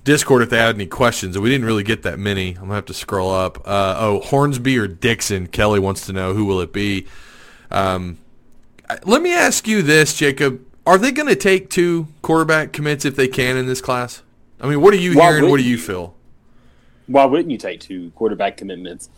Discord 0.03 0.41
if 0.41 0.49
they 0.49 0.57
had 0.57 0.75
any 0.75 0.85
questions, 0.85 1.37
we 1.39 1.49
didn't 1.49 1.65
really 1.65 1.83
get 1.83 2.03
that 2.03 2.19
many. 2.19 2.49
I'm 2.49 2.63
gonna 2.63 2.75
have 2.75 2.85
to 2.85 2.93
scroll 2.93 3.31
up. 3.31 3.59
Uh, 3.65 3.95
oh, 3.97 4.19
Hornsby 4.19 4.77
or 4.77 4.87
Dixon? 4.87 5.47
Kelly 5.47 5.79
wants 5.79 6.05
to 6.07 6.13
know 6.13 6.33
who 6.33 6.45
will 6.45 6.59
it 6.59 6.73
be. 6.73 7.07
Um, 7.71 8.17
let 9.05 9.21
me 9.21 9.33
ask 9.33 9.67
you 9.67 9.81
this, 9.81 10.13
Jacob: 10.13 10.61
Are 10.85 10.97
they 10.97 11.11
going 11.11 11.29
to 11.29 11.35
take 11.35 11.69
two 11.69 12.07
quarterback 12.21 12.73
commits 12.73 13.05
if 13.05 13.15
they 13.15 13.27
can 13.27 13.55
in 13.55 13.65
this 13.65 13.81
class? 13.81 14.21
I 14.59 14.67
mean, 14.67 14.81
what 14.81 14.93
are 14.93 14.97
you 14.97 15.15
Why 15.15 15.31
hearing? 15.31 15.49
What 15.49 15.57
do 15.57 15.63
you 15.63 15.77
feel? 15.77 16.15
Why 17.07 17.25
wouldn't 17.25 17.51
you 17.51 17.57
take 17.57 17.79
two 17.79 18.11
quarterback 18.11 18.57
commitments? 18.57 19.09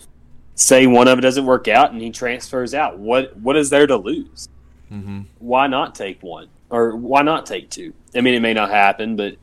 Say 0.55 0.87
one 0.87 1.07
of 1.07 1.17
it 1.17 1.21
doesn't 1.21 1.45
work 1.45 1.67
out 1.67 1.91
and 1.91 2.01
he 2.01 2.11
transfers 2.11 2.73
out. 2.73 2.97
What 2.99 3.35
what 3.37 3.57
is 3.57 3.69
there 3.69 3.87
to 3.87 3.97
lose? 3.97 4.49
Mm-hmm. 4.91 5.21
Why 5.39 5.67
not 5.67 5.95
take 5.95 6.21
one 6.21 6.47
or 6.69 6.95
why 6.95 7.23
not 7.23 7.45
take 7.45 7.69
two? 7.69 7.93
I 8.15 8.21
mean, 8.21 8.35
it 8.35 8.39
may 8.39 8.53
not 8.53 8.69
happen, 8.69 9.15
but 9.15 9.35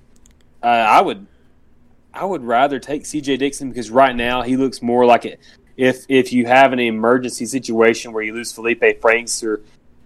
uh, 0.62 0.66
I 0.66 1.00
would 1.00 1.26
I 2.14 2.24
would 2.24 2.42
rather 2.42 2.78
take 2.78 3.06
C.J. 3.06 3.38
Dixon 3.38 3.70
because 3.70 3.90
right 3.90 4.14
now 4.14 4.42
he 4.42 4.56
looks 4.56 4.82
more 4.82 5.06
like 5.06 5.24
it. 5.24 5.40
If 5.76 6.04
if 6.08 6.32
you 6.32 6.46
have 6.46 6.72
an 6.72 6.78
emergency 6.78 7.46
situation 7.46 8.12
where 8.12 8.22
you 8.22 8.34
lose 8.34 8.52
Felipe 8.52 9.00
Franks 9.00 9.42
or 9.42 9.62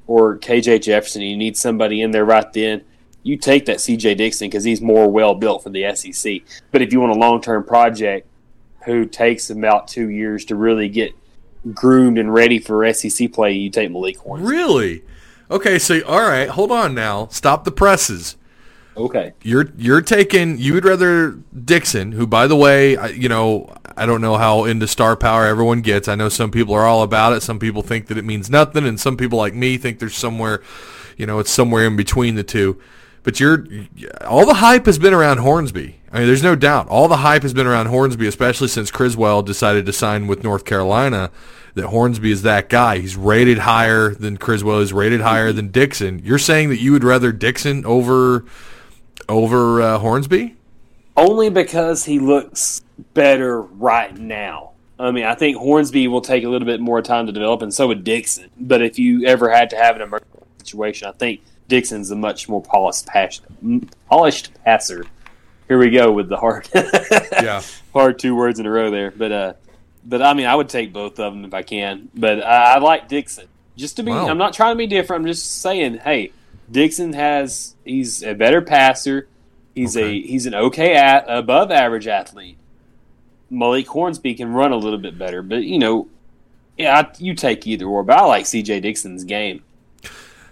or 0.06 0.38
KJ 0.38 0.82
Jefferson, 0.82 1.22
and 1.22 1.30
you 1.30 1.36
need 1.36 1.56
somebody 1.56 2.00
in 2.00 2.12
there 2.12 2.24
right 2.24 2.52
then. 2.52 2.84
you 3.24 3.36
take 3.36 3.66
that 3.66 3.80
C.J. 3.80 4.14
Dixon 4.14 4.48
because 4.48 4.62
he's 4.62 4.80
more 4.80 5.10
well 5.10 5.34
built 5.34 5.64
for 5.64 5.70
the 5.70 5.92
SEC. 5.96 6.42
But 6.70 6.80
if 6.80 6.92
you 6.92 7.00
want 7.00 7.10
a 7.10 7.18
long 7.18 7.40
term 7.40 7.64
project, 7.64 8.28
who 8.84 9.04
takes 9.04 9.50
about 9.50 9.88
two 9.88 10.08
years 10.08 10.44
to 10.44 10.54
really 10.54 10.88
get 10.88 11.12
groomed 11.74 12.18
and 12.18 12.32
ready 12.32 12.60
for 12.60 12.90
SEC 12.92 13.32
play, 13.32 13.52
you 13.52 13.68
take 13.68 13.90
Malik 13.90 14.16
Hornsby. 14.18 14.46
Really? 14.48 15.04
Okay, 15.50 15.78
so 15.78 16.00
all 16.06 16.20
right, 16.22 16.48
hold 16.48 16.70
on 16.70 16.94
now. 16.94 17.26
Stop 17.26 17.64
the 17.64 17.72
presses. 17.72 18.36
Okay. 18.96 19.34
You're 19.42 19.70
you're 19.76 20.00
taking 20.00 20.58
you 20.58 20.74
would 20.74 20.84
rather 20.84 21.32
Dixon, 21.32 22.12
who 22.12 22.26
by 22.26 22.46
the 22.46 22.56
way, 22.56 22.96
I, 22.96 23.08
you 23.08 23.28
know, 23.28 23.74
I 23.96 24.06
don't 24.06 24.20
know 24.20 24.36
how 24.36 24.64
into 24.64 24.86
star 24.86 25.16
power 25.16 25.44
everyone 25.44 25.82
gets. 25.82 26.08
I 26.08 26.14
know 26.14 26.28
some 26.28 26.50
people 26.50 26.74
are 26.74 26.84
all 26.84 27.02
about 27.02 27.34
it. 27.34 27.42
Some 27.42 27.58
people 27.58 27.82
think 27.82 28.06
that 28.06 28.16
it 28.16 28.24
means 28.24 28.48
nothing, 28.48 28.86
and 28.86 28.98
some 28.98 29.16
people 29.16 29.38
like 29.38 29.54
me 29.54 29.76
think 29.76 29.98
there's 29.98 30.16
somewhere, 30.16 30.62
you 31.16 31.26
know, 31.26 31.38
it's 31.38 31.50
somewhere 31.50 31.86
in 31.86 31.96
between 31.96 32.36
the 32.36 32.42
two. 32.42 32.80
But 33.22 33.38
you're 33.38 33.66
all 34.26 34.46
the 34.46 34.54
hype 34.54 34.86
has 34.86 34.98
been 34.98 35.12
around 35.12 35.38
Hornsby. 35.38 36.00
I 36.12 36.18
mean, 36.20 36.28
there's 36.28 36.42
no 36.42 36.54
doubt. 36.54 36.88
All 36.88 37.08
the 37.08 37.18
hype 37.18 37.42
has 37.42 37.52
been 37.52 37.66
around 37.66 37.86
Hornsby, 37.86 38.26
especially 38.26 38.68
since 38.68 38.90
Criswell 38.90 39.42
decided 39.42 39.84
to 39.86 39.92
sign 39.92 40.26
with 40.26 40.42
North 40.42 40.64
Carolina. 40.64 41.30
That 41.74 41.88
Hornsby 41.88 42.30
is 42.30 42.40
that 42.40 42.70
guy. 42.70 43.00
He's 43.00 43.16
rated 43.16 43.58
higher 43.58 44.14
than 44.14 44.38
Criswell. 44.38 44.80
He's 44.80 44.94
rated 44.94 45.20
higher 45.20 45.52
than 45.52 45.68
Dixon. 45.68 46.20
You're 46.24 46.38
saying 46.38 46.70
that 46.70 46.80
you 46.80 46.92
would 46.92 47.04
rather 47.04 47.32
Dixon 47.32 47.84
over 47.84 48.46
over 49.28 49.80
uh, 49.82 49.98
Hornsby? 49.98 50.54
Only 51.16 51.48
because 51.50 52.04
he 52.04 52.18
looks 52.18 52.82
better 53.14 53.60
right 53.62 54.16
now. 54.16 54.72
I 54.98 55.10
mean, 55.10 55.24
I 55.24 55.34
think 55.34 55.56
Hornsby 55.58 56.08
will 56.08 56.20
take 56.22 56.44
a 56.44 56.48
little 56.48 56.66
bit 56.66 56.80
more 56.80 57.02
time 57.02 57.26
to 57.26 57.32
develop, 57.32 57.62
and 57.62 57.72
so 57.72 57.88
would 57.88 58.04
Dixon. 58.04 58.50
But 58.58 58.82
if 58.82 58.98
you 58.98 59.26
ever 59.26 59.50
had 59.50 59.70
to 59.70 59.76
have 59.76 59.96
an 59.96 60.02
emergency 60.02 60.38
situation, 60.58 61.08
I 61.08 61.12
think 61.12 61.40
Dixon's 61.68 62.10
a 62.10 62.16
much 62.16 62.48
more 62.48 62.62
polished, 62.62 63.06
pass- 63.06 63.40
polished 64.08 64.52
passer. 64.64 65.04
Here 65.68 65.78
we 65.78 65.90
go 65.90 66.12
with 66.12 66.28
the 66.28 66.36
hard, 66.36 66.68
Yeah. 66.74 67.60
hard 67.92 68.18
two 68.18 68.34
words 68.36 68.58
in 68.60 68.66
a 68.66 68.70
row 68.70 68.90
there. 68.90 69.10
But 69.10 69.32
uh, 69.32 69.52
but 70.04 70.22
I 70.22 70.32
mean, 70.34 70.46
I 70.46 70.54
would 70.54 70.68
take 70.68 70.92
both 70.92 71.18
of 71.18 71.32
them 71.34 71.44
if 71.44 71.52
I 71.52 71.62
can. 71.62 72.08
But 72.14 72.42
I, 72.42 72.74
I 72.74 72.78
like 72.78 73.08
Dixon. 73.08 73.48
Just 73.76 73.96
to 73.96 74.02
be, 74.02 74.10
Wow. 74.12 74.28
I'm 74.28 74.38
not 74.38 74.54
trying 74.54 74.74
to 74.74 74.78
be 74.78 74.86
different. 74.86 75.22
I'm 75.22 75.26
just 75.26 75.60
saying, 75.60 75.98
hey, 75.98 76.32
Dixon 76.70 77.12
has 77.12 77.74
he's 77.84 78.22
a 78.22 78.34
better 78.34 78.60
passer. 78.62 79.28
He's 79.74 79.96
Okay. 79.96 80.06
a 80.16 80.22
he's 80.26 80.46
an 80.46 80.54
okay 80.54 80.94
at 80.94 81.24
above 81.28 81.70
average 81.70 82.06
athlete. 82.08 82.56
Malik 83.50 83.86
Hornsby 83.86 84.34
can 84.34 84.52
run 84.52 84.72
a 84.72 84.76
little 84.76 84.98
bit 84.98 85.16
better, 85.18 85.42
but 85.42 85.62
you 85.62 85.78
know, 85.78 86.08
yeah, 86.76 86.98
I, 87.00 87.08
you 87.18 87.34
take 87.34 87.66
either 87.66 87.86
or. 87.86 88.02
But 88.02 88.18
I 88.18 88.24
like 88.24 88.46
C.J. 88.46 88.80
Dixon's 88.80 89.24
game. 89.24 89.62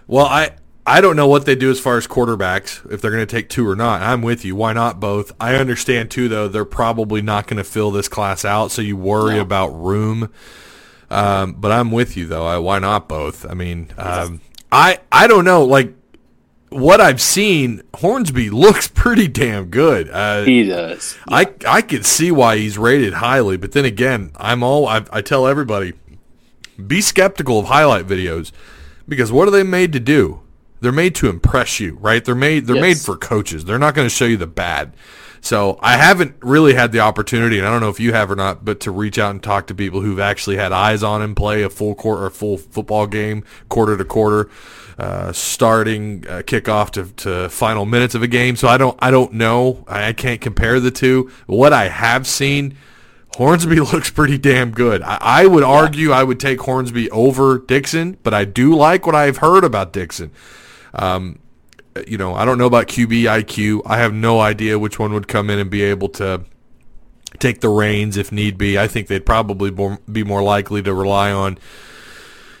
Well, 0.07 0.25
I 0.25 0.51
I 0.87 1.01
don't 1.01 1.15
know 1.15 1.27
what 1.27 1.45
they 1.45 1.55
do 1.55 1.69
as 1.71 1.79
far 1.79 1.97
as 1.97 2.07
quarterbacks 2.07 2.89
if 2.91 3.01
they're 3.01 3.11
going 3.11 3.25
to 3.25 3.35
take 3.35 3.49
two 3.49 3.67
or 3.67 3.75
not. 3.75 4.01
I'm 4.01 4.21
with 4.21 4.45
you. 4.45 4.55
Why 4.55 4.71
not 4.73 4.99
both? 4.99 5.31
I 5.39 5.55
understand 5.55 6.11
too, 6.11 6.29
though. 6.29 6.47
They're 6.47 6.63
probably 6.63 7.21
not 7.23 7.47
going 7.47 7.57
to 7.57 7.63
fill 7.63 7.91
this 7.91 8.07
class 8.07 8.45
out, 8.45 8.71
so 8.71 8.81
you 8.81 8.95
worry 8.95 9.35
No. 9.35 9.41
about 9.41 9.69
room. 9.69 10.29
Um, 11.09 11.53
but 11.53 11.71
I'm 11.71 11.91
with 11.91 12.15
you 12.17 12.25
though. 12.27 12.45
I, 12.45 12.57
why 12.59 12.79
not 12.79 13.07
both? 13.09 13.45
I 13.49 13.53
mean, 13.55 13.89
um, 13.97 14.41
I 14.71 14.99
I 15.11 15.27
don't 15.27 15.45
know. 15.45 15.65
Like 15.65 15.93
what 16.69 16.99
I've 16.99 17.21
seen, 17.21 17.81
Hornsby 17.95 18.49
looks 18.49 18.87
pretty 18.87 19.27
damn 19.27 19.65
good. 19.65 20.09
Uh, 20.09 20.43
He 20.43 20.63
does. 20.65 21.15
I 21.27 21.47
I 21.67 21.81
could 21.81 22.05
see 22.05 22.31
why 22.31 22.57
he's 22.57 22.77
rated 22.77 23.13
highly, 23.15 23.57
but 23.57 23.71
then 23.71 23.85
again, 23.85 24.31
I'm 24.35 24.63
all 24.63 24.87
I, 24.87 25.05
I 25.11 25.21
tell 25.21 25.47
everybody, 25.47 25.93
be 26.85 27.01
skeptical 27.01 27.59
of 27.59 27.65
highlight 27.67 28.07
videos 28.07 28.51
because 29.07 29.31
what 29.31 29.47
are 29.47 29.51
they 29.51 29.63
made 29.63 29.93
to 29.93 29.99
do? 29.99 30.41
They're 30.81 30.91
made 30.91 31.15
to 31.15 31.29
impress 31.29 31.79
you, 31.79 31.95
right? 32.01 32.23
They're 32.23 32.35
made 32.35 32.65
they're 32.67 32.75
made 32.81 32.97
for 32.97 33.15
coaches. 33.15 33.65
They're 33.65 33.79
not 33.79 33.95
going 33.95 34.05
to 34.07 34.13
show 34.13 34.25
you 34.25 34.37
the 34.37 34.47
bad. 34.47 34.93
So 35.45 35.77
I 35.79 35.97
haven't 35.97 36.37
really 36.41 36.73
had 36.73 36.91
the 36.91 37.01
opportunity, 37.01 37.59
and 37.59 37.67
I 37.67 37.71
don't 37.71 37.79
know 37.79 37.89
if 37.89 37.99
you 37.99 38.13
have 38.13 38.31
or 38.31 38.35
not, 38.35 38.65
but 38.65 38.79
to 38.79 38.89
reach 38.89 39.19
out 39.19 39.29
and 39.29 39.43
talk 39.43 39.67
to 39.67 39.75
people 39.75 40.01
who've 40.01 40.19
actually 40.19 40.55
had 40.55 40.71
eyes 40.71 41.03
on 41.03 41.21
him 41.21 41.35
play 41.35 41.61
a 41.61 41.69
full 41.69 41.93
court 41.93 42.23
or 42.23 42.31
full 42.31 42.57
football 42.57 43.05
game, 43.05 43.43
quarter 43.69 43.95
to 43.95 44.03
quarter, 44.03 44.49
uh, 44.97 45.31
starting 45.33 46.25
uh, 46.27 46.41
kickoff 46.41 46.89
to, 46.89 47.05
to 47.17 47.47
final 47.49 47.85
minutes 47.85 48.15
of 48.15 48.23
a 48.23 48.27
game. 48.27 48.55
So 48.55 48.67
I 48.67 48.77
don't 48.77 48.97
I 48.99 49.11
don't 49.11 49.33
know. 49.33 49.85
I, 49.87 50.07
I 50.07 50.13
can't 50.13 50.41
compare 50.41 50.79
the 50.79 50.89
two. 50.89 51.29
What 51.45 51.73
I 51.73 51.89
have 51.89 52.25
seen, 52.25 52.75
Hornsby 53.35 53.79
looks 53.93 54.09
pretty 54.09 54.39
damn 54.39 54.71
good. 54.71 55.03
I, 55.03 55.19
I 55.21 55.45
would 55.45 55.63
argue 55.63 56.09
I 56.09 56.23
would 56.23 56.39
take 56.39 56.59
Hornsby 56.61 57.11
over 57.11 57.59
Dixon, 57.59 58.17
but 58.23 58.33
I 58.33 58.45
do 58.45 58.73
like 58.73 59.05
what 59.05 59.13
I've 59.13 59.37
heard 59.37 59.63
about 59.63 59.93
Dixon. 59.93 60.31
Um, 60.95 61.37
you 62.07 62.17
know, 62.17 62.35
I 62.35 62.45
don't 62.45 62.57
know 62.57 62.65
about 62.65 62.87
QB 62.87 63.23
IQ. 63.23 63.81
I 63.85 63.97
have 63.97 64.13
no 64.13 64.39
idea 64.39 64.77
which 64.77 64.99
one 64.99 65.13
would 65.13 65.27
come 65.27 65.49
in 65.49 65.59
and 65.59 65.69
be 65.69 65.81
able 65.83 66.09
to 66.09 66.43
take 67.39 67.61
the 67.61 67.69
reins 67.69 68.17
if 68.17 68.31
need 68.31 68.57
be. 68.57 68.77
I 68.77 68.87
think 68.87 69.07
they'd 69.07 69.25
probably 69.25 69.71
be 70.11 70.23
more 70.23 70.43
likely 70.43 70.81
to 70.81 70.93
rely 70.93 71.31
on, 71.31 71.57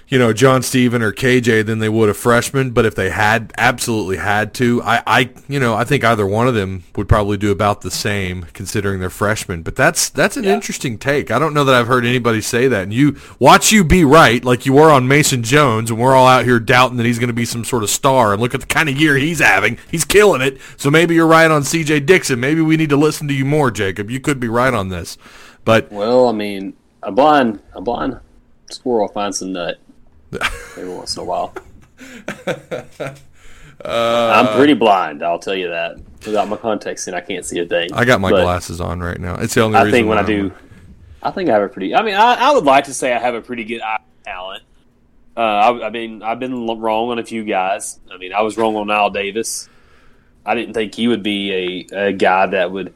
you 0.07 0.19
know, 0.19 0.33
John 0.33 0.61
Steven 0.61 1.01
or 1.01 1.11
KJ 1.11 1.65
than 1.65 1.79
they 1.79 1.89
would 1.89 2.09
a 2.09 2.13
freshman. 2.13 2.71
But 2.71 2.85
if 2.85 2.93
they 2.93 3.09
had 3.09 3.51
absolutely 3.57 4.17
had 4.17 4.53
to, 4.55 4.81
I, 4.83 5.01
I, 5.07 5.29
you 5.47 5.59
know, 5.59 5.73
I 5.75 5.83
think 5.83 6.03
either 6.03 6.25
one 6.25 6.47
of 6.47 6.53
them 6.53 6.83
would 6.95 7.09
probably 7.09 7.37
do 7.37 7.51
about 7.51 7.81
the 7.81 7.89
same 7.89 8.43
considering 8.53 8.99
they're 8.99 9.09
freshmen. 9.09 9.63
But 9.63 9.75
that's 9.75 10.09
that's 10.09 10.37
an 10.37 10.45
interesting 10.45 10.97
take. 10.97 11.31
I 11.31 11.39
don't 11.39 11.53
know 11.53 11.63
that 11.63 11.73
I've 11.73 11.87
heard 11.87 12.05
anybody 12.05 12.41
say 12.41 12.67
that. 12.67 12.83
And 12.83 12.93
you 12.93 13.17
watch 13.39 13.71
you 13.71 13.83
be 13.83 14.03
right, 14.03 14.43
like 14.45 14.65
you 14.65 14.73
were 14.73 14.91
on 14.91 15.07
Mason 15.07 15.41
Jones, 15.41 15.89
and 15.89 15.99
we're 15.99 16.15
all 16.15 16.27
out 16.27 16.45
here 16.45 16.59
doubting 16.59 16.97
that 16.97 17.05
he's 17.05 17.19
going 17.19 17.27
to 17.27 17.33
be 17.33 17.45
some 17.45 17.63
sort 17.63 17.83
of 17.83 17.89
star. 17.89 18.33
And 18.33 18.41
look 18.41 18.53
at 18.53 18.61
the 18.61 18.67
kind 18.67 18.89
of 18.89 18.97
year 18.97 19.15
he's 19.15 19.39
having; 19.39 19.79
he's 19.89 20.05
killing 20.05 20.41
it. 20.41 20.59
So 20.77 20.91
maybe 20.91 21.15
you're 21.15 21.27
right 21.27 21.49
on 21.49 21.63
C.J. 21.63 22.01
Dixon. 22.01 22.39
Maybe 22.39 22.61
we 22.61 22.77
need 22.77 22.89
to 22.89 22.97
listen 22.97 23.27
to 23.27 23.33
you 23.33 23.45
more, 23.45 23.71
Jacob. 23.71 24.11
You 24.11 24.19
could 24.19 24.39
be 24.39 24.47
right 24.47 24.73
on 24.73 24.89
this, 24.89 25.17
but 25.63 25.91
Well, 25.91 26.27
I 26.27 26.31
mean, 26.31 26.75
a 27.01 27.11
blind 27.11 27.59
a 27.73 27.81
blind 27.81 28.19
squirrel 28.69 29.07
finds 29.07 29.41
a 29.41 29.47
nut 29.47 29.79
every 30.77 30.89
once 30.89 31.15
in 31.15 31.21
a 31.21 31.25
while. 31.25 31.53
I'm 33.83 34.55
pretty 34.55 34.73
blind. 34.73 35.23
I'll 35.23 35.39
tell 35.39 35.55
you 35.55 35.69
that. 35.69 35.97
Without 36.25 36.47
my 36.47 36.57
contacts 36.57 37.07
in, 37.07 37.13
I 37.13 37.21
can't 37.21 37.45
see 37.45 37.59
a 37.59 37.65
thing. 37.65 37.93
I 37.93 38.03
got 38.05 38.19
my 38.19 38.31
But 38.31 38.43
glasses 38.43 38.81
on 38.81 38.99
right 38.99 39.19
now. 39.19 39.35
It's 39.35 39.53
the 39.53 39.61
only 39.61 39.77
I 39.77 39.81
reason. 39.83 39.91
think 39.91 40.07
when 40.09 40.17
I 40.17 40.23
do, 40.23 40.51
I'm- 41.21 41.33
think 41.33 41.49
I 41.49 41.53
have 41.53 41.61
a 41.63 41.69
pretty. 41.69 41.93
I 41.95 42.01
mean, 42.03 42.15
I, 42.15 42.33
I 42.35 42.51
would 42.53 42.63
like 42.63 42.85
to 42.85 42.93
say 42.93 43.13
I 43.13 43.19
have 43.19 43.35
a 43.35 43.41
pretty 43.41 43.63
good 43.63 43.81
eye 43.81 43.99
talent. 44.23 44.63
Uh, 45.37 45.39
I, 45.41 45.87
I 45.87 45.89
mean, 45.89 46.23
I've 46.23 46.39
been 46.39 46.65
wrong 46.67 47.09
on 47.09 47.19
a 47.19 47.23
few 47.25 47.43
guys. 47.43 47.99
I 48.11 48.17
mean, 48.17 48.31
I 48.33 48.41
was 48.41 48.57
wrong 48.57 48.75
on 48.75 48.89
Al 48.89 49.09
Davis. 49.09 49.67
I 50.45 50.55
didn't 50.55 50.73
think 50.73 50.95
he 50.95 51.07
would 51.07 51.23
be 51.23 51.87
a, 51.91 52.07
a 52.09 52.13
guy 52.13 52.45
that 52.47 52.71
would 52.71 52.93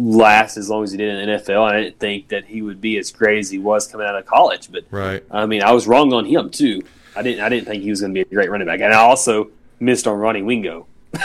last 0.00 0.56
as 0.56 0.70
long 0.70 0.82
as 0.84 0.92
he 0.92 0.96
did 0.96 1.08
in 1.14 1.28
the 1.28 1.36
NFL. 1.38 1.62
I 1.62 1.80
didn't 1.82 1.98
think 1.98 2.28
that 2.28 2.44
he 2.46 2.62
would 2.62 2.80
be 2.80 2.96
as 2.98 3.10
great 3.12 3.38
as 3.38 3.50
he 3.50 3.58
was 3.58 3.86
coming 3.86 4.06
out 4.06 4.16
of 4.16 4.24
college. 4.26 4.70
But 4.72 4.84
right. 4.90 5.22
I 5.30 5.46
mean, 5.46 5.62
I 5.62 5.72
was 5.72 5.86
wrong 5.86 6.12
on 6.12 6.24
him 6.24 6.50
too. 6.50 6.82
I 7.16 7.22
didn't. 7.22 7.40
I 7.44 7.48
didn't 7.48 7.66
think 7.66 7.82
he 7.82 7.90
was 7.90 8.00
going 8.00 8.14
to 8.14 8.24
be 8.24 8.28
a 8.30 8.34
great 8.34 8.50
running 8.50 8.66
back, 8.66 8.80
and 8.80 8.92
I 8.94 8.98
also 9.00 9.50
missed 9.80 10.06
on 10.06 10.18
Ronnie 10.18 10.42
Wingo. 10.42 10.86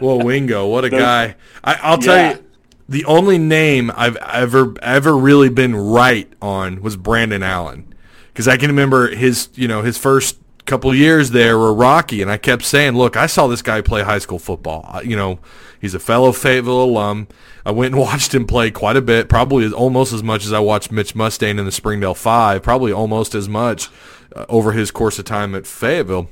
Well, 0.00 0.18
Wingo, 0.20 0.66
what 0.68 0.84
a 0.86 0.90
guy! 0.90 1.34
I, 1.62 1.74
I'll 1.82 1.98
tell 1.98 2.16
Yeah. 2.16 2.32
you, 2.36 2.44
the 2.88 3.04
only 3.04 3.36
name 3.36 3.92
I've 3.94 4.16
ever 4.16 4.74
ever 4.80 5.14
really 5.14 5.50
been 5.50 5.76
right 5.76 6.32
on 6.40 6.80
was 6.80 6.96
Brandon 6.96 7.42
Allen, 7.42 7.92
because 8.32 8.48
I 8.48 8.56
can 8.56 8.68
remember 8.70 9.14
his 9.14 9.50
you 9.54 9.68
know 9.68 9.82
his 9.82 9.98
first 9.98 10.38
couple 10.70 10.94
years 10.94 11.30
there 11.30 11.58
were 11.58 11.74
rocky, 11.74 12.22
and 12.22 12.30
I 12.30 12.36
kept 12.38 12.62
saying, 12.64 12.96
look, 12.96 13.16
I 13.16 13.26
saw 13.26 13.46
this 13.46 13.60
guy 13.62 13.80
play 13.80 14.02
high 14.02 14.18
school 14.20 14.38
football. 14.38 15.00
You 15.04 15.16
know, 15.16 15.38
he's 15.80 15.94
a 15.94 15.98
fellow 15.98 16.32
Fayetteville 16.32 16.82
alum. 16.84 17.28
I 17.66 17.72
went 17.72 17.92
and 17.94 18.00
watched 18.06 18.32
him 18.34 18.46
play 18.46 18.70
quite 18.70 18.96
a 18.96 19.02
bit, 19.02 19.28
probably 19.28 19.70
almost 19.72 20.12
as 20.12 20.22
much 20.22 20.44
as 20.46 20.52
I 20.52 20.60
watched 20.60 20.90
Mitch 20.92 21.14
Mustain 21.14 21.58
in 21.58 21.64
the 21.64 21.72
Springdale 21.72 22.14
Five, 22.14 22.62
probably 22.62 22.92
almost 22.92 23.34
as 23.34 23.48
much 23.48 23.88
uh, 24.34 24.46
over 24.48 24.72
his 24.72 24.90
course 24.90 25.18
of 25.18 25.24
time 25.26 25.54
at 25.54 25.66
Fayetteville 25.66 26.30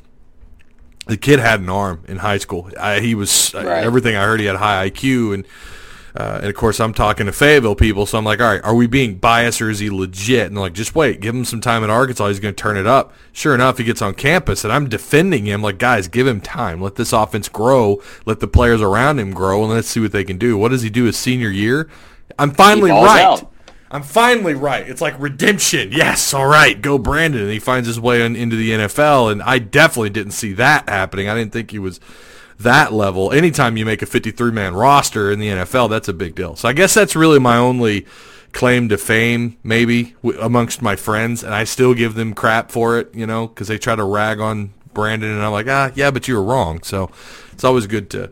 the 1.06 1.16
kid 1.16 1.38
had 1.40 1.58
an 1.60 1.70
arm 1.70 2.04
in 2.06 2.18
high 2.18 2.36
school. 2.36 2.70
I, 2.78 3.00
he 3.00 3.14
was 3.14 3.54
uh, 3.54 3.64
Right. 3.64 3.82
everything 3.82 4.14
I 4.14 4.24
heard. 4.24 4.40
He 4.40 4.46
had 4.46 4.56
high 4.56 4.90
IQ, 4.90 5.32
and 5.32 5.46
uh, 6.16 6.38
and 6.40 6.46
of 6.46 6.54
course 6.54 6.80
I'm 6.80 6.94
talking 6.94 7.26
to 7.26 7.32
Fayetteville 7.32 7.74
people, 7.74 8.06
so 8.06 8.18
I'm 8.18 8.24
like, 8.24 8.40
all 8.40 8.52
right, 8.52 8.64
are 8.64 8.74
we 8.74 8.86
being 8.86 9.16
biased 9.16 9.60
or 9.60 9.70
is 9.70 9.78
he 9.78 9.90
legit? 9.90 10.46
And 10.46 10.56
they're 10.56 10.62
like, 10.62 10.72
just 10.72 10.94
wait, 10.94 11.20
give 11.20 11.34
him 11.34 11.44
some 11.44 11.60
time 11.60 11.84
in 11.84 11.90
Arkansas. 11.90 12.28
He's 12.28 12.40
going 12.40 12.54
to 12.54 12.60
turn 12.60 12.76
it 12.76 12.86
up. 12.86 13.12
Sure 13.32 13.54
enough, 13.54 13.78
he 13.78 13.84
gets 13.84 14.02
on 14.02 14.14
campus, 14.14 14.64
and 14.64 14.72
I'm 14.72 14.88
defending 14.88 15.46
him 15.46 15.62
like, 15.62 15.78
guys, 15.78 16.08
give 16.08 16.26
him 16.26 16.40
time. 16.40 16.80
Let 16.80 16.96
this 16.96 17.12
offense 17.12 17.48
grow. 17.48 18.02
Let 18.26 18.40
the 18.40 18.48
players 18.48 18.82
around 18.82 19.18
him 19.18 19.32
grow, 19.32 19.62
and 19.62 19.72
let's 19.72 19.88
see 19.88 20.00
what 20.00 20.12
they 20.12 20.24
can 20.24 20.38
do. 20.38 20.56
What 20.56 20.70
does 20.70 20.82
he 20.82 20.90
do 20.90 21.04
his 21.04 21.16
senior 21.16 21.50
year? 21.50 21.88
I'm 22.38 22.52
finally 22.52 22.90
right. 22.90 23.22
out. 23.22 23.52
I'm 23.90 24.02
finally 24.02 24.54
right. 24.54 24.86
It's 24.88 25.00
like 25.00 25.18
redemption. 25.18 25.92
Yes, 25.92 26.34
all 26.34 26.46
right, 26.46 26.80
go 26.80 26.98
Brandon. 26.98 27.42
And 27.42 27.50
he 27.50 27.58
finds 27.58 27.86
his 27.86 27.98
way 27.98 28.24
in, 28.24 28.36
into 28.36 28.56
the 28.56 28.70
NFL, 28.70 29.32
and 29.32 29.42
I 29.42 29.58
definitely 29.58 30.10
didn't 30.10 30.32
see 30.32 30.52
that 30.54 30.88
happening. 30.88 31.28
I 31.28 31.34
didn't 31.34 31.52
think 31.52 31.70
he 31.70 31.78
was 31.78 31.98
that 32.60 32.92
level. 32.92 33.32
Anytime 33.32 33.76
you 33.76 33.84
make 33.86 34.02
a 34.02 34.06
53 34.06 34.50
man 34.50 34.74
roster 34.74 35.30
in 35.30 35.38
the 35.38 35.48
NFL, 35.48 35.90
that's 35.90 36.08
a 36.08 36.12
big 36.12 36.34
deal. 36.34 36.56
So 36.56 36.68
I 36.68 36.72
guess 36.72 36.94
that's 36.94 37.14
really 37.16 37.38
my 37.38 37.56
only 37.56 38.06
claim 38.52 38.88
to 38.88 38.98
fame, 38.98 39.56
maybe 39.62 40.14
w- 40.22 40.40
amongst 40.40 40.80
my 40.82 40.96
friends, 40.96 41.44
and 41.44 41.54
I 41.54 41.64
still 41.64 41.94
give 41.94 42.14
them 42.14 42.34
crap 42.34 42.70
for 42.70 42.98
it, 42.98 43.14
you 43.14 43.26
know, 43.26 43.46
because 43.46 43.68
they 43.68 43.78
try 43.78 43.94
to 43.94 44.04
rag 44.04 44.40
on 44.40 44.72
Brandon, 44.94 45.30
and 45.30 45.42
I'm 45.42 45.52
like, 45.52 45.66
ah, 45.68 45.92
yeah, 45.94 46.10
but 46.10 46.26
you 46.26 46.34
were 46.34 46.42
wrong. 46.42 46.82
So 46.82 47.10
it's 47.52 47.62
always 47.64 47.86
good 47.86 48.10
to. 48.10 48.30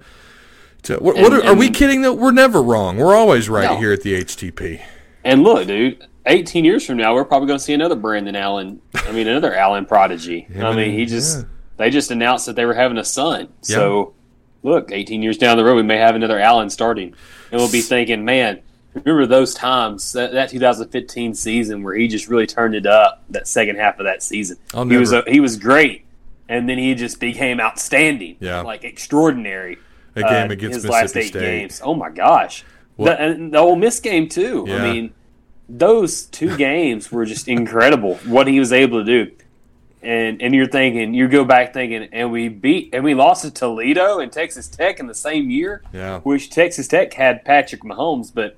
to 0.84 0.94
what, 0.96 1.16
what 1.16 1.32
And- 1.32 1.42
are, 1.42 1.46
are 1.50 1.54
we 1.54 1.70
kidding? 1.70 2.02
That 2.02 2.14
we're 2.14 2.32
never 2.32 2.62
wrong. 2.62 2.96
We're 2.96 3.14
always 3.14 3.48
right 3.48 3.70
No. 3.72 3.76
here 3.78 3.92
at 3.92 4.02
the 4.02 4.14
HTP. 4.14 4.80
And 5.22 5.42
look, 5.42 5.66
dude, 5.66 6.04
18 6.24 6.64
years 6.64 6.84
from 6.84 6.96
now, 6.96 7.14
we're 7.14 7.24
probably 7.24 7.46
going 7.46 7.58
to 7.58 7.64
see 7.64 7.74
another 7.74 7.94
Brandon 7.96 8.34
Allen. 8.34 8.80
I 8.94 9.12
mean, 9.12 9.28
another 9.28 9.54
Allen 9.54 9.84
prodigy. 9.86 10.48
I 10.58 10.74
mean, 10.74 10.92
he 10.98 11.04
just 11.04 11.38
yeah. 11.40 11.44
They 11.76 11.90
just 11.90 12.10
announced 12.10 12.46
that 12.46 12.56
they 12.56 12.64
were 12.64 12.74
having 12.74 12.98
a 12.98 13.04
son. 13.04 13.48
So, 13.62 14.14
look, 14.62 14.90
18 14.92 15.22
years 15.22 15.38
down 15.38 15.56
the 15.56 15.64
road, 15.64 15.76
we 15.76 15.82
may 15.82 15.98
have 15.98 16.14
another 16.14 16.38
Allen 16.38 16.70
starting, 16.70 17.14
and 17.50 17.60
we'll 17.60 17.70
be 17.70 17.82
thinking, 17.82 18.24
man, 18.24 18.60
remember 18.94 19.26
those 19.26 19.52
times 19.54 20.12
that, 20.14 20.32
that 20.32 20.48
2015 20.50 21.34
season 21.34 21.82
where 21.82 21.94
he 21.94 22.08
just 22.08 22.28
really 22.28 22.46
turned 22.46 22.74
it 22.74 22.86
up 22.86 23.22
that 23.30 23.46
second 23.46 23.76
half 23.76 23.98
of 23.98 24.06
that 24.06 24.22
season. 24.22 24.56
I'll 24.74 24.86
he 24.86 24.96
was 24.96 25.12
a, 25.12 25.22
he 25.26 25.40
was 25.40 25.56
great, 25.56 26.04
and 26.48 26.68
then 26.68 26.78
he 26.78 26.94
just 26.94 27.20
became 27.20 27.60
outstanding. 27.60 28.36
Yeah. 28.40 28.62
like 28.62 28.84
extraordinary. 28.84 29.78
Uh, 30.16 30.22
game 30.22 30.50
against 30.50 30.76
his 30.76 30.84
Mississippi 30.84 30.92
last 31.02 31.16
eight 31.18 31.28
State. 31.28 31.40
games. 31.40 31.82
Oh 31.84 31.92
my 31.94 32.08
gosh, 32.08 32.64
What- 32.96 33.18
the, 33.18 33.22
and 33.24 33.52
the 33.52 33.58
Ole 33.58 33.76
Miss 33.76 34.00
game 34.00 34.30
too. 34.30 34.64
Yeah. 34.66 34.76
I 34.82 34.92
mean, 34.92 35.12
those 35.68 36.24
two 36.24 36.56
games 36.58 37.12
were 37.12 37.26
just 37.26 37.48
incredible. 37.48 38.14
What 38.24 38.46
he 38.46 38.58
was 38.58 38.72
able 38.72 39.04
to 39.04 39.24
do, 39.24 39.32
and 40.06 40.40
and 40.40 40.54
you're 40.54 40.68
thinking, 40.68 41.14
you 41.14 41.28
go 41.28 41.44
back 41.44 41.74
thinking, 41.74 42.08
and 42.12 42.30
we 42.30 42.48
beat 42.48 42.94
and 42.94 43.02
we 43.02 43.14
lost 43.14 43.42
to 43.42 43.50
Toledo 43.50 44.20
and 44.20 44.30
Texas 44.32 44.68
Tech 44.68 45.00
in 45.00 45.06
the 45.06 45.14
same 45.14 45.50
year. 45.50 45.82
Yeah. 45.92 46.20
which 46.20 46.50
Texas 46.50 46.86
Tech 46.86 47.12
had 47.12 47.44
Patrick 47.44 47.82
Mahomes, 47.82 48.32
but 48.32 48.56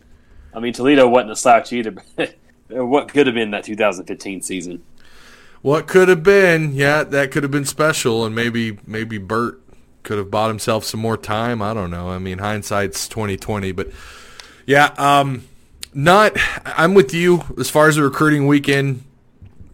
I 0.55 0.61
mean 0.61 0.73
Toledo 0.75 1.09
wasn't 1.09 1.33
a 1.33 1.37
slouch 1.37 1.73
either. 1.73 1.95
But 2.69 2.85
what 2.85 3.09
could 3.09 3.27
have 3.27 3.35
been 3.35 3.53
that 3.53 3.65
2015 3.65 4.43
season? 4.43 4.83
What 5.63 5.87
could 5.87 6.09
have 6.09 6.23
been? 6.23 6.75
Yeah, 6.75 7.03
that 7.03 7.31
could 7.31 7.43
have 7.43 7.51
been 7.51 7.65
special, 7.65 8.27
and 8.27 8.35
maybe 8.35 8.79
maybe 8.87 9.17
Burt 9.17 9.61
could 10.03 10.19
have 10.19 10.31
bought 10.31 10.49
himself 10.49 10.85
some 10.85 11.01
more 11.01 11.17
time. 11.17 11.63
I 11.63 11.73
don't 11.73 11.91
know. 11.91 12.11
I 12.11 12.19
mean, 12.19 12.39
hindsight's 12.39 13.09
twenty 13.09 13.39
twenty, 13.39 13.73
but 13.73 13.89
yeah, 14.67 14.95
um, 14.99 15.45
not. 15.95 16.37
I'm 16.67 16.93
with 16.93 17.15
you 17.15 17.43
as 17.59 17.71
far 17.71 17.89
as 17.89 17.97
the 17.97 18.03
recruiting 18.03 18.47
weekend 18.47 19.03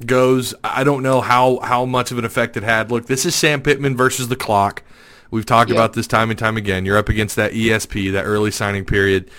goes. 0.04 0.54
I 0.62 0.84
don't 0.84 1.02
know 1.02 1.20
how 1.20 1.58
how 1.60 1.84
much 1.84 2.10
of 2.10 2.18
an 2.18 2.24
effect 2.24 2.56
it 2.56 2.62
had. 2.62 2.90
Look, 2.90 3.06
this 3.06 3.24
is 3.24 3.34
Sam 3.34 3.62
Pittman 3.62 3.96
versus 3.96 4.28
the 4.28 4.36
clock. 4.36 4.82
We've 5.30 5.46
talked 5.46 5.70
Yeah. 5.70 5.76
about 5.76 5.94
this 5.94 6.06
time 6.06 6.30
and 6.30 6.38
time 6.38 6.56
again. 6.56 6.84
You're 6.86 6.98
up 6.98 7.08
against 7.08 7.36
that 7.36 7.52
ESP, 7.52 8.12
that 8.12 8.24
early 8.24 8.50
signing 8.50 8.84
period, 8.84 9.30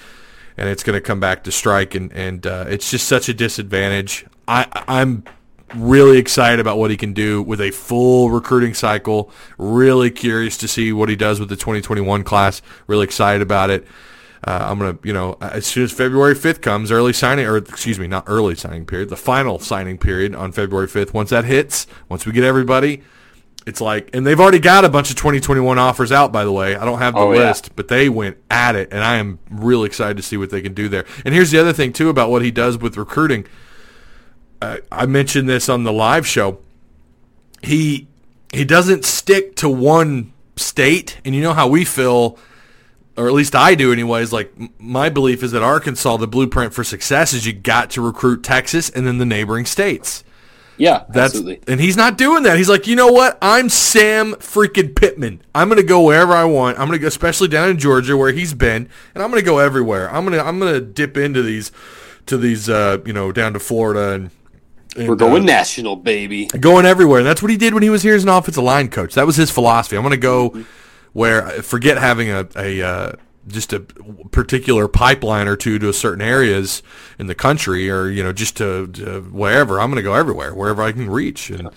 and 0.58 0.68
it's 0.70 0.84
going 0.84 0.96
to 0.96 1.02
come 1.02 1.20
back 1.20 1.44
to 1.46 1.52
strike, 1.52 1.96
and 1.96 2.12
and 2.14 2.46
uh, 2.46 2.66
it's 2.68 2.90
just 2.92 3.08
such 3.08 3.30
a 3.30 3.34
disadvantage. 3.34 4.26
I 4.48 4.66
I'm 4.88 5.24
really 5.74 6.18
excited 6.20 6.60
about 6.60 6.78
what 6.78 6.92
he 6.92 6.98
can 6.98 7.12
do 7.12 7.42
with 7.42 7.60
a 7.60 7.72
full 7.72 8.30
recruiting 8.30 8.74
cycle. 8.74 9.32
Really 9.58 10.12
curious 10.12 10.58
to 10.58 10.68
see 10.68 10.94
what 10.94 11.10
he 11.10 11.16
does 11.16 11.40
with 11.40 11.50
the 11.50 11.56
2021 11.56 12.24
class. 12.24 12.62
Really 12.88 13.04
excited 13.04 13.42
about 13.42 13.70
it. 13.70 13.86
Uh, 14.44 14.60
I'm 14.70 14.78
gonna, 14.78 14.98
you 15.04 15.14
know, 15.14 15.38
as 15.42 15.66
soon 15.66 15.84
as 15.86 15.92
February 15.92 16.36
5th 16.36 16.62
comes, 16.62 16.92
early 16.92 17.14
signing, 17.14 17.46
or 17.46 17.58
excuse 17.58 17.98
me, 18.00 18.06
not 18.08 18.26
early 18.28 18.56
signing 18.56 18.86
period, 18.86 19.10
the 19.10 19.16
final 19.16 19.58
signing 19.60 19.98
period 19.98 20.36
on 20.36 20.52
February 20.52 20.88
5th. 20.88 21.14
Once 21.14 21.30
that 21.32 21.46
hits, 21.46 21.88
once 22.10 22.26
we 22.26 22.32
get 22.32 22.44
everybody, 22.44 23.02
it's 23.66 23.82
like, 23.82 24.12
and 24.14 24.28
they've 24.28 24.40
already 24.40 24.60
got 24.60 24.86
a 24.86 24.90
bunch 24.90 25.10
of 25.10 25.16
2021 25.16 25.80
offers 25.80 26.12
out. 26.12 26.32
By 26.32 26.44
the 26.46 26.52
way, 26.52 26.76
I 26.76 26.86
don't 26.86 27.00
have 27.00 27.16
the 27.16 27.22
Oh, 27.22 27.32
yeah. 27.34 27.48
list, 27.48 27.76
but 27.76 27.88
they 27.88 28.08
went 28.10 28.38
at 28.52 28.76
it, 28.76 28.90
and 28.92 29.04
I 29.04 29.16
am 29.18 29.40
really 29.50 29.88
excited 29.88 30.18
to 30.18 30.24
see 30.24 30.38
what 30.38 30.52
they 30.52 30.62
can 30.62 30.76
do 30.76 30.88
there. 30.90 31.06
And 31.26 31.34
here's 31.34 31.50
the 31.50 31.58
other 31.58 31.74
thing 31.74 31.92
too 31.92 32.10
about 32.10 32.30
what 32.30 32.44
he 32.44 32.52
does 32.52 32.78
with 32.78 32.98
recruiting. 32.98 33.48
Uh, 34.62 34.78
I 34.92 35.08
mentioned 35.08 35.50
this 35.50 35.68
on 35.70 35.84
the 35.84 35.92
live 35.94 36.28
show. 36.28 36.60
He 37.64 38.08
he 38.54 38.64
doesn't 38.64 39.04
stick 39.06 39.56
to 39.58 39.68
one 39.70 40.32
state, 40.56 41.20
and 41.26 41.34
you 41.34 41.42
know 41.42 41.54
how 41.54 41.68
we 41.68 41.84
feel 41.84 42.38
or 43.18 43.28
at 43.28 43.34
least 43.34 43.56
I 43.56 43.76
do 43.76 43.94
anyways, 43.94 44.34
like 44.34 44.54
my 44.80 45.10
belief 45.10 45.42
is 45.44 45.52
that 45.52 45.64
Arkansas, 45.64 46.18
the 46.18 46.28
blueprint 46.28 46.74
for 46.74 46.84
success 46.84 47.34
is 47.34 47.46
you 47.46 47.54
got 47.54 47.90
to 47.92 48.02
recruit 48.02 48.44
Texas 48.44 48.90
and 48.90 49.08
then 49.08 49.18
the 49.18 49.26
neighboring 49.26 49.66
states. 49.66 50.24
Yeah, 50.78 51.06
That's 51.08 51.34
absolutely. 51.36 51.62
and 51.70 51.80
he's 51.80 51.96
not 51.96 52.18
doing 52.18 52.44
that. 52.44 52.58
He's 52.58 52.68
like, 52.68 52.86
you 52.86 52.98
know 52.98 53.08
what? 53.08 53.38
I'm 53.42 53.70
Sam 53.70 54.34
freaking 54.34 54.94
Pittman. 54.94 55.42
I'm 55.56 55.70
gonna 55.70 55.84
go 55.84 56.02
wherever 56.02 56.34
I 56.34 56.44
want. 56.44 56.78
I'm 56.78 56.88
gonna 56.88 57.00
go, 57.00 57.08
especially 57.08 57.48
down 57.48 57.70
in 57.70 57.78
Georgia 57.80 58.18
where 58.18 58.34
he's 58.34 58.54
been, 58.54 58.90
and 59.14 59.24
I'm 59.24 59.30
gonna 59.30 59.42
go 59.42 59.60
everywhere. 59.60 60.14
I'm 60.14 60.26
gonna 60.26 60.44
I'm 60.44 60.60
gonna 60.60 60.82
dip 60.82 61.16
into 61.16 61.42
these 61.42 61.72
to 62.26 62.38
these 62.38 62.68
uh, 62.70 62.98
you 63.06 63.14
know 63.14 63.32
down 63.32 63.54
to 63.54 63.60
Florida 63.60 64.12
and. 64.16 64.32
and, 64.98 65.08
We're 65.08 65.16
going 65.16 65.44
uh, 65.44 65.46
national, 65.46 65.96
baby. 65.96 66.48
going 66.48 66.86
everywhere. 66.86 67.20
And 67.20 67.28
that's 67.28 67.42
what 67.42 67.52
he 67.52 67.58
did 67.58 67.74
when 67.74 67.84
he 67.84 67.90
was 67.90 68.04
here 68.04 68.16
as 68.16 68.24
an 68.24 68.30
offensive 68.30 68.64
line 68.64 68.90
coach. 68.90 69.14
That 69.14 69.26
was 69.26 69.38
his 69.38 69.50
philosophy. 69.52 69.96
I'm 69.96 70.04
going 70.04 70.12
to 70.12 70.18
go 70.18 70.66
where 71.16 71.48
forget 71.64 71.98
having 71.98 72.30
a, 72.30 72.46
a 72.58 72.82
uh, 72.82 73.12
just 73.48 73.72
a 73.72 73.80
particular 73.80 74.90
pipeline 74.90 75.48
or 75.48 75.56
two 75.56 75.80
to 75.80 75.94
certain 75.94 76.22
areas 76.22 76.84
in 77.18 77.28
the 77.28 77.36
country, 77.36 77.90
or 77.90 78.10
you 78.10 78.22
know, 78.22 78.34
just 78.34 78.58
to, 78.58 78.88
to 78.88 79.22
wherever. 79.22 79.80
I'm 79.80 79.90
going 79.90 79.96
to 79.96 80.04
go 80.04 80.14
everywhere, 80.14 80.54
wherever 80.54 80.82
I 80.84 80.92
can 80.92 81.10
reach. 81.10 81.50
And 81.50 81.70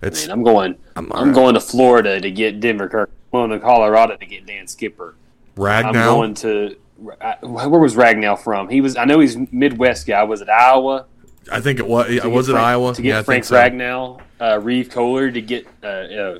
it's 0.00 0.26
Man, 0.26 0.32
I'm 0.38 0.42
going. 0.42 0.78
I'm, 0.96 1.32
going 1.32 1.54
to 1.54 1.60
Florida 1.60 2.20
to 2.22 2.30
get 2.30 2.60
Denver 2.60 2.88
Kirk. 2.88 3.10
I'm 3.34 3.48
going 3.48 3.50
to 3.50 3.60
Colorado 3.60 4.16
to 4.16 4.26
get 4.26 4.46
Dan 4.46 4.66
Skipper. 4.66 5.14
I'm 5.58 5.92
going 5.92 6.34
to. 6.36 6.76
I- 7.20 7.36
Where 7.42 7.80
was 7.80 7.96
Ragnow 7.96 8.38
from? 8.38 8.70
He 8.70 8.80
was. 8.80 8.96
I 8.96 9.04
know 9.04 9.20
he's 9.20 9.36
Midwest 9.52 10.06
guy. 10.06 10.22
Was 10.24 10.40
it 10.40 10.48
Iowa? 10.48 11.04
I 11.52 11.60
think 11.60 11.80
it 11.80 11.86
was. 11.86 12.06
To 12.06 12.28
Was 12.30 12.48
it 12.48 12.52
Frank- 12.52 12.66
Iowa? 12.66 12.94
To 12.94 13.02
get 13.02 13.08
yeah, 13.08 13.22
Frank 13.22 13.44
think 13.44 13.44
so. 13.44 13.56
Ragnow, 13.56 14.20
uh, 14.40 14.58
Reeve 14.58 14.88
Koehler 14.88 15.34
to 15.34 15.42
get. 15.42 15.66
Uh, 15.82 15.86
uh, 15.86 16.38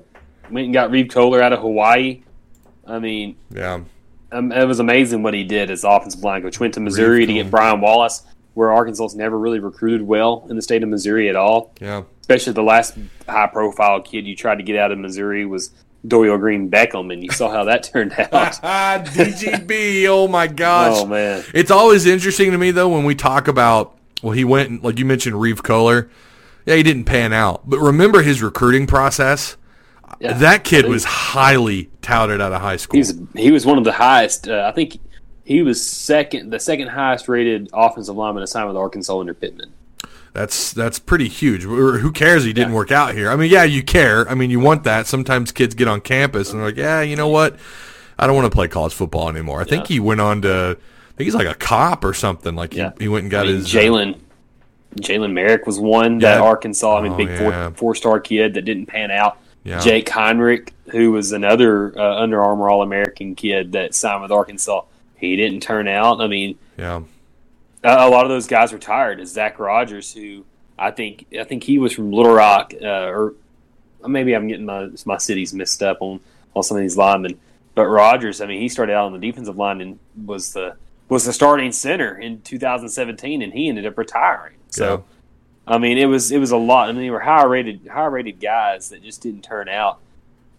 went 0.51 0.65
and 0.67 0.75
got 0.75 0.91
Reeve 0.91 1.07
Koehler 1.07 1.43
out 1.43 1.53
of 1.53 1.61
Hawaii. 1.61 2.23
I 2.87 2.99
mean, 2.99 3.37
Yeah, 3.55 3.81
um, 4.33 4.53
it 4.53 4.65
was 4.65 4.79
amazing 4.81 5.23
what 5.23 5.35
he 5.35 5.45
did 5.45 5.71
as 5.71 5.85
offensive 5.85 6.23
line 6.23 6.43
coach. 6.43 6.59
Went 6.61 6.75
to 6.75 6.81
Missouri 6.81 7.27
to 7.27 7.33
get 7.33 7.51
Brian 7.51 7.81
Wallace, 7.81 8.23
where 8.55 8.73
Arkansas's 8.73 9.15
never 9.17 9.39
really 9.39 9.59
recruited 9.61 10.03
well 10.03 10.47
in 10.51 10.57
the 10.57 10.63
state 10.63 10.83
of 10.83 10.89
Missouri 10.89 11.29
at 11.29 11.37
all. 11.37 11.73
yeah. 11.81 12.03
especially 12.21 12.53
the 12.53 12.63
last 12.63 12.97
high 13.29 13.47
profile 13.49 14.01
kid 14.01 14.27
you 14.27 14.37
tried 14.37 14.57
to 14.57 14.63
get 14.63 14.77
out 14.77 14.93
of 14.93 14.99
Missouri 14.99 15.45
was 15.47 15.71
Dorial 16.07 16.39
Green-Beckham, 16.39 17.13
and 17.13 17.23
you 17.23 17.31
saw 17.31 17.51
how 17.51 17.65
that 17.65 17.83
turned 17.93 18.13
out. 18.19 18.33
Ah, 18.63 19.03
DGB. 19.05 20.07
oh 20.09 20.27
my 20.29 20.47
gosh. 20.47 20.95
oh 20.97 21.07
man, 21.07 21.45
It's 21.55 21.71
always 21.71 22.07
interesting 22.07 22.53
to 22.53 22.59
me 22.59 22.71
though 22.71 22.89
when 22.89 23.05
we 23.05 23.15
talk 23.15 23.49
about 23.49 23.97
well 24.23 24.33
he 24.33 24.45
went 24.45 24.83
like 24.83 24.99
you 24.99 25.05
mentioned 25.05 25.41
Reeve 25.41 25.63
Koehler. 25.63 26.09
Yeah, 26.67 26.77
he 26.77 26.83
didn't 26.83 27.05
pan 27.05 27.33
out. 27.33 27.69
But 27.69 27.79
remember 27.81 28.23
his 28.23 28.43
recruiting 28.43 28.87
process? 28.87 29.57
Yeah. 30.19 30.33
that 30.35 30.65
kid 30.65 30.87
was 30.87 31.05
highly 31.05 31.91
touted 32.03 32.41
out 32.41 32.53
of 32.53 32.61
high 32.61 32.77
school. 32.77 32.95
he 32.97 32.99
was 33.01 33.21
he 33.37 33.51
was 33.51 33.65
one 33.65 33.79
of 33.79 33.85
the 33.85 33.93
highest. 33.93 34.49
Uh, 34.49 34.67
I 34.67 34.73
think 34.73 34.99
he 35.45 35.63
was 35.63 35.85
second, 35.85 36.51
the 36.51 36.61
second 36.61 36.89
highest 36.89 37.29
rated 37.29 37.71
offensive 37.73 38.17
lineman 38.17 38.43
assigned 38.43 38.69
with 38.69 38.77
Arkansas 38.77 39.19
under 39.19 39.35
Pittman. 39.35 39.73
That's 40.33 40.73
that's 40.73 40.99
pretty 40.99 41.29
huge. 41.29 41.63
Who 41.63 42.13
cares 42.13 42.45
he 42.45 42.53
didn't 42.53 42.73
work 42.73 42.93
out 42.93 43.15
here? 43.15 43.31
I 43.31 43.37
mean, 43.37 43.51
yeah, 43.51 43.65
you 43.65 43.83
care. 43.83 44.29
I 44.29 44.35
mean, 44.35 44.51
you 44.51 44.61
want 44.61 44.85
that. 44.85 45.07
Sometimes 45.07 45.51
kids 45.53 45.75
get 45.75 45.89
on 45.89 46.01
campus 46.01 46.51
and 46.53 46.61
they're 46.61 46.69
like, 46.69 46.77
"Yeah, 46.77 47.01
you 47.01 47.17
know 47.17 47.29
what? 47.29 47.57
I 48.19 48.27
don't 48.27 48.37
want 48.37 48.47
to 48.47 48.55
play 48.55 48.69
college 48.69 48.93
football 48.93 49.29
anymore." 49.29 49.61
I 49.61 49.65
think 49.65 49.87
he 49.89 49.99
went 49.99 50.21
on 50.21 50.43
to 50.43 50.77
I 50.79 51.13
think 51.17 51.25
he's 51.27 51.35
like 51.35 51.49
a 51.49 51.55
cop 51.55 52.05
or 52.05 52.15
something. 52.15 52.55
Like 52.55 52.75
Yeah. 52.75 52.93
he, 52.99 53.05
he 53.05 53.09
went 53.09 53.25
and 53.25 53.31
got 53.31 53.45
I 53.47 53.49
mean, 53.49 53.57
his 53.57 53.75
uh, 53.75 53.79
Jalen. 53.79 54.21
Jalen 55.01 55.33
Merrick 55.33 55.67
was 55.67 55.79
one 55.81 56.19
that 56.19 56.41
Arkansas. 56.41 56.99
I 56.99 57.03
mean, 57.03 57.13
Oh, 57.13 57.17
big 57.17 57.29
yeah. 57.29 57.39
four 57.71 57.75
four 57.77 57.95
star 57.95 58.21
kid 58.21 58.55
that 58.55 58.63
didn't 58.63 58.87
pan 58.87 59.11
out. 59.11 59.39
Yeah. 59.65 59.81
Jake 59.81 60.09
Heinrich, 60.09 60.73
who 60.91 61.13
was 61.13 61.33
another 61.33 61.99
uh, 61.99 62.23
Under 62.23 62.43
Armour 62.43 62.71
All 62.71 62.83
American 62.83 63.35
kid 63.35 63.73
that 63.73 63.95
signed 63.95 64.23
with 64.23 64.33
Arkansas, 64.33 64.85
he 65.17 65.37
didn't 65.37 65.61
turn 65.61 65.87
out. 65.87 66.21
I 66.21 66.27
mean, 66.27 66.59
yeah. 66.79 67.03
a 67.85 68.09
a 68.09 68.09
lot 68.09 68.25
of 68.25 68.31
those 68.31 68.47
guys 68.47 68.73
retired. 68.73 69.21
Is 69.21 69.33
Zach 69.33 69.59
Rogers, 69.59 70.13
who 70.15 70.45
I 70.79 70.91
think 70.91 71.27
I 71.39 71.45
think 71.45 71.63
he 71.63 71.79
was 71.79 71.93
from 71.93 72.11
Little 72.11 72.33
Rock, 72.33 72.73
uh, 72.81 72.87
or 72.87 73.35
maybe 74.07 74.35
I'm 74.35 74.49
getting 74.49 74.67
my 74.67 74.89
my 75.05 75.19
cities 75.19 75.53
mixed 75.53 75.83
up 75.83 75.99
on 76.01 76.21
on 76.57 76.63
some 76.63 76.79
of 76.79 76.83
these 76.83 76.97
linemen. 76.97 77.39
But 77.75 77.87
Rogers, 77.87 78.41
I 78.41 78.47
mean, 78.47 78.61
he 78.61 78.69
started 78.69 78.95
out 78.95 79.07
on 79.07 79.13
the 79.13 79.19
defensive 79.19 79.57
line 79.57 79.81
and 79.81 79.99
was 80.27 80.55
the 80.55 80.77
was 81.09 81.25
the 81.25 81.33
starting 81.33 81.73
center 81.73 82.17
in 82.17 82.41
2017, 82.43 83.43
and 83.43 83.53
he 83.53 83.69
ended 83.69 83.85
up 83.85 83.99
retiring. 83.99 84.55
So, 84.69 85.05
I 85.71 85.79
mean, 85.79 85.97
it 85.99 86.07
was 86.07 86.31
it 86.33 86.39
was 86.39 86.51
a 86.51 86.57
lot. 86.57 86.89
I 86.89 86.93
mean, 86.93 87.03
they 87.03 87.11
were 87.11 87.21
high 87.21 87.45
rated 87.45 87.87
high 87.87 88.07
rated 88.07 88.41
guys 88.41 88.91
that 88.91 89.03
just 89.03 89.23
didn't 89.23 89.43
turn 89.43 89.69
out. 89.69 89.99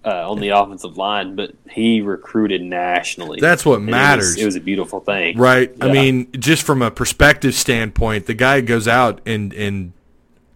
Uh, 0.03 0.31
on 0.31 0.39
the 0.39 0.49
offensive 0.49 0.97
line, 0.97 1.35
but 1.35 1.51
he 1.69 2.01
recruited 2.01 2.59
nationally. 2.59 3.39
That's 3.39 3.63
what 3.63 3.75
And 3.81 3.83
it 3.83 3.91
was- 3.91 3.91
matters. 3.91 4.35
It 4.35 4.45
was, 4.45 4.55
a 4.55 4.59
beautiful 4.59 4.99
thing, 4.99 5.37
Right. 5.37 5.71
I 5.79 5.91
mean, 5.91 6.27
just 6.39 6.63
from 6.63 6.81
a 6.81 6.89
perspective 6.89 7.53
standpoint, 7.53 8.25
the 8.25 8.33
guy 8.33 8.61
goes 8.61 8.87
out 8.87 9.21
and 9.27 9.53
and 9.53 9.93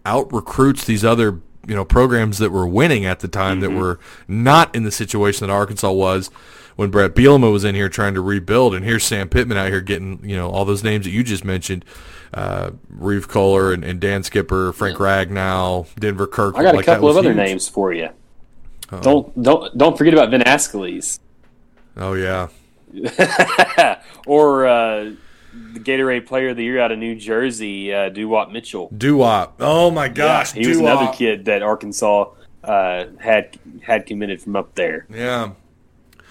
out 0.04 0.32
recruits 0.32 0.84
these 0.84 1.04
other 1.04 1.38
you 1.64 1.76
know 1.76 1.84
programs 1.84 2.38
that 2.38 2.50
were 2.50 2.66
winning 2.66 3.04
at 3.04 3.20
the 3.20 3.28
time 3.28 3.60
Mm-hmm. 3.60 3.74
that 3.74 3.80
were 3.80 4.00
not 4.26 4.74
in 4.74 4.82
the 4.82 4.90
situation 4.90 5.46
that 5.46 5.52
Arkansas 5.52 5.92
was 5.92 6.28
when 6.74 6.90
Bret 6.90 7.14
Bielema 7.14 7.52
was 7.52 7.62
in 7.64 7.76
here 7.76 7.88
trying 7.88 8.14
to 8.14 8.20
rebuild, 8.20 8.74
and 8.74 8.84
here's 8.84 9.04
Sam 9.04 9.28
Pittman 9.28 9.56
out 9.58 9.68
here 9.68 9.80
getting 9.80 10.18
you 10.28 10.34
know 10.34 10.50
all 10.50 10.64
those 10.64 10.82
names 10.82 11.04
that 11.04 11.12
you 11.12 11.22
just 11.22 11.44
mentioned, 11.44 11.84
uh, 12.34 12.70
Reeve 12.88 13.28
Koehler 13.28 13.74
and, 13.74 13.84
and 13.84 14.00
Dan 14.00 14.22
Skipper, 14.22 14.72
Frank 14.72 14.98
Ragnow, 14.98 15.86
Denver 15.96 16.26
Kirk. 16.26 16.56
I 16.56 16.62
got 16.62 16.74
a 16.74 16.76
like, 16.78 16.86
that 16.86 16.94
couple 16.94 17.08
of 17.08 17.16
was 17.16 17.24
other 17.24 17.34
huge. 17.34 17.46
names 17.48 17.68
for 17.68 17.92
you. 17.92 18.10
Don't 19.02 19.42
don't 19.42 19.76
don't 19.76 19.98
forget 19.98 20.14
about 20.14 20.30
Vin 20.30 20.42
Askeles 20.42 21.18
Oh 21.96 22.12
yeah. 22.12 22.48
or 24.26 24.66
uh, 24.66 25.12
the 25.72 25.80
Gatorade 25.80 26.26
Player 26.26 26.50
of 26.50 26.56
the 26.56 26.64
Year 26.64 26.78
out 26.80 26.92
of 26.92 26.98
New 26.98 27.14
Jersey, 27.16 27.92
uh, 27.92 28.10
Dewap 28.10 28.52
Mitchell. 28.52 28.90
Doo-wop. 28.96 29.56
Oh 29.60 29.90
my 29.90 30.08
gosh. 30.08 30.52
he 30.52 30.66
was 30.66 30.78
another 30.78 31.02
Doo-wop. 31.02 31.16
kid 31.16 31.44
that 31.46 31.62
Arkansas 31.62 32.30
uh, 32.62 33.06
had 33.18 33.58
had 33.82 34.06
committed 34.06 34.42
from 34.42 34.56
up 34.56 34.74
there. 34.74 35.06
Yeah. 35.10 35.52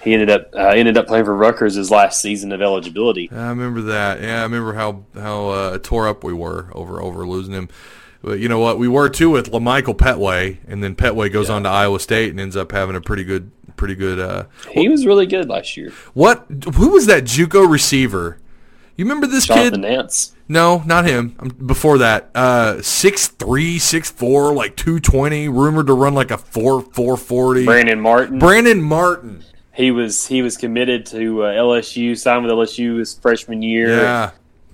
He 0.06 0.14
ended 0.14 0.30
up 0.30 0.50
uh, 0.54 0.68
ended 0.68 0.98
up 0.98 1.08
playing 1.08 1.26
for 1.26 1.36
Rutgers 1.36 1.76
his 1.76 1.92
last 1.92 2.22
season 2.22 2.52
of 2.54 2.62
eligibility. 2.62 3.30
I 3.32 3.50
remember 3.50 3.82
that. 3.82 4.22
Yeah, 4.22 4.40
I 4.40 4.44
remember 4.44 4.74
how 4.74 5.04
how 5.16 5.48
uh, 5.50 5.78
tore 5.80 6.08
up 6.08 6.24
we 6.24 6.32
were 6.32 6.70
over 6.74 7.02
over 7.02 7.28
losing 7.28 7.54
him. 7.54 7.68
But 8.22 8.40
you 8.40 8.48
know 8.48 8.60
what? 8.60 8.80
We 8.80 8.88
were 8.88 9.10
too 9.10 9.30
with 9.30 9.52
La'Michael 9.52 9.96
Pettway, 9.98 10.58
and 10.68 10.84
then 10.84 10.96
Petway 10.96 11.32
goes 11.32 11.50
on 11.50 11.62
to 11.64 11.70
Iowa 11.70 12.00
State 12.00 12.32
and 12.32 12.40
ends 12.40 12.56
up 12.56 12.72
having 12.72 12.96
a 12.96 13.02
pretty 13.02 13.24
good 13.24 13.52
pretty 13.76 13.96
good. 13.96 14.20
Uh, 14.20 14.46
He 14.72 14.88
was 14.90 15.06
really 15.06 15.26
good 15.26 15.50
last 15.50 15.76
year. 15.76 15.92
what? 16.14 16.46
Who 16.76 16.90
was 16.92 17.08
that 17.08 17.24
JUCO 17.26 17.70
receiver? 17.70 18.38
You 18.96 19.04
remember 19.06 19.28
this 19.28 19.46
Jonathan 19.48 19.82
kid? 19.82 19.90
Nance. 19.90 20.34
No, 20.48 20.82
not 20.86 21.06
him. 21.06 21.30
Before 21.66 21.98
that, 21.98 22.30
uh, 22.34 22.82
six 22.82 23.28
three, 23.28 23.78
six 23.80 24.10
four, 24.10 24.54
like 24.54 24.76
two 24.78 25.00
twenty, 25.00 25.50
rumored 25.50 25.88
to 25.88 25.94
run 25.94 26.14
like 26.14 26.32
a 26.32 26.38
four 26.38 26.82
four 26.82 27.18
forty. 27.18 27.66
Brandon 27.66 28.00
Martin. 28.00 28.40
Brandon 28.40 28.82
Martin. 28.82 29.44
He 29.76 29.92
was 29.92 30.26
he 30.26 30.42
was 30.42 30.58
committed 30.58 31.06
to 31.08 31.44
uh, 31.44 31.54
LSU, 31.54 32.18
signed 32.18 32.44
with 32.44 32.52
LSU 32.52 33.00
his 33.00 33.14
freshman 33.14 33.62
year. 33.62 34.02
Yeah, 34.02 34.32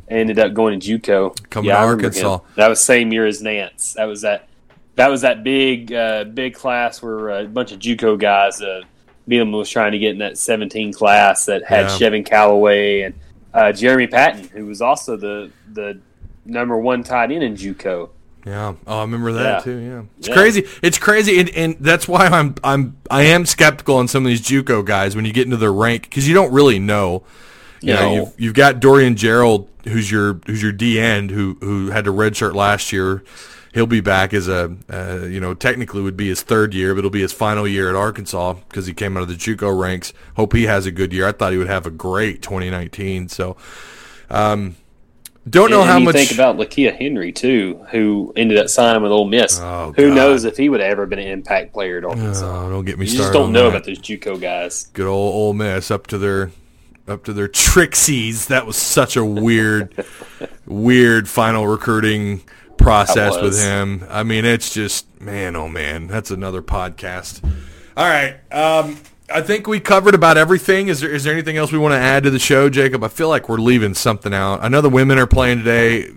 ended 0.08 0.39
up 0.39 0.54
going 0.54 0.80
to 0.80 0.99
JUCO. 0.99 1.49
Coming 1.49 1.70
yeah, 1.70 1.80
to 1.80 1.86
Arkansas. 1.86 2.38
him. 2.38 2.41
That 2.56 2.68
was 2.68 2.84
same 2.84 3.12
year 3.12 3.26
as 3.26 3.41
Nance. 3.41 3.93
That 3.93 4.06
was 4.06 4.22
that. 4.22 4.47
That 4.95 5.08
was 5.08 5.22
that 5.22 5.43
big 5.43 5.91
uh, 5.91 6.26
big 6.26 6.54
class 6.54 7.02
where 7.02 7.32
uh, 7.32 7.43
a 7.43 7.47
bunch 7.47 7.72
of 7.72 7.80
JUCO 7.80 8.20
guys. 8.20 8.62
Uh, 8.62 8.84
Bielema 9.30 9.58
was 9.58 9.70
trying 9.70 9.91
to 9.91 9.99
get 9.99 10.12
in 10.12 10.18
that 10.18 10.38
17 10.38 10.93
class 10.93 11.45
that 11.45 11.64
had 11.64 11.86
Yeah. 11.86 11.97
Chevin 11.97 12.26
Calloway 12.26 13.02
and 13.02 13.16
uh, 13.54 13.72
Jeremy 13.72 14.08
Patton, 14.08 14.49
who 14.49 14.66
was 14.66 14.82
also 14.82 15.16
the 15.16 15.52
the 15.74 15.99
number 16.45 16.78
one 16.78 17.04
tight 17.04 17.32
end 17.32 17.43
in 17.43 17.56
JUCO. 17.56 18.10
Yeah. 18.45 18.73
Oh, 18.87 18.97
I 18.99 19.01
remember 19.01 19.33
that 19.33 19.43
Yeah. 19.43 19.59
too. 19.59 19.77
Yeah. 19.77 20.01
It's 20.19 20.27
Yeah. 20.27 20.33
crazy. 20.33 20.67
It's 20.81 20.97
crazy, 20.97 21.39
and, 21.39 21.49
and 21.49 21.75
that's 21.79 22.07
why 22.07 22.25
I'm 22.27 22.55
I'm 22.63 22.97
I 23.09 23.23
am 23.23 23.45
skeptical 23.45 23.97
on 23.97 24.07
some 24.07 24.25
of 24.25 24.29
these 24.29 24.41
JUCO 24.41 24.83
guys 24.85 25.15
when 25.15 25.25
you 25.25 25.33
get 25.33 25.45
into 25.45 25.57
their 25.57 25.73
rank 25.73 26.03
because 26.03 26.27
you 26.27 26.33
don't 26.33 26.51
really 26.51 26.79
know. 26.79 27.23
You 27.83 27.93
know, 27.95 28.13
you've, 28.13 28.33
you've 28.37 28.53
got 28.53 28.79
Dorian 28.79 29.15
Gerald, 29.15 29.67
who's 29.87 30.11
your 30.11 30.39
who's 30.45 30.61
your 30.61 30.71
D 30.71 30.99
end, 30.99 31.31
who 31.31 31.57
who 31.61 31.89
had 31.89 32.05
to 32.05 32.11
redshirt 32.13 32.53
last 32.53 32.91
year. 32.91 33.23
He'll 33.73 33.87
be 33.87 34.01
back 34.01 34.33
as 34.33 34.47
a 34.47 34.75
uh, 34.91 35.25
you 35.25 35.39
know 35.39 35.53
technically 35.55 36.01
would 36.01 36.17
be 36.17 36.27
his 36.27 36.41
third 36.43 36.73
year, 36.75 36.93
but 36.93 36.99
it'll 36.99 37.09
be 37.09 37.21
his 37.21 37.33
final 37.33 37.67
year 37.67 37.89
at 37.89 37.95
Arkansas 37.95 38.53
because 38.69 38.85
he 38.85 38.93
came 38.93 39.17
out 39.17 39.23
of 39.23 39.29
the 39.29 39.35
JUCO 39.35 39.79
ranks. 39.79 40.13
Hope 40.35 40.53
he 40.53 40.65
has 40.65 40.85
a 40.85 40.91
good 40.91 41.11
year. 41.13 41.27
I 41.27 41.31
thought 41.31 41.53
he 41.53 41.57
would 41.57 41.67
have 41.69 41.85
a 41.87 41.91
great 41.91 42.41
2019. 42.43 43.29
So, 43.29 43.55
um, 44.29 44.75
don't 45.49 45.71
know 45.71 45.81
and 45.81 45.89
how 45.89 45.97
you 45.97 46.05
much. 46.05 46.15
think 46.15 46.31
about 46.31 46.57
Lakia 46.57 46.95
Henry 46.95 47.31
too, 47.31 47.85
who 47.91 48.31
ended 48.35 48.57
up 48.59 48.69
signing 48.69 49.01
with 49.01 49.11
Ole 49.11 49.25
Miss. 49.25 49.59
Oh, 49.59 49.93
who 49.95 50.09
God. 50.09 50.15
knows 50.15 50.43
if 50.43 50.55
he 50.57 50.69
would 50.69 50.79
have 50.79 50.91
ever 50.91 51.05
been 51.05 51.19
an 51.19 51.27
impact 51.27 51.73
player 51.73 51.97
at 51.97 52.05
Arkansas? 52.05 52.45
Oh, 52.65 52.69
don't 52.69 52.85
get 52.85 52.99
me 52.99 53.05
you 53.05 53.11
started. 53.11 53.23
just 53.23 53.33
don't 53.33 53.45
on 53.47 53.51
know 53.51 53.63
that. 53.63 53.77
about 53.77 53.85
those 53.85 53.99
JUCO 53.99 54.39
guys. 54.39 54.85
good 54.93 55.07
old 55.07 55.33
Ole 55.33 55.53
Miss 55.53 55.89
up 55.89 56.07
to 56.07 56.17
their 56.17 56.51
up 57.07 57.23
to 57.25 57.33
their 57.33 57.47
trixies. 57.47 58.45
That 58.47 58.65
was 58.67 58.77
such 58.77 59.17
a 59.17 59.25
weird, 59.25 60.05
weird 60.67 61.27
final 61.27 61.67
recruiting 61.67 62.41
process 62.77 63.39
with 63.41 63.59
him. 63.59 64.05
I 64.09 64.23
mean, 64.23 64.45
it's 64.45 64.73
just 64.73 65.19
man, 65.19 65.55
oh 65.55 65.67
man, 65.67 66.07
that's 66.07 66.29
another 66.31 66.61
podcast. 66.61 67.43
All 67.97 68.05
right, 68.07 68.35
um, 68.53 68.97
I 69.34 69.41
think 69.41 69.67
we 69.67 69.79
covered 69.79 70.15
about 70.15 70.38
everything. 70.38 70.88
Is 70.88 70.99
there 70.99 71.09
is 71.09 71.23
there 71.23 71.34
anything 71.34 71.57
else 71.57 71.71
we 71.71 71.77
want 71.77 71.93
to 71.93 71.97
add 71.99 72.23
to 72.23 72.29
the 72.29 72.39
show, 72.39 72.69
Jacob? 72.69 73.03
I 73.03 73.07
feel 73.07 73.29
like 73.29 73.49
we're 73.49 73.57
leaving 73.57 73.93
something 73.93 74.34
out. 74.34 74.63
I 74.63 74.67
know 74.67 74.82
the 74.82 74.89
women 74.89 75.17
are 75.17 75.27
playing 75.27 75.59
today 75.59 76.09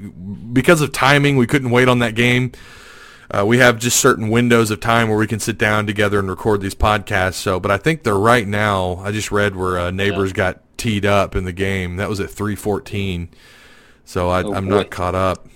because 0.52 0.80
of 0.80 0.92
timing. 0.92 1.36
We 1.36 1.46
couldn't 1.46 1.70
wait 1.70 1.88
on 1.88 2.00
that 2.00 2.14
game. 2.14 2.52
Uh, 3.30 3.44
we 3.44 3.58
have 3.58 3.78
just 3.78 3.98
certain 3.98 4.28
windows 4.28 4.70
of 4.70 4.80
time 4.80 5.08
where 5.08 5.18
we 5.18 5.26
can 5.26 5.40
sit 5.40 5.58
down 5.58 5.86
together 5.86 6.18
and 6.18 6.28
record 6.28 6.60
these 6.60 6.74
podcasts. 6.74 7.34
So, 7.34 7.58
but 7.58 7.70
I 7.70 7.78
think 7.78 8.02
they're 8.02 8.14
right 8.14 8.46
now. 8.46 8.96
I 8.96 9.12
just 9.12 9.32
read 9.32 9.56
where 9.56 9.78
uh, 9.78 9.90
neighbors 9.90 10.32
got 10.32 10.60
teed 10.76 11.06
up 11.06 11.34
in 11.34 11.44
the 11.44 11.52
game. 11.52 11.96
That 11.96 12.08
was 12.08 12.20
at 12.20 12.30
three 12.30 12.54
fourteen. 12.54 13.30
So 14.04 14.28
I, 14.28 14.40
I'm 14.40 14.68
boy. 14.68 14.76
not 14.76 14.90
caught 14.90 15.14
up. 15.14 15.48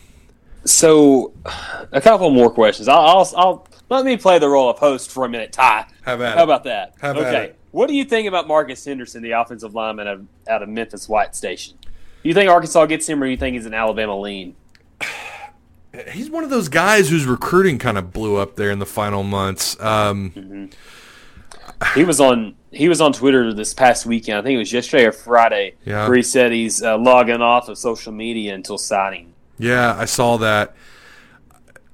So, 0.65 1.33
a 1.93 2.01
couple 2.01 2.29
more 2.31 2.51
questions. 2.51 2.89
I'll, 2.89 3.01
I'll, 3.01 3.33
I'll 3.37 3.68
let 3.89 4.05
me 4.05 4.17
play 4.17 4.39
the 4.39 4.49
role 4.49 4.69
of 4.71 4.79
host 4.79 5.11
for 5.11 5.25
a 5.25 5.29
minute. 5.29 5.53
Ty, 5.53 5.87
Have 6.05 6.21
at 6.21 6.35
how 6.35 6.41
it. 6.41 6.45
about 6.45 6.65
that? 6.65 6.95
Have 7.01 7.17
at 7.17 7.27
okay. 7.27 7.45
it. 7.47 7.59
What 7.71 7.89
do 7.89 7.95
you 7.95 8.05
think 8.05 8.27
about 8.29 8.49
Marcus 8.49 8.85
Henderson, 8.85 9.23
the 9.23 9.33
offensive 9.33 9.75
lineman 9.75 10.09
out 10.09 10.15
of, 10.15 10.27
out 10.49 10.63
of 10.63 10.69
Memphis 10.69 11.09
White 11.09 11.35
Station? 11.37 11.77
Do 11.83 12.29
you 12.29 12.35
think 12.35 12.51
Arkansas 12.51 12.87
gets 12.87 13.07
him, 13.09 13.23
or 13.23 13.27
do 13.27 13.31
you 13.31 13.37
think 13.37 13.55
he's 13.55 13.67
an 13.67 13.75
Alabama 13.75 14.19
lean? 14.19 14.57
He's 16.13 16.31
one 16.31 16.45
of 16.45 16.51
those 16.51 16.69
guys 16.69 17.09
whose 17.09 17.25
recruiting 17.25 17.79
kind 17.79 17.97
of 17.97 18.13
blew 18.13 18.37
up 18.37 18.57
there 18.57 18.71
in 18.71 18.79
the 18.79 18.87
final 18.87 19.23
months. 19.23 19.79
Um, 19.81 20.71
He 21.95 22.05
was 22.05 22.21
on 22.21 22.57
he 22.71 22.89
was 22.89 23.01
on 23.01 23.13
Twitter 23.15 23.55
this 23.55 23.73
past 23.73 24.05
weekend. 24.05 24.39
I 24.39 24.43
think 24.43 24.57
it 24.57 24.59
was 24.59 24.73
yesterday 24.73 25.07
or 25.07 25.13
Friday, 25.13 25.75
Yeah. 25.87 26.07
where 26.07 26.17
he 26.17 26.23
said 26.23 26.53
he's 26.53 26.83
uh, 26.83 26.99
logging 26.99 27.41
off 27.41 27.69
of 27.69 27.79
social 27.79 28.13
media 28.13 28.55
until 28.55 28.77
signing. 28.77 29.33
Yeah, 29.59 29.97
I 29.99 30.05
saw 30.05 30.37
that. 30.39 30.75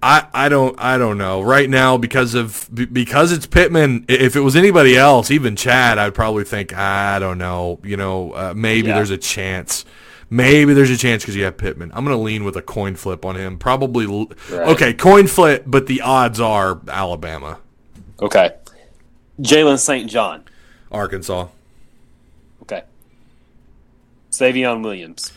I 0.07 0.27
I 0.35 0.49
don't 0.51 0.79
I 0.79 0.99
don't 0.99 1.17
know 1.17 1.41
right 1.41 1.69
now 1.71 1.97
because 1.97 2.35
of 2.35 2.69
because 2.93 3.33
it's 3.33 3.47
Pittman. 3.47 4.05
If 4.07 4.37
it 4.37 4.41
was 4.41 4.55
anybody 4.55 4.99
else, 4.99 5.31
even 5.31 5.57
Chad, 5.57 5.97
I'd 5.97 6.15
probably 6.15 6.45
think 6.45 6.75
I 6.77 7.19
don't 7.19 7.39
know. 7.39 7.81
You 7.83 7.97
know, 7.97 8.33
uh, 8.33 8.53
maybe 8.55 8.89
Yeah. 8.89 8.97
there's 8.97 9.09
a 9.11 9.17
chance. 9.17 9.87
Maybe 10.29 10.75
there's 10.75 10.91
a 10.91 10.99
chance 10.99 11.23
because 11.23 11.37
you 11.37 11.45
have 11.45 11.57
Pittman. 11.57 11.91
I'm 11.95 12.05
gonna 12.05 12.21
lean 12.21 12.45
with 12.45 12.55
a 12.57 12.61
coin 12.63 12.97
flip 12.97 13.25
on 13.25 13.37
him. 13.37 13.57
Probably 13.57 14.05
Right. 14.07 14.69
okay, 14.69 14.93
coin 14.93 15.27
flip, 15.27 15.65
but 15.67 15.87
the 15.87 16.03
odds 16.03 16.39
are 16.39 16.81
Alabama, 16.87 17.61
Okay. 18.21 18.51
Jalen 19.41 19.79
St. 19.79 20.11
John. 20.11 20.43
Arkansas. 20.93 21.47
Okay. 22.63 22.83
Savion 24.31 24.83
Williams. 24.85 25.33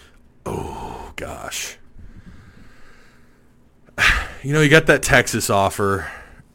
Oh 0.45 1.11
gosh. 1.15 1.77
You 4.43 4.53
know, 4.53 4.61
you 4.61 4.69
got 4.69 4.85
that 4.85 5.03
Texas 5.03 5.49
offer 5.49 6.09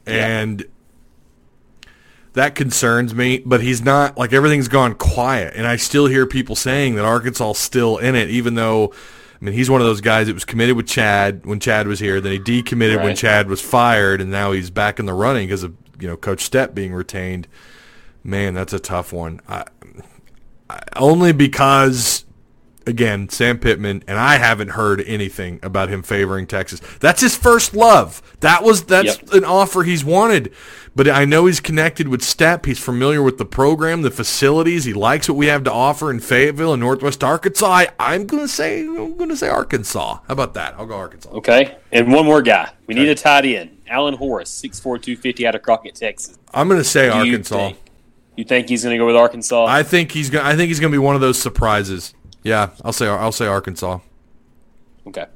and 0.06 0.64
that 2.32 2.54
concerns 2.54 3.14
me, 3.14 3.42
but 3.44 3.60
he's 3.60 3.82
not 3.82 4.16
like 4.16 4.32
everything's 4.32 4.68
gone 4.68 4.94
quiet 4.94 5.52
and 5.56 5.66
I 5.66 5.76
still 5.76 6.06
hear 6.06 6.24
people 6.24 6.56
saying 6.56 6.94
that 6.94 7.04
Arkansas 7.04 7.50
is 7.50 7.58
still 7.58 7.98
in 7.98 8.14
it 8.14 8.30
even 8.30 8.54
though 8.54 8.94
I 9.42 9.44
mean, 9.44 9.54
he's 9.54 9.68
one 9.68 9.80
of 9.80 9.86
those 9.88 10.00
guys 10.00 10.28
that 10.28 10.34
was 10.34 10.44
committed 10.44 10.76
with 10.76 10.86
Chad 10.86 11.44
when 11.44 11.58
Chad 11.58 11.88
was 11.88 11.98
here, 11.98 12.20
then 12.20 12.30
he 12.30 12.38
decommitted 12.38 13.02
when 13.02 13.16
Chad 13.16 13.48
was 13.48 13.60
fired 13.60 14.20
and 14.20 14.30
now 14.30 14.52
he's 14.52 14.70
back 14.70 15.00
in 15.00 15.06
the 15.06 15.12
running 15.12 15.48
because 15.48 15.64
of, 15.64 15.74
you 15.98 16.06
know, 16.06 16.16
coach 16.16 16.48
Stepp 16.48 16.74
being 16.74 16.94
retained. 16.94 17.48
Man, 18.22 18.54
that's 18.54 18.72
a 18.72 18.78
tough 18.78 19.12
one. 19.12 19.40
I, 19.48 19.64
I, 20.70 20.78
only 20.94 21.32
because 21.32 22.24
again, 22.86 23.28
Sam 23.28 23.58
Pittman, 23.58 24.02
and 24.06 24.18
I 24.18 24.36
haven't 24.36 24.68
heard 24.70 25.00
anything 25.02 25.58
about 25.62 25.88
him 25.88 26.02
favoring 26.02 26.46
Texas. 26.46 26.80
That's 27.00 27.20
his 27.20 27.36
first 27.36 27.74
love. 27.74 28.22
That 28.40 28.62
was 28.62 28.84
that's 28.84 29.18
Yep. 29.22 29.32
an 29.32 29.44
offer 29.44 29.82
he's 29.82 30.04
wanted. 30.04 30.52
But 30.94 31.08
I 31.08 31.24
know 31.24 31.46
he's 31.46 31.60
connected 31.60 32.08
with 32.08 32.20
Stepp. 32.20 32.66
He's 32.66 32.78
familiar 32.78 33.22
with 33.22 33.38
the 33.38 33.46
program, 33.46 34.02
the 34.02 34.10
facilities. 34.10 34.84
He 34.84 34.92
likes 34.92 35.26
what 35.26 35.36
we 35.36 35.46
have 35.46 35.64
to 35.64 35.72
offer 35.72 36.10
in 36.10 36.20
Fayetteville 36.20 36.74
and 36.74 36.80
Northwest 36.80 37.24
Arkansas. 37.24 37.66
I, 37.66 37.88
I'm 37.98 38.26
gonna 38.26 38.46
say 38.48 38.80
I'm 38.80 39.16
gonna 39.16 39.36
say 39.36 39.48
Arkansas. 39.48 40.16
How 40.16 40.20
about 40.28 40.52
that? 40.54 40.74
I'll 40.76 40.84
go 40.86 40.94
Arkansas. 40.96 41.30
Okay. 41.30 41.76
And 41.92 42.12
one 42.12 42.26
more 42.26 42.42
guy. 42.42 42.70
We 42.86 42.94
need 42.94 43.08
a 43.08 43.14
tight 43.14 43.46
end. 43.46 43.78
Alan 43.88 44.14
Horace, 44.14 44.50
six 44.50 44.78
four 44.80 44.98
two 44.98 45.16
fifty 45.16 45.46
out 45.46 45.54
of 45.54 45.62
Crockett, 45.62 45.94
Texas. 45.94 46.38
I'm 46.52 46.68
gonna 46.68 46.84
say 46.84 47.08
Do 47.10 47.16
you 47.26 47.32
Arkansas. 47.32 47.56
think- 47.56 47.78
You 48.36 48.44
think 48.44 48.68
he's 48.70 48.82
going 48.82 48.94
to 48.94 48.98
go 48.98 49.04
with 49.06 49.14
Arkansas? 49.16 49.66
I 49.66 49.82
think 49.82 50.10
he's 50.12 50.30
gonna. 50.30 50.48
I 50.48 50.56
think 50.56 50.68
he's 50.68 50.80
gonna 50.80 50.90
be 50.92 50.96
one 50.98 51.14
of 51.14 51.20
those 51.20 51.38
surprises. 51.38 52.14
Yeah, 52.42 52.70
I'll 52.84 52.92
say 52.92 53.06
I'll 53.06 53.32
say 53.32 53.46
Arkansas. 53.46 53.98
okay. 55.06 55.26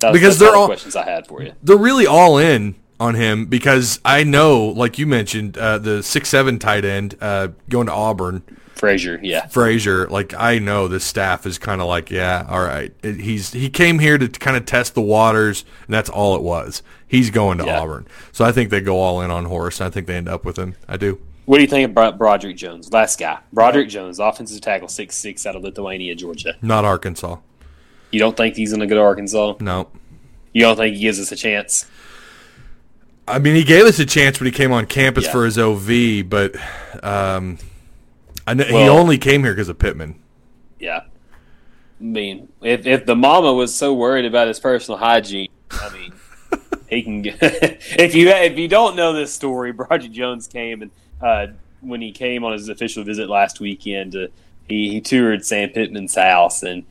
That 0.00 0.12
was, 0.12 0.20
Because 0.20 0.38
they're 0.38 0.54
all 0.54 0.62
the 0.62 0.74
questions 0.74 0.94
I 0.96 1.04
had 1.04 1.26
for 1.26 1.42
you. 1.42 1.52
they're 1.62 1.76
really 1.76 2.06
all 2.06 2.38
in 2.38 2.76
on 3.00 3.14
him 3.16 3.46
because 3.46 3.98
I 4.04 4.22
know, 4.24 4.66
like 4.66 4.98
you 4.98 5.06
mentioned, 5.06 5.58
uh, 5.58 5.78
the 5.78 6.02
six 6.02 6.28
seven 6.28 6.58
tight 6.60 6.84
end 6.84 7.16
uh, 7.20 7.48
going 7.68 7.86
to 7.86 7.92
Auburn, 7.92 8.42
Frazier, 8.74 9.18
yeah. 9.22 9.46
Frazier. 9.48 10.06
Like 10.08 10.34
I 10.34 10.58
know 10.60 10.86
this 10.86 11.04
staff 11.04 11.46
is 11.46 11.58
kind 11.58 11.80
of 11.80 11.88
like, 11.88 12.10
yeah, 12.12 12.46
all 12.48 12.62
right. 12.62 12.92
It- 13.02 13.20
he's 13.20 13.52
he 13.52 13.68
came 13.70 13.98
here 13.98 14.18
to 14.18 14.28
kind 14.28 14.56
of 14.56 14.66
test 14.66 14.94
the 14.94 15.00
waters, 15.02 15.64
and 15.86 15.94
that's 15.94 16.10
all 16.10 16.36
it 16.36 16.42
was. 16.42 16.82
He's 17.08 17.30
going 17.30 17.58
to 17.58 17.64
Yeah. 17.64 17.80
Auburn, 17.80 18.06
so 18.32 18.44
I 18.44 18.52
think 18.52 18.70
they 18.70 18.80
go 18.80 19.00
all 19.00 19.20
in 19.20 19.30
on 19.32 19.46
Horace. 19.46 19.80
I 19.80 19.90
think 19.90 20.06
they 20.06 20.16
end 20.16 20.28
up 20.28 20.44
with 20.44 20.58
him. 20.58 20.74
I 20.86 20.96
do. 20.96 21.18
What 21.48 21.56
do 21.56 21.62
you 21.62 21.68
think 21.68 21.90
about 21.90 22.18
Broderick 22.18 22.58
Jones? 22.58 22.92
Last 22.92 23.18
guy. 23.18 23.38
Broderick 23.54 23.88
Jones, 23.88 24.18
offensive 24.18 24.60
tackle, 24.60 24.86
six 24.86 25.16
six 25.16 25.46
out 25.46 25.56
of 25.56 25.62
Lithonia, 25.62 26.14
Georgia. 26.14 26.56
Not 26.60 26.84
Arkansas. 26.84 27.38
You 28.10 28.20
don't 28.20 28.36
think 28.36 28.54
he's 28.54 28.68
going 28.70 28.80
to 28.80 28.86
go 28.86 28.96
to 28.96 29.00
Arkansas? 29.00 29.54
No. 29.58 29.88
You 30.52 30.60
don't 30.60 30.76
think 30.76 30.96
he 30.96 31.00
gives 31.00 31.18
us 31.18 31.32
a 31.32 31.36
chance? 31.36 31.86
I 33.26 33.38
mean, 33.38 33.54
he 33.54 33.64
gave 33.64 33.86
us 33.86 33.98
a 33.98 34.04
chance 34.04 34.38
when 34.38 34.44
he 34.44 34.52
came 34.52 34.72
on 34.72 34.84
campus 34.84 35.24
Yeah. 35.24 35.32
for 35.32 35.46
his 35.46 35.56
OV, 35.56 36.28
but 36.28 36.54
um, 37.02 37.56
I 38.46 38.52
know 38.52 38.64
he 38.64 38.86
only 38.86 39.16
came 39.16 39.42
here 39.42 39.54
because 39.54 39.70
of 39.70 39.78
Pittman. 39.78 40.20
Yeah. 40.78 41.04
I 41.98 42.04
mean, 42.04 42.48
if 42.60 42.86
if 42.86 43.06
the 43.06 43.16
mama 43.16 43.54
was 43.54 43.74
so 43.74 43.94
worried 43.94 44.26
about 44.26 44.48
his 44.48 44.60
personal 44.60 44.98
hygiene, 44.98 45.48
I 45.70 45.88
mean, 45.94 46.12
he 46.90 47.02
can. 47.02 47.22
Get, 47.22 47.38
if 47.42 48.14
you 48.14 48.28
if 48.28 48.58
you 48.58 48.68
don't 48.68 48.96
know 48.96 49.14
this 49.14 49.32
story, 49.32 49.72
Broderick 49.72 50.12
Jones 50.12 50.46
came 50.46 50.82
and 50.82 50.90
uh, 51.20 51.48
when 51.80 52.00
he 52.00 52.12
came 52.12 52.44
on 52.44 52.52
his 52.52 52.68
official 52.68 53.04
visit 53.04 53.28
last 53.28 53.60
weekend, 53.60 54.16
uh, 54.16 54.28
he 54.68 54.90
he 54.90 55.00
toured 55.00 55.44
Sam 55.44 55.70
Pittman's 55.70 56.14
house 56.14 56.62
and 56.62 56.84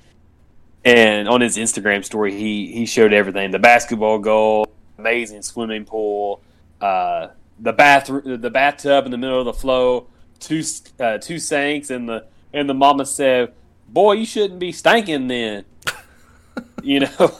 and 0.87 1.27
on 1.27 1.41
his 1.41 1.57
Instagram 1.57 2.05
story, 2.05 2.31
he 2.31 2.71
he 2.71 2.85
showed 2.85 3.11
everything: 3.11 3.51
the 3.51 3.59
basketball 3.59 4.19
goal, 4.19 4.67
amazing 4.97 5.41
swimming 5.41 5.83
pool, 5.83 6.41
uh, 6.79 7.27
the 7.59 7.73
bathroom, 7.73 8.39
the 8.39 8.49
bathtub 8.49 9.03
in 9.03 9.11
the 9.11 9.17
middle 9.17 9.39
of 9.39 9.45
the 9.45 9.53
flow, 9.53 10.07
two 10.39 10.63
uh, 10.99 11.17
two 11.17 11.39
sinks, 11.39 11.89
and 11.89 12.07
the 12.07 12.25
and 12.53 12.69
the 12.69 12.73
mama 12.73 13.05
said, 13.05 13.51
"Boy, 13.89 14.13
you 14.13 14.25
shouldn't 14.25 14.59
be 14.61 14.71
stinking 14.71 15.27
then." 15.27 15.65
You 16.87 17.01
know, 17.01 17.31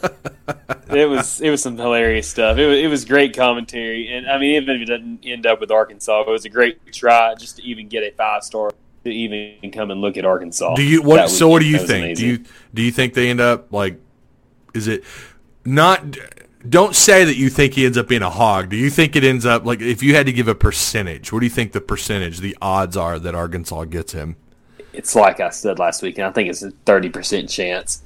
it 0.90 1.10
was 1.10 1.40
it 1.40 1.50
was 1.50 1.62
some 1.64 1.78
hilarious 1.78 2.28
stuff. 2.28 2.58
It 2.58 2.68
was, 2.68 2.78
it 2.80 2.88
was 2.88 3.06
great 3.06 3.36
commentary, 3.36 4.12
and 4.14 4.30
I 4.30 4.38
mean, 4.38 4.56
even 4.62 4.76
if 4.76 4.82
it 4.82 4.86
doesn't 4.86 5.20
end 5.24 5.46
up 5.46 5.62
with 5.62 5.72
Arkansas, 5.72 6.22
it 6.22 6.30
was 6.30 6.44
a 6.46 6.50
great 6.50 6.92
try 6.92 7.34
just 7.36 7.56
to 7.58 7.64
even 7.64 7.88
get 7.88 8.04
a 8.04 8.12
five 8.12 8.44
star 8.44 8.72
to 9.06 9.10
even 9.10 9.72
come 9.72 9.90
and 9.90 10.02
look 10.02 10.18
at 10.18 10.26
Arkansas. 10.26 10.76
Do 10.76 10.84
you 10.84 11.02
what? 11.02 11.22
was- 11.22 11.38
So 11.38 11.48
what 11.48 11.60
do 11.62 11.66
you 11.68 11.78
think? 11.78 12.06
amazing. 12.06 12.16
Do 12.16 12.28
you 12.32 12.46
do 12.74 12.82
you 12.82 12.92
think 12.92 13.14
they 13.14 13.30
end 13.30 13.40
up 13.40 13.72
like? 13.72 14.00
Is 14.74 14.88
it 14.88 15.04
not? 15.64 16.18
Don't 16.68 16.96
say 16.96 17.24
that 17.24 17.38
you 17.38 17.50
think 17.50 17.76
he 17.76 17.86
ends 17.86 17.98
up 17.98 18.10
being 18.10 18.24
a 18.24 18.30
hog. 18.30 18.68
Do 18.70 18.76
you 18.76 18.90
think 18.90 19.16
it 19.16 19.24
ends 19.24 19.46
up 19.46 19.64
like 19.64 19.80
if 19.80 20.04
you 20.04 20.14
had 20.16 20.26
to 20.26 20.34
give 20.34 20.50
a 20.50 20.56
percentage? 20.56 21.32
What 21.32 21.40
do 21.40 21.46
you 21.46 21.50
think 21.50 21.72
the 21.72 21.80
percentage, 21.80 22.40
the 22.40 22.58
odds 22.62 22.98
are 22.98 23.18
that 23.20 23.34
Arkansas 23.34 23.86
gets 23.86 24.12
him? 24.12 24.36
it's 24.94 25.16
like 25.16 25.40
I 25.40 25.50
said 25.50 25.78
last 25.80 26.02
week, 26.02 26.18
and 26.18 26.26
I 26.28 26.32
think 26.32 26.50
it's 26.50 26.64
a 26.64 26.72
thirty 26.72 27.08
percent 27.10 27.50
chance 27.50 28.02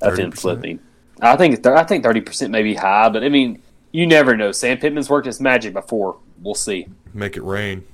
of 0.00 0.16
him 0.16 0.30
30%? 0.30 0.38
flipping. 0.38 0.78
I 1.20 1.36
think 1.36 1.62
th- 1.62 1.74
I 1.74 1.84
think 1.84 2.04
thirty 2.04 2.20
percent 2.20 2.50
may 2.50 2.62
be 2.62 2.74
high, 2.74 3.08
but 3.08 3.24
I 3.24 3.28
mean, 3.28 3.62
you 3.92 4.06
never 4.06 4.36
know. 4.36 4.52
Sam 4.52 4.78
Pittman's 4.78 5.08
worked 5.08 5.26
his 5.26 5.40
magic 5.40 5.72
before. 5.72 6.18
We'll 6.42 6.54
see. 6.54 6.86
Make 7.14 7.36
it 7.36 7.42
rain. 7.42 7.84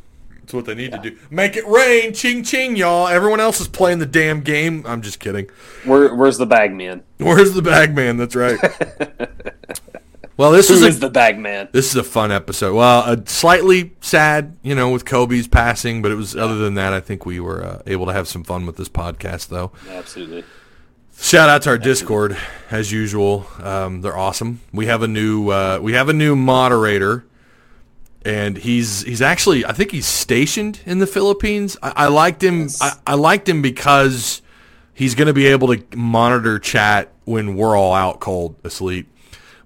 That's 0.40 0.54
what 0.54 0.64
they 0.64 0.74
need 0.74 0.90
to 0.90 0.98
do. 0.98 1.16
Make 1.30 1.56
it 1.56 1.64
rain, 1.66 2.12
ching 2.12 2.42
ching, 2.42 2.74
y'all. 2.74 3.06
Everyone 3.06 3.38
else 3.38 3.60
is 3.60 3.68
playing 3.68 4.00
the 4.00 4.06
damn 4.06 4.40
game. 4.40 4.84
I'm 4.86 5.00
just 5.00 5.20
kidding. 5.20 5.48
Where, 5.84 6.12
where's 6.14 6.36
the 6.36 6.46
bag 6.46 6.74
man? 6.74 7.04
Where's 7.18 7.52
the 7.52 7.62
bag 7.62 7.94
man? 7.94 8.16
That's 8.16 8.34
right. 8.34 8.58
well, 10.36 10.50
this 10.50 10.66
Who 10.68 10.74
is 10.74 10.82
is 10.82 10.96
a 10.96 11.00
the 11.00 11.10
bag 11.10 11.38
man? 11.38 11.68
This 11.70 11.90
is 11.90 11.96
a 11.96 12.02
fun 12.02 12.32
episode. 12.32 12.74
Well, 12.74 13.04
uh, 13.06 13.18
slightly 13.26 13.92
sad, 14.00 14.56
you 14.62 14.74
know, 14.74 14.90
with 14.90 15.04
Kobe's 15.04 15.46
passing, 15.46 16.02
but 16.02 16.10
it 16.10 16.16
was 16.16 16.34
other 16.34 16.56
than 16.56 16.74
that, 16.74 16.92
I 16.92 16.98
think 16.98 17.24
we 17.24 17.38
were 17.38 17.64
uh, 17.64 17.82
able 17.86 18.06
to 18.06 18.12
have 18.12 18.26
some 18.26 18.42
fun 18.42 18.66
with 18.66 18.76
this 18.76 18.88
podcast, 18.88 19.46
though. 19.46 19.70
Absolutely. 19.88 20.42
Shout 21.18 21.48
out 21.48 21.62
to 21.62 21.70
our 21.70 21.78
Discord 21.78 22.36
as 22.70 22.90
usual. 22.90 23.46
Um, 23.60 24.00
they're 24.00 24.16
awesome. 24.16 24.60
We 24.72 24.86
have 24.86 25.02
a 25.02 25.08
new 25.08 25.50
uh, 25.50 25.78
we 25.80 25.92
have 25.92 26.08
a 26.08 26.12
new 26.12 26.34
moderator, 26.36 27.24
and 28.24 28.56
he's 28.56 29.02
he's 29.02 29.22
actually 29.22 29.64
I 29.64 29.72
think 29.72 29.92
he's 29.92 30.06
stationed 30.06 30.80
in 30.84 30.98
the 30.98 31.06
Philippines. 31.06 31.76
I, 31.82 31.92
I 31.96 32.06
liked 32.08 32.42
him. 32.42 32.68
I, 32.80 32.96
I 33.06 33.14
liked 33.14 33.48
him 33.48 33.62
because 33.62 34.42
he's 34.94 35.14
going 35.14 35.26
to 35.28 35.32
be 35.32 35.46
able 35.46 35.74
to 35.74 35.96
monitor 35.96 36.58
chat 36.58 37.12
when 37.24 37.56
we're 37.56 37.76
all 37.76 37.92
out 37.94 38.20
cold 38.20 38.56
asleep. 38.64 39.08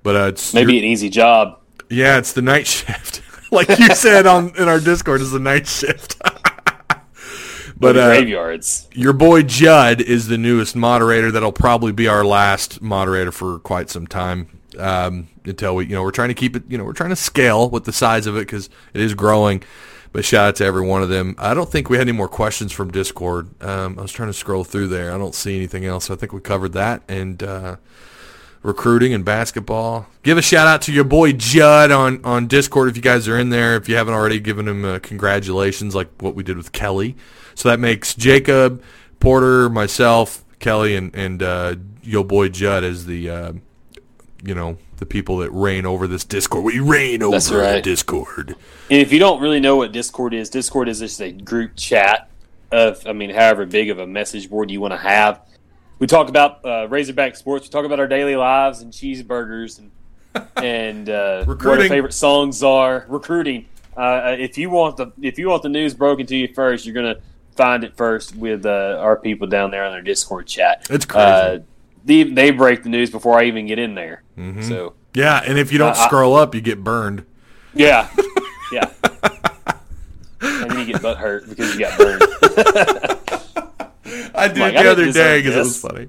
But 0.02 0.16
uh, 0.16 0.26
it's 0.28 0.52
Maybe 0.54 0.78
an 0.78 0.84
easy 0.84 1.08
job. 1.10 1.58
yeah, 1.88 2.18
it's 2.18 2.32
the 2.32 2.42
night 2.42 2.66
shift. 2.66 3.22
like 3.50 3.68
you 3.78 3.94
said 3.94 4.26
on 4.26 4.52
in 4.56 4.68
our 4.68 4.78
Discord, 4.80 5.20
it's 5.20 5.32
the 5.32 5.38
night 5.40 5.66
shift. 5.66 6.20
but 7.76 7.96
uh, 7.96 8.08
graveyards. 8.08 8.88
your 8.92 9.12
boy 9.12 9.42
Judd 9.42 10.00
is 10.00 10.28
the 10.28 10.38
newest 10.38 10.74
moderator. 10.76 11.30
That'll 11.30 11.52
probably 11.52 11.92
be 11.92 12.08
our 12.08 12.24
last 12.24 12.80
moderator 12.80 13.32
for 13.32 13.58
quite 13.58 13.90
some 13.90 14.06
time. 14.06 14.48
Um, 14.78 15.28
until 15.46 15.76
we, 15.76 15.86
you 15.86 15.94
know, 15.94 16.02
we're 16.02 16.10
trying 16.10 16.28
to 16.28 16.34
keep 16.34 16.54
it, 16.54 16.64
you 16.68 16.76
know, 16.76 16.84
we're 16.84 16.92
trying 16.92 17.10
to 17.10 17.16
scale 17.16 17.70
with 17.70 17.84
the 17.84 17.92
size 17.92 18.26
of 18.26 18.36
it 18.36 18.40
because 18.40 18.68
it 18.92 19.00
is 19.00 19.14
growing. 19.14 19.62
But 20.12 20.24
shout 20.24 20.48
out 20.48 20.56
to 20.56 20.64
every 20.64 20.86
one 20.86 21.02
of 21.02 21.08
them. 21.08 21.34
I 21.38 21.54
don't 21.54 21.70
think 21.70 21.90
we 21.90 21.96
had 21.98 22.08
any 22.08 22.16
more 22.16 22.28
questions 22.28 22.72
from 22.72 22.90
Discord. 22.90 23.50
Um, 23.62 23.98
I 23.98 24.02
was 24.02 24.12
trying 24.12 24.28
to 24.28 24.34
scroll 24.34 24.64
through 24.64 24.88
there. 24.88 25.12
I 25.12 25.18
don't 25.18 25.34
see 25.34 25.56
anything 25.56 25.84
else. 25.84 26.10
I 26.10 26.16
think 26.16 26.32
we 26.32 26.40
covered 26.40 26.72
that 26.72 27.02
and 27.08 27.42
uh, 27.42 27.76
recruiting 28.62 29.12
and 29.12 29.24
basketball. 29.24 30.06
Give 30.22 30.38
a 30.38 30.42
shout 30.42 30.66
out 30.66 30.82
to 30.82 30.92
your 30.92 31.04
boy 31.04 31.32
Judd 31.32 31.90
on, 31.90 32.24
on 32.24 32.46
Discord 32.46 32.88
if 32.88 32.96
you 32.96 33.02
guys 33.02 33.28
are 33.28 33.38
in 33.38 33.50
there. 33.50 33.76
If 33.76 33.88
you 33.88 33.96
haven't 33.96 34.14
already 34.14 34.40
given 34.40 34.68
him 34.68 34.84
uh, 34.84 34.98
congratulations 35.00 35.94
like 35.94 36.08
what 36.20 36.34
we 36.34 36.42
did 36.42 36.56
with 36.56 36.72
Kelly. 36.72 37.16
So 37.56 37.70
that 37.70 37.80
makes 37.80 38.14
Jacob, 38.14 38.82
Porter, 39.18 39.68
myself, 39.68 40.44
Kelly, 40.60 40.94
and, 40.94 41.14
and 41.16 41.42
uh, 41.42 41.76
your 42.02 42.24
boy 42.24 42.50
Judd 42.50 42.84
as 42.84 43.06
the, 43.06 43.28
uh, 43.28 43.52
you 44.44 44.54
know, 44.54 44.78
the 44.98 45.06
people 45.06 45.38
that 45.38 45.50
reign 45.50 45.86
over 45.86 46.06
this 46.06 46.22
Discord. 46.22 46.64
We 46.64 46.78
reign 46.78 47.22
over 47.22 47.32
That's 47.32 47.48
the 47.48 47.56
right. 47.56 47.82
Discord. 47.82 48.50
And 48.90 49.00
if 49.00 49.10
you 49.10 49.18
don't 49.18 49.40
really 49.40 49.58
know 49.58 49.76
what 49.76 49.90
Discord 49.92 50.34
is, 50.34 50.50
Discord 50.50 50.88
is 50.88 51.00
just 51.00 51.20
a 51.20 51.32
group 51.32 51.72
chat 51.76 52.30
of, 52.70 53.04
I 53.06 53.12
mean, 53.12 53.30
however 53.30 53.66
big 53.66 53.90
of 53.90 53.98
a 53.98 54.06
message 54.06 54.48
board 54.50 54.70
you 54.70 54.80
want 54.80 54.92
to 54.92 54.98
have. 54.98 55.40
We 55.98 56.06
talk 56.06 56.28
about 56.28 56.64
uh, 56.64 56.88
Razorback 56.88 57.36
sports. 57.36 57.66
We 57.66 57.70
talk 57.70 57.86
about 57.86 57.98
our 57.98 58.06
daily 58.06 58.36
lives 58.36 58.82
and 58.82 58.92
cheeseburgers 58.92 59.78
and 59.78 59.90
and 60.56 61.08
uh, 61.08 61.44
what 61.46 61.64
our 61.64 61.88
favorite 61.88 62.12
songs 62.12 62.62
are. 62.62 63.06
Recruiting. 63.08 63.64
Uh, 63.96 64.36
if 64.38 64.58
you 64.58 64.68
want 64.68 64.98
the 64.98 65.10
if 65.22 65.38
you 65.38 65.48
want 65.48 65.62
the 65.62 65.70
news 65.70 65.94
broken 65.94 66.26
to 66.26 66.36
you 66.36 66.52
first, 66.52 66.84
you're 66.84 66.94
gonna 66.94 67.16
find 67.56 67.84
it 67.84 67.96
first 67.96 68.34
with 68.36 68.66
uh, 68.66 68.98
our 69.00 69.16
people 69.16 69.46
down 69.46 69.70
there 69.70 69.84
on 69.84 69.92
their 69.92 70.02
Discord 70.02 70.46
chat. 70.46 70.86
It's 70.90 71.04
crazy. 71.04 71.24
Uh, 71.26 71.58
they, 72.04 72.22
they 72.24 72.50
break 72.50 72.82
the 72.82 72.88
news 72.88 73.10
before 73.10 73.38
I 73.38 73.44
even 73.44 73.66
get 73.66 73.78
in 73.78 73.94
there. 73.94 74.22
Mm-hmm. 74.38 74.62
So 74.62 74.94
Yeah, 75.14 75.42
and 75.44 75.58
if 75.58 75.72
you 75.72 75.78
don't 75.78 75.96
Uh, 75.96 76.00
I- 76.00 76.06
scroll 76.06 76.34
up, 76.36 76.54
you 76.54 76.60
get 76.60 76.84
burned. 76.84 77.24
yeah, 77.74 78.08
yeah. 78.72 78.90
and 80.40 80.70
then 80.70 80.78
you 80.86 80.92
get 80.92 81.02
butt 81.02 81.18
hurt 81.18 81.48
because 81.48 81.74
you 81.74 81.80
got 81.80 81.98
burned. 81.98 82.22
I 84.34 84.48
did 84.48 84.58
Like, 84.58 84.74
it 84.74 84.78
I 84.78 84.82
the 84.84 84.90
other 84.90 85.12
day 85.12 85.38
because 85.42 85.54
it 85.56 85.58
was 85.58 85.80
funny. 85.80 86.08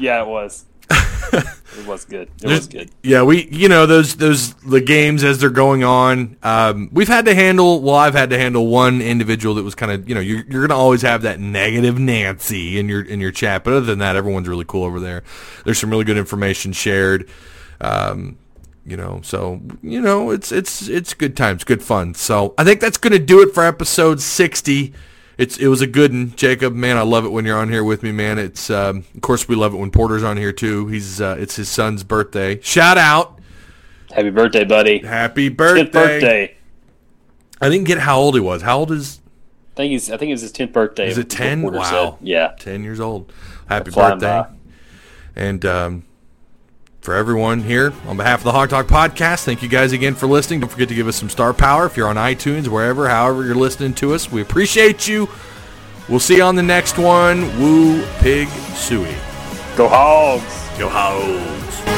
Yeah, 0.00 0.22
it 0.22 0.26
was. 0.26 0.64
It 0.90 1.86
was 1.86 2.04
good. 2.04 2.30
It 2.42 2.48
was 2.48 2.66
good. 2.66 2.90
Yeah, 3.02 3.22
we 3.22 3.48
you 3.50 3.68
know 3.68 3.86
those 3.86 4.16
those 4.16 4.54
the 4.54 4.80
games 4.80 5.22
as 5.24 5.38
they're 5.38 5.50
going 5.50 5.84
on. 5.84 6.36
Um, 6.42 6.88
we've 6.92 7.08
had 7.08 7.26
to 7.26 7.34
handle. 7.34 7.80
Well, 7.80 7.94
I've 7.94 8.14
had 8.14 8.30
to 8.30 8.38
handle 8.38 8.66
one 8.66 9.00
individual 9.00 9.54
that 9.56 9.62
was 9.62 9.74
kind 9.74 9.92
of 9.92 10.08
you 10.08 10.14
know 10.14 10.20
you're 10.20 10.44
you're 10.48 10.66
gonna 10.66 10.78
always 10.78 11.02
have 11.02 11.22
that 11.22 11.40
negative 11.40 11.98
Nancy 11.98 12.78
in 12.78 12.88
your 12.88 13.02
in 13.02 13.20
your 13.20 13.30
chat, 13.30 13.64
but 13.64 13.72
other 13.74 13.86
than 13.86 13.98
that, 13.98 14.16
everyone's 14.16 14.48
really 14.48 14.64
cool 14.66 14.84
over 14.84 15.00
there. 15.00 15.22
There's 15.64 15.78
some 15.78 15.90
really 15.90 16.04
good 16.04 16.18
information 16.18 16.72
shared. 16.72 17.28
Um, 17.80 18.38
you 18.84 18.96
know, 18.96 19.20
so 19.22 19.60
you 19.82 20.00
know 20.00 20.30
it's 20.30 20.50
it's 20.50 20.88
it's 20.88 21.12
good 21.12 21.36
times, 21.36 21.64
good 21.64 21.82
fun. 21.82 22.14
So 22.14 22.54
I 22.56 22.64
think 22.64 22.80
that's 22.80 22.96
gonna 22.96 23.18
do 23.18 23.42
it 23.42 23.54
for 23.54 23.64
episode 23.64 24.20
sixty. 24.20 24.94
It's 25.38 25.56
it 25.56 25.68
was 25.68 25.80
a 25.80 25.86
good 25.86 26.12
one, 26.12 26.34
Jacob. 26.34 26.74
Man, 26.74 26.96
I 26.96 27.02
love 27.02 27.24
it 27.24 27.28
when 27.30 27.44
you're 27.44 27.56
on 27.56 27.68
here 27.68 27.84
with 27.84 28.02
me, 28.02 28.10
man. 28.12 28.38
It's 28.38 28.68
um, 28.70 29.04
of 29.14 29.20
course 29.20 29.48
we 29.48 29.54
love 29.54 29.72
it 29.72 29.76
when 29.76 29.90
Porter's 29.92 30.24
on 30.24 30.36
here 30.36 30.52
too. 30.52 30.88
He's 30.88 31.20
uh, 31.20 31.36
it's 31.38 31.54
his 31.56 31.68
son's 31.68 32.02
birthday. 32.02 32.60
Shout 32.60 32.98
out, 32.98 33.38
Happy 34.10 34.30
birthday, 34.30 34.64
buddy. 34.64 34.98
happy 34.98 35.48
birthday! 35.48 35.82
Tenth 35.82 35.92
birthday. 35.92 36.56
I 37.60 37.68
didn't 37.68 37.86
get 37.86 37.98
how 37.98 38.18
old 38.18 38.34
he 38.34 38.40
was. 38.40 38.62
How 38.62 38.78
old 38.80 38.90
is 38.90 39.20
I 39.74 39.76
think 39.76 39.92
he's. 39.92 40.10
I 40.10 40.16
think 40.16 40.30
it 40.30 40.34
was 40.34 40.42
his 40.42 40.52
tenth 40.52 40.72
birthday. 40.72 41.08
is 41.08 41.18
it? 41.18 41.30
Ten? 41.30 41.62
Wow, 41.62 42.18
said. 42.18 42.26
Yeah. 42.26 42.54
ten 42.58 42.82
years 42.82 42.98
old. 42.98 43.32
Happy 43.68 43.92
birthday! 43.92 44.26
by. 44.26 44.48
And 45.36 45.64
um, 45.64 46.04
for 47.08 47.14
everyone 47.14 47.62
here, 47.62 47.94
on 48.06 48.18
behalf 48.18 48.40
of 48.40 48.44
the 48.44 48.52
Hawg 48.52 48.68
Talk 48.68 48.86
Podcast, 48.86 49.44
thank 49.44 49.62
you 49.62 49.68
guys 49.70 49.92
again 49.92 50.14
for 50.14 50.26
listening. 50.26 50.60
Don't 50.60 50.68
forget 50.68 50.90
to 50.90 50.94
give 50.94 51.08
us 51.08 51.16
some 51.16 51.30
star 51.30 51.54
power 51.54 51.86
if 51.86 51.96
you're 51.96 52.06
on 52.06 52.16
iTunes, 52.16 52.68
wherever, 52.68 53.08
however 53.08 53.46
you're 53.46 53.54
listening 53.54 53.94
to 53.94 54.12
us. 54.12 54.30
We 54.30 54.42
appreciate 54.42 55.08
you. 55.08 55.26
We'll 56.06 56.20
see 56.20 56.36
you 56.36 56.42
on 56.42 56.54
the 56.54 56.62
next 56.62 56.98
one. 56.98 57.40
Woo 57.58 58.06
Pig 58.18 58.48
Sooie. 58.48 59.16
Go 59.74 59.88
Hogs. 59.88 60.78
Go 60.78 60.90
Hogs. 60.90 61.97